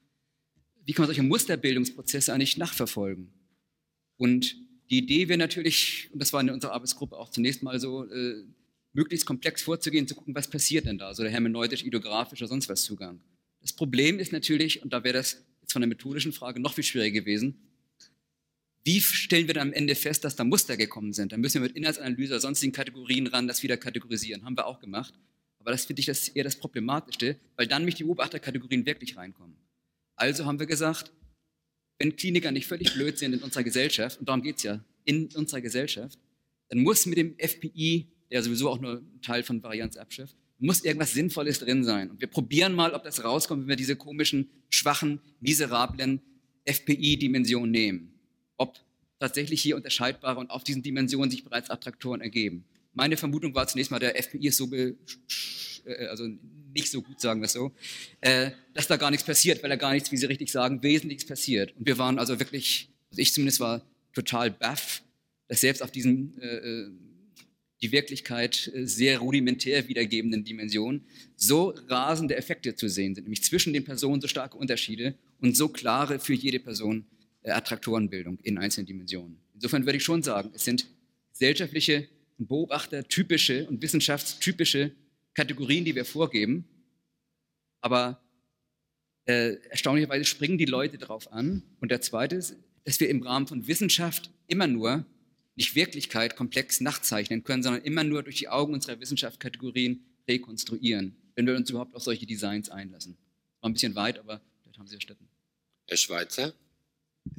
Wie 0.86 0.92
kann 0.92 1.04
man 1.04 1.08
solche 1.08 1.24
Musterbildungsprozesse 1.24 2.34
eigentlich 2.34 2.58
nachverfolgen? 2.58 3.32
Und 4.18 4.56
die 4.90 4.98
Idee 4.98 5.30
wäre 5.30 5.40
natürlich, 5.40 6.10
und 6.12 6.22
das 6.22 6.34
war 6.34 6.42
in 6.42 6.50
unserer 6.50 6.74
Arbeitsgruppe 6.74 7.18
auch 7.18 7.30
zunächst 7.30 7.64
mal 7.64 7.80
so, 7.80 8.06
äh, 8.06 8.44
möglichst 8.94 9.26
komplex 9.26 9.62
vorzugehen, 9.62 10.08
zu 10.08 10.16
gucken, 10.16 10.36
was 10.36 10.50
passiert 10.50 10.86
denn 10.86 10.98
da, 10.98 11.14
so 11.14 11.24
der 11.24 11.32
hermeneutisch, 11.32 11.84
ideografisch 11.84 12.42
oder 12.42 12.50
sonst 12.50 12.70
was 12.70 12.84
Zugang. 12.84 13.20
Das 13.62 13.74
Problem 13.74 14.20
ist 14.20 14.32
natürlich, 14.32 14.84
und 14.84 14.94
da 14.94 15.04
wäre 15.04 15.16
das 15.16 15.44
jetzt 15.62 15.74
von 15.74 15.82
der 15.82 15.90
methodischen 15.90 16.34
Frage 16.34 16.60
noch 16.60 16.74
viel 16.74 16.84
schwieriger 16.84 17.22
gewesen, 17.22 17.56
wie 18.86 19.00
stellen 19.00 19.48
wir 19.48 19.54
dann 19.54 19.70
am 19.70 19.74
Ende 19.74 19.96
fest, 19.96 20.26
dass 20.26 20.36
da 20.36 20.44
Muster 20.44 20.76
gekommen 20.76 21.14
sind? 21.14 21.32
Dann 21.32 21.40
müssen 21.40 21.62
wir 21.62 21.68
mit 21.68 21.78
Inhaltsanalyse 21.78 22.34
oder 22.34 22.42
sonstigen 22.42 22.74
Kategorien 22.74 23.28
ran, 23.28 23.48
das 23.48 23.64
wieder 23.64 23.78
kategorisieren. 23.78 24.44
Haben 24.44 24.58
wir 24.58 24.68
auch 24.68 24.82
gemacht. 24.82 25.14
Aber 25.60 25.72
das 25.72 25.86
finde 25.86 26.02
ich 26.02 26.08
das 26.08 26.28
eher 26.28 26.44
das 26.44 26.58
Problematischste, 26.58 27.38
weil 27.56 27.68
dann 27.68 27.84
nämlich 27.84 27.96
die 27.96 28.04
Beobachterkategorien 28.04 28.86
wirklich 28.86 29.16
reinkommen. 29.16 29.56
Also 30.18 30.46
haben 30.46 30.60
wir 30.60 30.66
gesagt, 30.66 31.14
wenn 31.98 32.18
Kliniker 32.18 32.52
nicht 32.52 32.68
völlig 32.68 32.94
blöd 32.94 33.18
sind 33.18 33.32
in 33.32 33.42
unserer 33.42 33.64
Gesellschaft, 33.64 34.20
und 34.20 34.28
darum 34.28 34.42
geht 34.42 34.58
es 34.58 34.64
ja, 34.64 34.84
in 35.06 35.28
unserer 35.34 35.62
Gesellschaft, 35.62 36.20
dann 36.68 36.80
muss 36.80 37.06
mit 37.06 37.18
dem 37.18 37.38
FPI 37.38 38.08
der 38.34 38.42
sowieso 38.42 38.68
auch 38.68 38.82
nur 38.82 39.04
Teil 39.22 39.44
von 39.44 39.62
Varianz 39.62 39.96
abschifft, 39.96 40.36
muss 40.58 40.84
irgendwas 40.84 41.14
Sinnvolles 41.14 41.60
drin 41.60 41.84
sein. 41.84 42.10
Und 42.10 42.20
wir 42.20 42.28
probieren 42.28 42.74
mal, 42.74 42.94
ob 42.94 43.04
das 43.04 43.24
rauskommt, 43.24 43.62
wenn 43.62 43.70
wir 43.70 43.76
diese 43.76 43.96
komischen, 43.96 44.50
schwachen, 44.72 45.20
miserablen 45.40 46.20
FPI-Dimensionen 46.66 47.70
nehmen. 47.70 48.14
Ob 48.58 48.80
tatsächlich 49.20 49.62
hier 49.62 49.76
unterscheidbare 49.76 50.40
und 50.40 50.50
auf 50.50 50.64
diesen 50.64 50.82
Dimensionen 50.82 51.30
sich 51.30 51.44
bereits 51.44 51.70
Attraktoren 51.70 52.22
ergeben. 52.22 52.66
Meine 52.94 53.18
Vermutung 53.18 53.54
war 53.54 53.68
zunächst 53.68 53.92
mal, 53.92 54.00
der 54.00 54.18
FPI 54.18 54.48
ist 54.48 54.58
so, 54.58 54.74
äh, 54.74 54.96
also 56.08 56.28
nicht 56.74 56.90
so 56.90 57.04
gut, 57.04 57.22
sagen 57.22 57.40
wir 57.40 57.46
es 57.46 57.54
so, 57.54 57.72
äh, 58.22 58.50
dass 58.74 58.88
da 58.88 58.98
gar 58.98 59.12
nichts 59.12 59.26
passiert, 59.26 59.62
weil 59.62 59.70
da 59.70 59.76
gar 59.76 59.94
nichts, 59.94 60.12
wie 60.12 60.18
Sie 60.18 60.26
richtig 60.26 60.52
sagen, 60.52 60.82
Wesentliches 60.82 61.28
passiert. 61.28 61.76
Und 61.78 61.86
wir 61.86 62.00
waren 62.00 62.18
also 62.18 62.40
wirklich, 62.40 62.90
also 63.12 63.22
ich 63.22 63.32
zumindest 63.32 63.60
war 63.60 63.86
total 64.12 64.50
baff, 64.50 65.04
dass 65.48 65.62
selbst 65.62 65.84
auf 65.84 65.92
diesen 65.92 66.42
äh, 66.42 66.48
äh 66.48 66.92
die 67.84 67.92
Wirklichkeit 67.92 68.72
äh, 68.74 68.88
sehr 68.88 69.20
rudimentär 69.20 69.88
wiedergebenden 69.88 70.44
Dimension 70.44 71.02
so 71.36 71.76
rasende 71.88 72.36
Effekte 72.36 72.76
zu 72.76 72.88
sehen 72.88 73.14
sind, 73.14 73.26
nämlich 73.26 73.44
zwischen 73.44 73.74
den 73.74 73.84
Personen 73.84 74.22
so 74.22 74.28
starke 74.28 74.58
Unterschiede 74.58 75.16
und 75.42 75.56
so 75.56 75.68
klare 75.68 76.18
für 76.18 76.34
jede 76.34 76.60
Person 76.60 77.06
äh, 77.44 77.52
Attraktorenbildung 77.52 78.40
in 78.42 78.58
einzelnen 78.58 78.88
Dimensionen. 78.88 79.38
Insofern 79.54 79.86
würde 79.86 79.98
ich 79.98 80.04
schon 80.04 80.24
sagen, 80.24 80.52
es 80.56 80.64
sind 80.64 80.88
gesellschaftliche, 81.34 82.08
beobachtertypische 82.38 83.68
und 83.68 83.82
wissenschaftstypische 83.82 84.92
Kategorien, 85.34 85.86
die 85.86 85.94
wir 85.94 86.06
vorgeben, 86.06 86.66
aber 87.82 88.24
äh, 89.26 89.56
erstaunlicherweise 89.70 90.26
springen 90.26 90.58
die 90.58 90.66
Leute 90.66 90.98
darauf 90.98 91.32
an. 91.32 91.64
Und 91.80 91.92
der 91.92 92.02
zweite 92.02 92.38
ist, 92.38 92.56
dass 92.86 93.00
wir 93.00 93.10
im 93.10 93.22
Rahmen 93.24 93.48
von 93.48 93.68
Wissenschaft 93.68 94.32
immer 94.48 94.68
nur 94.68 95.06
nicht 95.56 95.76
Wirklichkeit 95.76 96.36
komplex 96.36 96.82
nachzeichnen 96.82 97.44
können, 97.44 97.64
sondern 97.64 97.84
immer 97.84 98.04
nur 98.04 98.24
durch 98.24 98.38
die 98.38 98.50
Augen 98.50 98.74
unserer 98.74 99.00
Wissenschaftskategorien 99.00 100.04
rekonstruieren, 100.28 101.16
wenn 101.36 101.46
wir 101.46 101.56
uns 101.56 101.70
überhaupt 101.70 101.96
auf 101.96 102.04
solche 102.04 102.26
Designs 102.26 102.70
einlassen. 102.70 103.18
War 103.62 103.70
ein 103.70 103.74
bisschen 103.74 103.96
weit, 103.96 104.20
aber 104.20 104.42
das 104.66 104.78
haben 104.78 104.88
Sie 104.88 104.96
erstatten. 104.96 105.28
Herr 105.88 105.98
Schweizer? 105.98 106.54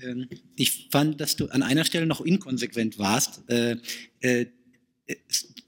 Ähm, 0.01 0.29
ich 0.57 0.89
fand, 0.91 1.21
dass 1.21 1.37
du 1.37 1.49
an 1.49 1.63
einer 1.63 1.85
Stelle 1.85 2.07
noch 2.07 2.21
inkonsequent 2.21 2.99
warst. 2.99 3.49
Äh, 3.49 3.77
äh, 4.21 4.47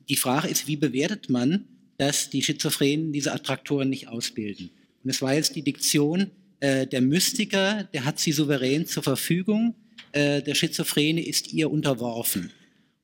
die 0.08 0.16
Frage 0.16 0.48
ist, 0.48 0.66
wie 0.66 0.76
bewertet 0.76 1.28
man, 1.28 1.66
dass 1.98 2.30
die 2.30 2.42
Schizophrenen 2.42 3.12
diese 3.12 3.32
Attraktoren 3.32 3.90
nicht 3.90 4.08
ausbilden? 4.08 4.70
Und 5.02 5.10
es 5.10 5.20
war 5.20 5.34
jetzt 5.34 5.56
die 5.56 5.62
Diktion, 5.62 6.30
äh, 6.60 6.86
der 6.86 7.02
Mystiker, 7.02 7.84
der 7.84 8.04
hat 8.04 8.18
sie 8.18 8.32
souverän 8.32 8.86
zur 8.86 9.02
Verfügung 9.02 9.74
äh, 10.16 10.42
der 10.42 10.54
Schizophrene 10.54 11.24
ist 11.24 11.52
ihr 11.52 11.70
unterworfen. 11.70 12.50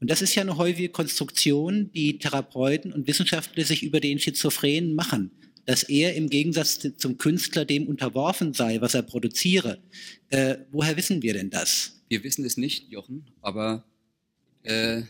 Und 0.00 0.10
das 0.10 0.22
ist 0.22 0.34
ja 0.34 0.40
eine 0.40 0.56
häufige 0.56 0.88
Konstruktion, 0.88 1.90
die 1.92 2.18
Therapeuten 2.18 2.90
und 2.90 3.06
Wissenschaftler 3.06 3.64
sich 3.64 3.82
über 3.82 4.00
den 4.00 4.18
Schizophrenen 4.18 4.94
machen, 4.94 5.30
dass 5.66 5.82
er 5.82 6.14
im 6.14 6.30
Gegensatz 6.30 6.80
zum 6.96 7.18
Künstler 7.18 7.66
dem 7.66 7.86
unterworfen 7.86 8.54
sei, 8.54 8.80
was 8.80 8.94
er 8.94 9.02
produziere. 9.02 9.82
Äh, 10.30 10.56
woher 10.70 10.96
wissen 10.96 11.20
wir 11.22 11.34
denn 11.34 11.50
das? 11.50 12.02
Wir 12.08 12.24
wissen 12.24 12.46
es 12.46 12.56
nicht, 12.56 12.90
Jochen, 12.90 13.26
aber 13.42 13.84
äh, 14.62 15.02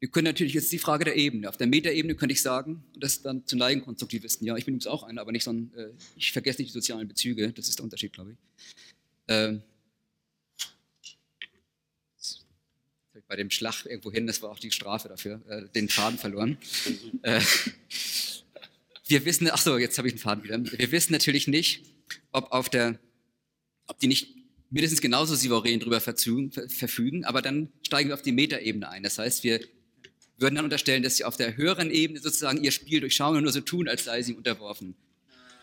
wir 0.00 0.08
können 0.08 0.24
natürlich 0.24 0.54
jetzt 0.54 0.72
die 0.72 0.78
Frage 0.78 1.04
der 1.04 1.16
Ebene. 1.16 1.48
Auf 1.48 1.56
der 1.56 1.68
Metaebene 1.68 2.16
könnte 2.16 2.32
ich 2.32 2.42
sagen, 2.42 2.82
und 2.94 3.02
das 3.02 3.22
dann 3.22 3.46
zu 3.46 3.56
neigen 3.56 3.82
Konstruktivisten, 3.82 4.44
ja, 4.44 4.56
ich 4.56 4.64
bin 4.64 4.74
übrigens 4.74 4.88
auch 4.88 5.04
einer, 5.04 5.20
aber 5.20 5.30
nicht 5.30 5.44
so 5.44 5.52
ein, 5.52 5.72
äh, 5.76 5.90
ich 6.16 6.32
vergesse 6.32 6.60
nicht 6.60 6.70
die 6.70 6.74
sozialen 6.74 7.06
Bezüge, 7.06 7.52
das 7.52 7.68
ist 7.68 7.78
der 7.78 7.84
Unterschied, 7.84 8.12
glaube 8.12 8.32
ich. 8.32 8.38
Äh, 9.32 9.58
bei 13.32 13.36
dem 13.36 13.48
Schlag 13.48 13.86
irgendwo 13.86 14.12
hin, 14.12 14.26
das 14.26 14.42
war 14.42 14.50
auch 14.50 14.58
die 14.58 14.70
Strafe 14.70 15.08
dafür, 15.08 15.40
äh, 15.48 15.62
den 15.74 15.88
Faden 15.88 16.18
verloren. 16.18 16.58
äh, 17.22 17.40
wir 19.06 19.24
wissen, 19.24 19.48
ach 19.50 19.62
so, 19.62 19.78
jetzt 19.78 19.96
habe 19.96 20.06
ich 20.06 20.12
den 20.12 20.20
Faden 20.20 20.44
wieder. 20.44 20.62
Wir 20.62 20.92
wissen 20.92 21.14
natürlich 21.14 21.48
nicht, 21.48 21.82
ob 22.32 22.52
auf 22.52 22.68
der, 22.68 22.98
ob 23.86 23.98
die 24.00 24.06
nicht 24.06 24.36
mindestens 24.68 25.00
genauso 25.00 25.34
souverän 25.34 25.80
drüber 25.80 26.02
verfügen, 26.02 27.24
aber 27.24 27.40
dann 27.40 27.72
steigen 27.86 28.10
wir 28.10 28.14
auf 28.14 28.20
die 28.20 28.32
Metaebene 28.32 28.86
ein. 28.90 29.02
Das 29.02 29.16
heißt, 29.16 29.44
wir 29.44 29.60
würden 30.36 30.56
dann 30.56 30.64
unterstellen, 30.64 31.02
dass 31.02 31.16
sie 31.16 31.24
auf 31.24 31.38
der 31.38 31.56
höheren 31.56 31.90
Ebene 31.90 32.20
sozusagen 32.20 32.62
ihr 32.62 32.70
Spiel 32.70 33.00
durchschauen 33.00 33.38
und 33.38 33.44
nur 33.44 33.52
so 33.52 33.62
tun, 33.62 33.88
als 33.88 34.04
sei 34.04 34.20
sie 34.20 34.34
unterworfen. 34.34 34.94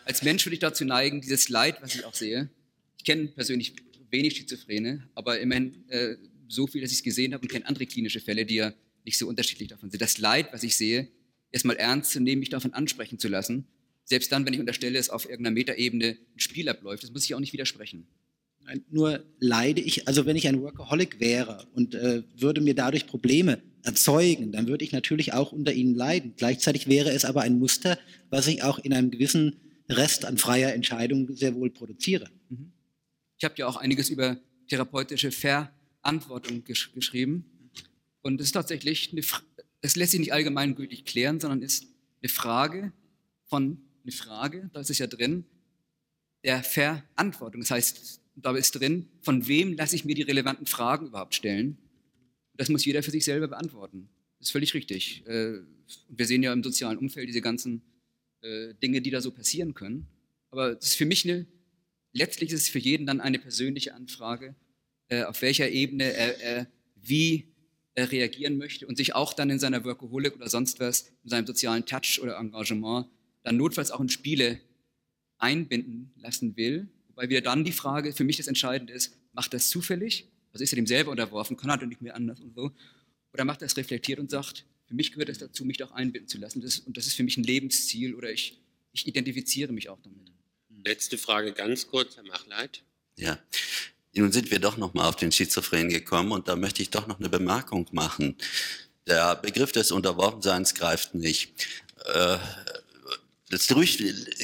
Als 0.04 0.24
Mensch 0.24 0.44
würde 0.44 0.54
ich 0.54 0.60
dazu 0.60 0.84
neigen, 0.84 1.20
dieses 1.20 1.48
Leid, 1.48 1.80
was 1.82 1.94
ich 1.94 2.04
auch 2.04 2.14
sehe, 2.14 2.50
ich 2.98 3.04
kenne 3.04 3.28
persönlich 3.28 3.76
wenig 4.10 4.36
Schizophrene, 4.36 5.08
aber 5.14 5.38
immerhin 5.38 5.88
äh, 5.88 6.16
so 6.50 6.66
viel, 6.66 6.82
dass 6.82 6.90
ich 6.90 6.98
es 6.98 7.02
gesehen 7.02 7.32
habe 7.32 7.42
und 7.42 7.48
kenne 7.48 7.66
andere 7.66 7.86
klinische 7.86 8.20
Fälle, 8.20 8.44
die 8.44 8.56
ja 8.56 8.72
nicht 9.04 9.18
so 9.18 9.28
unterschiedlich 9.28 9.68
davon 9.68 9.90
sind. 9.90 10.00
Das 10.00 10.18
Leid, 10.18 10.52
was 10.52 10.62
ich 10.62 10.76
sehe, 10.76 11.08
erstmal 11.50 11.76
ernst 11.76 12.12
zu 12.12 12.20
nehmen, 12.20 12.40
mich 12.40 12.50
davon 12.50 12.74
ansprechen 12.74 13.18
zu 13.18 13.28
lassen. 13.28 13.66
Selbst 14.04 14.32
dann, 14.32 14.44
wenn 14.44 14.52
ich 14.52 14.60
unterstelle, 14.60 14.98
dass 14.98 15.10
auf 15.10 15.24
irgendeiner 15.24 15.54
Metaebene 15.54 16.16
ein 16.34 16.40
Spiel 16.40 16.68
abläuft, 16.68 17.02
das 17.02 17.12
muss 17.12 17.24
ich 17.24 17.34
auch 17.34 17.40
nicht 17.40 17.52
widersprechen. 17.52 18.06
Nur 18.90 19.24
leide 19.38 19.80
ich, 19.80 20.06
also 20.06 20.26
wenn 20.26 20.36
ich 20.36 20.46
ein 20.46 20.60
Workaholic 20.60 21.18
wäre 21.18 21.66
und 21.74 21.94
äh, 21.94 22.22
würde 22.36 22.60
mir 22.60 22.74
dadurch 22.74 23.06
Probleme 23.06 23.62
erzeugen, 23.82 24.52
dann 24.52 24.68
würde 24.68 24.84
ich 24.84 24.92
natürlich 24.92 25.32
auch 25.32 25.50
unter 25.50 25.72
ihnen 25.72 25.94
leiden. 25.94 26.34
Gleichzeitig 26.36 26.86
wäre 26.86 27.10
es 27.10 27.24
aber 27.24 27.40
ein 27.42 27.58
Muster, 27.58 27.98
was 28.28 28.46
ich 28.46 28.62
auch 28.62 28.78
in 28.78 28.92
einem 28.92 29.10
gewissen 29.10 29.56
Rest 29.88 30.24
an 30.24 30.38
freier 30.38 30.72
Entscheidung 30.72 31.34
sehr 31.34 31.54
wohl 31.54 31.70
produziere. 31.70 32.30
Mhm. 32.48 32.72
Ich 33.38 33.44
habe 33.44 33.54
ja 33.56 33.66
auch 33.66 33.76
einiges 33.76 34.08
über 34.08 34.38
therapeutische 34.68 35.32
Ver 35.32 35.72
Antwortung 36.02 36.64
gesch 36.64 36.92
geschrieben. 36.92 37.70
Und 38.22 38.40
es 38.40 38.48
ist 38.48 38.52
tatsächlich, 38.52 39.12
eine, 39.12 39.22
das 39.80 39.96
lässt 39.96 40.12
sich 40.12 40.20
nicht 40.20 40.32
allgemeingültig 40.32 41.04
klären, 41.04 41.40
sondern 41.40 41.62
ist 41.62 41.86
eine 42.22 42.28
Frage 42.28 42.92
von, 43.46 43.80
eine 44.02 44.12
Frage, 44.12 44.70
da 44.72 44.80
ist 44.80 44.90
es 44.90 44.98
ja 44.98 45.06
drin, 45.06 45.44
der 46.44 46.62
Verantwortung. 46.62 47.60
Das 47.60 47.70
heißt, 47.70 48.20
da 48.36 48.56
ist 48.56 48.72
drin, 48.72 49.08
von 49.22 49.46
wem 49.46 49.74
lasse 49.74 49.96
ich 49.96 50.04
mir 50.04 50.14
die 50.14 50.22
relevanten 50.22 50.66
Fragen 50.66 51.06
überhaupt 51.06 51.34
stellen? 51.34 51.78
Das 52.54 52.68
muss 52.68 52.84
jeder 52.84 53.02
für 53.02 53.10
sich 53.10 53.24
selber 53.24 53.48
beantworten. 53.48 54.08
Das 54.38 54.48
ist 54.48 54.52
völlig 54.52 54.74
richtig. 54.74 55.26
Äh, 55.26 55.60
wir 56.08 56.26
sehen 56.26 56.42
ja 56.42 56.52
im 56.52 56.62
sozialen 56.62 56.98
Umfeld 56.98 57.28
diese 57.28 57.40
ganzen 57.40 57.82
äh, 58.42 58.74
Dinge, 58.82 59.02
die 59.02 59.10
da 59.10 59.20
so 59.20 59.30
passieren 59.30 59.74
können. 59.74 60.06
Aber 60.50 60.78
es 60.78 60.86
ist 60.86 60.94
für 60.94 61.06
mich 61.06 61.24
eine, 61.24 61.46
letztlich 62.12 62.52
ist 62.52 62.62
es 62.62 62.68
für 62.68 62.78
jeden 62.78 63.06
dann 63.06 63.20
eine 63.20 63.38
persönliche 63.38 63.94
Anfrage, 63.94 64.54
äh, 65.10 65.24
auf 65.24 65.42
welcher 65.42 65.68
Ebene 65.68 66.12
er, 66.12 66.40
er 66.40 66.66
wie 66.96 67.52
er 67.94 68.10
reagieren 68.10 68.56
möchte 68.56 68.86
und 68.86 68.96
sich 68.96 69.14
auch 69.14 69.34
dann 69.34 69.50
in 69.50 69.58
seiner 69.58 69.84
Workaholic 69.84 70.36
oder 70.36 70.48
sonst 70.48 70.80
was, 70.80 71.12
in 71.24 71.30
seinem 71.30 71.46
sozialen 71.46 71.84
Touch 71.84 72.20
oder 72.22 72.38
Engagement, 72.38 73.06
dann 73.42 73.56
notfalls 73.56 73.90
auch 73.90 74.00
in 74.00 74.08
Spiele 74.08 74.60
einbinden 75.38 76.12
lassen 76.16 76.56
will. 76.56 76.88
Wobei 77.08 77.28
wieder 77.28 77.40
dann 77.40 77.64
die 77.64 77.72
Frage, 77.72 78.12
für 78.12 78.24
mich 78.24 78.36
das 78.36 78.46
Entscheidende 78.46 78.92
ist, 78.92 79.16
macht 79.32 79.52
das 79.52 79.68
zufällig? 79.68 80.28
Also 80.52 80.64
ist 80.64 80.72
er 80.72 80.76
dem 80.76 80.86
selber 80.86 81.10
unterworfen, 81.10 81.56
kann 81.56 81.70
er 81.70 81.78
doch 81.78 81.86
nicht 81.86 82.02
mehr 82.02 82.14
anders 82.14 82.40
und 82.40 82.54
so? 82.54 82.72
Oder 83.32 83.44
macht 83.44 83.62
er 83.62 83.66
es 83.66 83.76
reflektiert 83.76 84.18
und 84.18 84.30
sagt, 84.30 84.64
für 84.86 84.94
mich 84.94 85.12
gehört 85.12 85.28
es 85.28 85.38
dazu, 85.38 85.64
mich 85.64 85.76
doch 85.76 85.92
einbinden 85.92 86.28
zu 86.28 86.38
lassen. 86.38 86.60
Das, 86.60 86.80
und 86.80 86.96
das 86.96 87.06
ist 87.06 87.14
für 87.14 87.22
mich 87.22 87.36
ein 87.36 87.44
Lebensziel 87.44 88.14
oder 88.14 88.30
ich, 88.30 88.60
ich 88.92 89.06
identifiziere 89.06 89.72
mich 89.72 89.88
auch 89.88 90.00
damit. 90.02 90.32
Letzte 90.84 91.18
Frage 91.18 91.52
ganz 91.52 91.86
kurz, 91.86 92.16
Herr 92.16 92.24
Machleit. 92.24 92.82
Ja, 93.16 93.38
nun 94.14 94.32
sind 94.32 94.50
wir 94.50 94.58
doch 94.58 94.76
noch 94.76 94.94
mal 94.94 95.08
auf 95.08 95.16
den 95.16 95.32
Schizophren 95.32 95.88
gekommen 95.88 96.32
und 96.32 96.48
da 96.48 96.56
möchte 96.56 96.82
ich 96.82 96.90
doch 96.90 97.06
noch 97.06 97.18
eine 97.18 97.28
Bemerkung 97.28 97.86
machen. 97.92 98.36
Der 99.06 99.36
Begriff 99.36 99.72
des 99.72 99.92
Unterworfenseins 99.92 100.74
greift 100.74 101.14
nicht. 101.14 101.52
Äh, 102.12 102.38
Das 103.50 103.66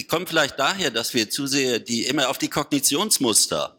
kommt 0.09 0.29
vielleicht 0.29 0.59
daher, 0.59 0.91
dass 0.91 1.15
wir 1.15 1.31
zu 1.31 1.47
sehr 1.47 1.79
die 1.79 2.07
immer 2.07 2.29
auf 2.29 2.39
die 2.39 2.49
Kognitionsmuster, 2.49 3.77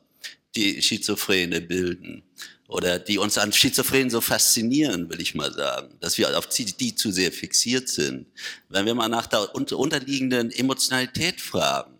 die 0.55 0.81
Schizophrene 0.81 1.59
bilden 1.61 2.23
oder 2.67 2.99
die 2.99 3.17
uns 3.17 3.37
an 3.37 3.51
Schizophrenen 3.51 4.09
so 4.09 4.21
faszinieren, 4.21 5.09
will 5.09 5.21
ich 5.21 5.35
mal 5.35 5.53
sagen, 5.53 5.95
dass 5.99 6.17
wir 6.17 6.37
auf 6.37 6.47
die 6.47 6.95
zu 6.95 7.11
sehr 7.11 7.31
fixiert 7.31 7.89
sind. 7.89 8.27
Wenn 8.69 8.85
wir 8.85 8.95
mal 8.95 9.09
nach 9.09 9.27
der 9.27 9.53
unterliegenden 9.55 10.51
Emotionalität 10.51 11.41
fragen, 11.41 11.96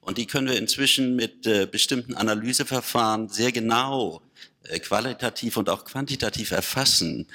und 0.00 0.18
die 0.18 0.26
können 0.26 0.48
wir 0.48 0.56
inzwischen 0.56 1.16
mit 1.16 1.46
äh, 1.46 1.66
bestimmten 1.66 2.14
Analyseverfahren 2.14 3.28
sehr 3.28 3.52
genau 3.52 4.22
äh, 4.64 4.78
qualitativ 4.78 5.56
und 5.56 5.68
auch 5.68 5.84
quantitativ 5.84 6.50
erfassen, 6.50 7.26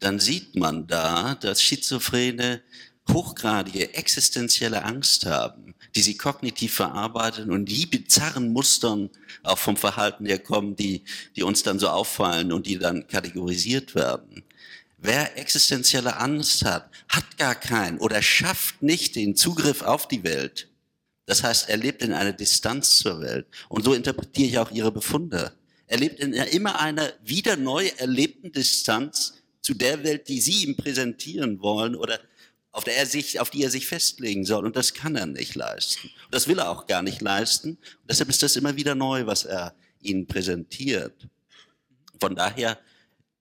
dann 0.00 0.18
sieht 0.20 0.56
man 0.56 0.86
da, 0.86 1.34
dass 1.34 1.62
Schizophrene 1.62 2.62
hochgradige 3.10 3.94
existenzielle 3.94 4.84
Angst 4.84 5.26
haben, 5.26 5.74
die 5.94 6.02
sie 6.02 6.16
kognitiv 6.16 6.74
verarbeiten 6.74 7.50
und 7.50 7.64
die 7.64 7.86
bizarren 7.86 8.52
Mustern 8.52 9.10
auch 9.42 9.58
vom 9.58 9.76
Verhalten 9.76 10.26
her 10.26 10.38
kommen, 10.38 10.76
die, 10.76 11.02
die 11.34 11.42
uns 11.42 11.62
dann 11.62 11.78
so 11.78 11.88
auffallen 11.88 12.52
und 12.52 12.66
die 12.66 12.78
dann 12.78 13.06
kategorisiert 13.06 13.94
werden. 13.94 14.44
Wer 14.98 15.38
existenzielle 15.38 16.16
Angst 16.18 16.64
hat, 16.64 16.90
hat 17.08 17.38
gar 17.38 17.54
keinen 17.54 17.98
oder 17.98 18.20
schafft 18.20 18.82
nicht 18.82 19.16
den 19.16 19.36
Zugriff 19.36 19.82
auf 19.82 20.08
die 20.08 20.24
Welt. 20.24 20.67
Das 21.28 21.42
heißt, 21.42 21.68
er 21.68 21.76
lebt 21.76 22.00
in 22.02 22.14
einer 22.14 22.32
Distanz 22.32 23.00
zur 23.00 23.20
Welt. 23.20 23.46
Und 23.68 23.84
so 23.84 23.92
interpretiere 23.92 24.48
ich 24.48 24.58
auch 24.58 24.70
Ihre 24.70 24.90
Befunde. 24.90 25.52
Er 25.86 25.98
lebt 25.98 26.20
in 26.20 26.32
immer 26.32 26.80
einer 26.80 27.12
wieder 27.22 27.56
neu 27.56 27.86
erlebten 27.98 28.50
Distanz 28.50 29.34
zu 29.60 29.74
der 29.74 30.02
Welt, 30.04 30.28
die 30.28 30.40
Sie 30.40 30.64
ihm 30.64 30.74
präsentieren 30.74 31.60
wollen 31.60 31.96
oder 31.96 32.18
auf, 32.72 32.84
der 32.84 32.96
er 32.96 33.04
sich, 33.04 33.40
auf 33.40 33.50
die 33.50 33.62
er 33.62 33.68
sich 33.68 33.86
festlegen 33.86 34.46
soll. 34.46 34.64
Und 34.64 34.74
das 34.74 34.94
kann 34.94 35.16
er 35.16 35.26
nicht 35.26 35.54
leisten. 35.54 36.08
Und 36.08 36.34
das 36.34 36.48
will 36.48 36.60
er 36.60 36.70
auch 36.70 36.86
gar 36.86 37.02
nicht 37.02 37.20
leisten. 37.20 37.72
Und 37.72 38.08
deshalb 38.08 38.30
ist 38.30 38.42
das 38.42 38.56
immer 38.56 38.76
wieder 38.76 38.94
neu, 38.94 39.26
was 39.26 39.44
er 39.44 39.74
ihnen 40.00 40.26
präsentiert. 40.26 41.28
Von 42.18 42.36
daher, 42.36 42.78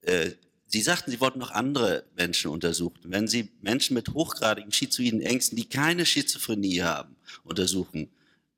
äh, 0.02 0.32
Sie 0.68 0.82
sagten, 0.82 1.12
Sie 1.12 1.22
wollten 1.22 1.40
noch 1.40 1.52
andere 1.52 2.04
Menschen 2.16 2.52
untersuchen. 2.52 3.00
Wenn 3.04 3.28
Sie 3.28 3.50
Menschen 3.62 3.94
mit 3.94 4.10
hochgradigen 4.10 4.72
schizoiden 4.72 5.22
Ängsten, 5.22 5.56
die 5.56 5.70
keine 5.70 6.06
Schizophrenie 6.06 6.82
haben, 6.82 7.16
untersuchen, 7.44 8.10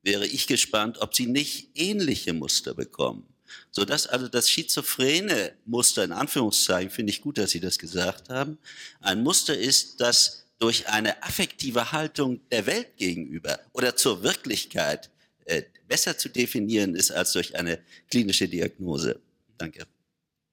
wäre 0.02 0.26
ich 0.26 0.46
gespannt, 0.46 0.98
ob 0.98 1.14
Sie 1.14 1.26
nicht 1.26 1.70
ähnliche 1.74 2.32
Muster 2.32 2.74
bekommen. 2.74 3.26
Sodass 3.70 4.06
also 4.06 4.28
das 4.28 4.50
schizophrene 4.50 5.52
Muster, 5.64 6.04
in 6.04 6.12
Anführungszeichen, 6.12 6.90
finde 6.90 7.10
ich 7.10 7.20
gut, 7.20 7.38
dass 7.38 7.50
Sie 7.50 7.60
das 7.60 7.78
gesagt 7.78 8.28
haben, 8.28 8.58
ein 9.00 9.22
Muster 9.22 9.56
ist, 9.56 10.00
das 10.00 10.46
durch 10.58 10.88
eine 10.88 11.22
affektive 11.22 11.92
Haltung 11.92 12.40
der 12.50 12.66
Welt 12.66 12.96
gegenüber 12.96 13.58
oder 13.72 13.96
zur 13.96 14.22
Wirklichkeit 14.22 15.10
äh, 15.46 15.62
besser 15.88 16.18
zu 16.18 16.28
definieren 16.28 16.94
ist 16.94 17.10
als 17.10 17.32
durch 17.32 17.56
eine 17.56 17.80
klinische 18.10 18.46
Diagnose. 18.46 19.20
Danke. 19.58 19.86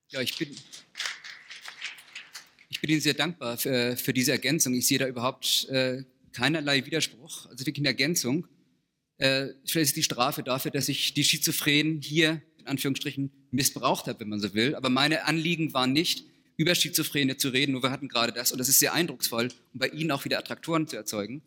Ja, 0.10 0.22
ich 0.22 0.38
bin, 0.38 0.56
ich 2.78 2.82
bin 2.82 2.92
Ihnen 2.92 3.02
sehr 3.02 3.16
dankbar 3.16 3.58
für, 3.58 3.98
für 3.98 4.14
diese 4.14 4.32
Ergänzung. 4.32 4.76
Ich 4.76 4.86
sehe 4.86 5.00
da 5.00 5.08
überhaupt 5.08 5.68
äh, 5.70 6.04
keinerlei 6.32 6.86
Widerspruch, 6.86 7.48
also 7.48 7.66
wirklich 7.66 7.80
eine 7.80 7.88
Ergänzung. 7.88 8.46
Äh, 9.18 9.48
vielleicht 9.66 9.90
ist 9.90 9.96
die 9.96 10.04
Strafe 10.04 10.44
dafür, 10.44 10.70
dass 10.70 10.88
ich 10.88 11.16
die 11.16 11.24
Schizophrenen 11.24 12.02
hier 12.02 12.40
in 12.60 12.68
Anführungsstrichen 12.68 13.32
missbraucht 13.50 14.06
habe, 14.06 14.20
wenn 14.20 14.30
man 14.30 14.40
so 14.40 14.54
will. 14.54 14.76
Aber 14.76 14.90
meine 14.90 15.26
Anliegen 15.26 15.74
waren 15.74 15.92
nicht, 15.92 16.26
über 16.56 16.76
Schizophrene 16.76 17.36
zu 17.38 17.50
reden, 17.50 17.72
nur 17.72 17.82
wir 17.82 17.90
hatten 17.90 18.10
gerade 18.10 18.32
das 18.32 18.52
und 18.52 18.60
das 18.60 18.70
ist 18.70 18.78
sehr 18.78 18.94
eindrucksvoll, 18.94 19.48
um 19.74 19.80
bei 19.80 19.88
Ihnen 19.88 20.12
auch 20.12 20.24
wieder 20.24 20.38
Attraktoren 20.38 20.88
zu 20.88 20.98
erzeugen. 20.98 21.42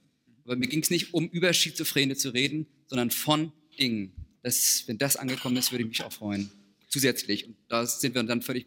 Aber 0.44 0.56
mir 0.56 0.66
ging 0.66 0.82
es 0.82 0.90
nicht 0.90 1.14
um 1.14 1.28
über 1.28 1.52
Schizophrene 1.52 2.16
zu 2.16 2.30
reden, 2.30 2.66
sondern 2.88 3.12
von 3.12 3.52
Dingen. 3.78 4.10
Das, 4.42 4.82
wenn 4.88 4.98
das 4.98 5.14
angekommen 5.14 5.56
ist, 5.58 5.70
würde 5.70 5.84
ich 5.84 5.90
mich 5.90 6.02
auch 6.02 6.12
freuen. 6.12 6.50
Zusätzlich. 6.88 7.46
Und 7.46 7.56
da 7.68 7.86
sind 7.86 8.16
wir 8.16 8.22
dann 8.24 8.42
völlig 8.42 8.66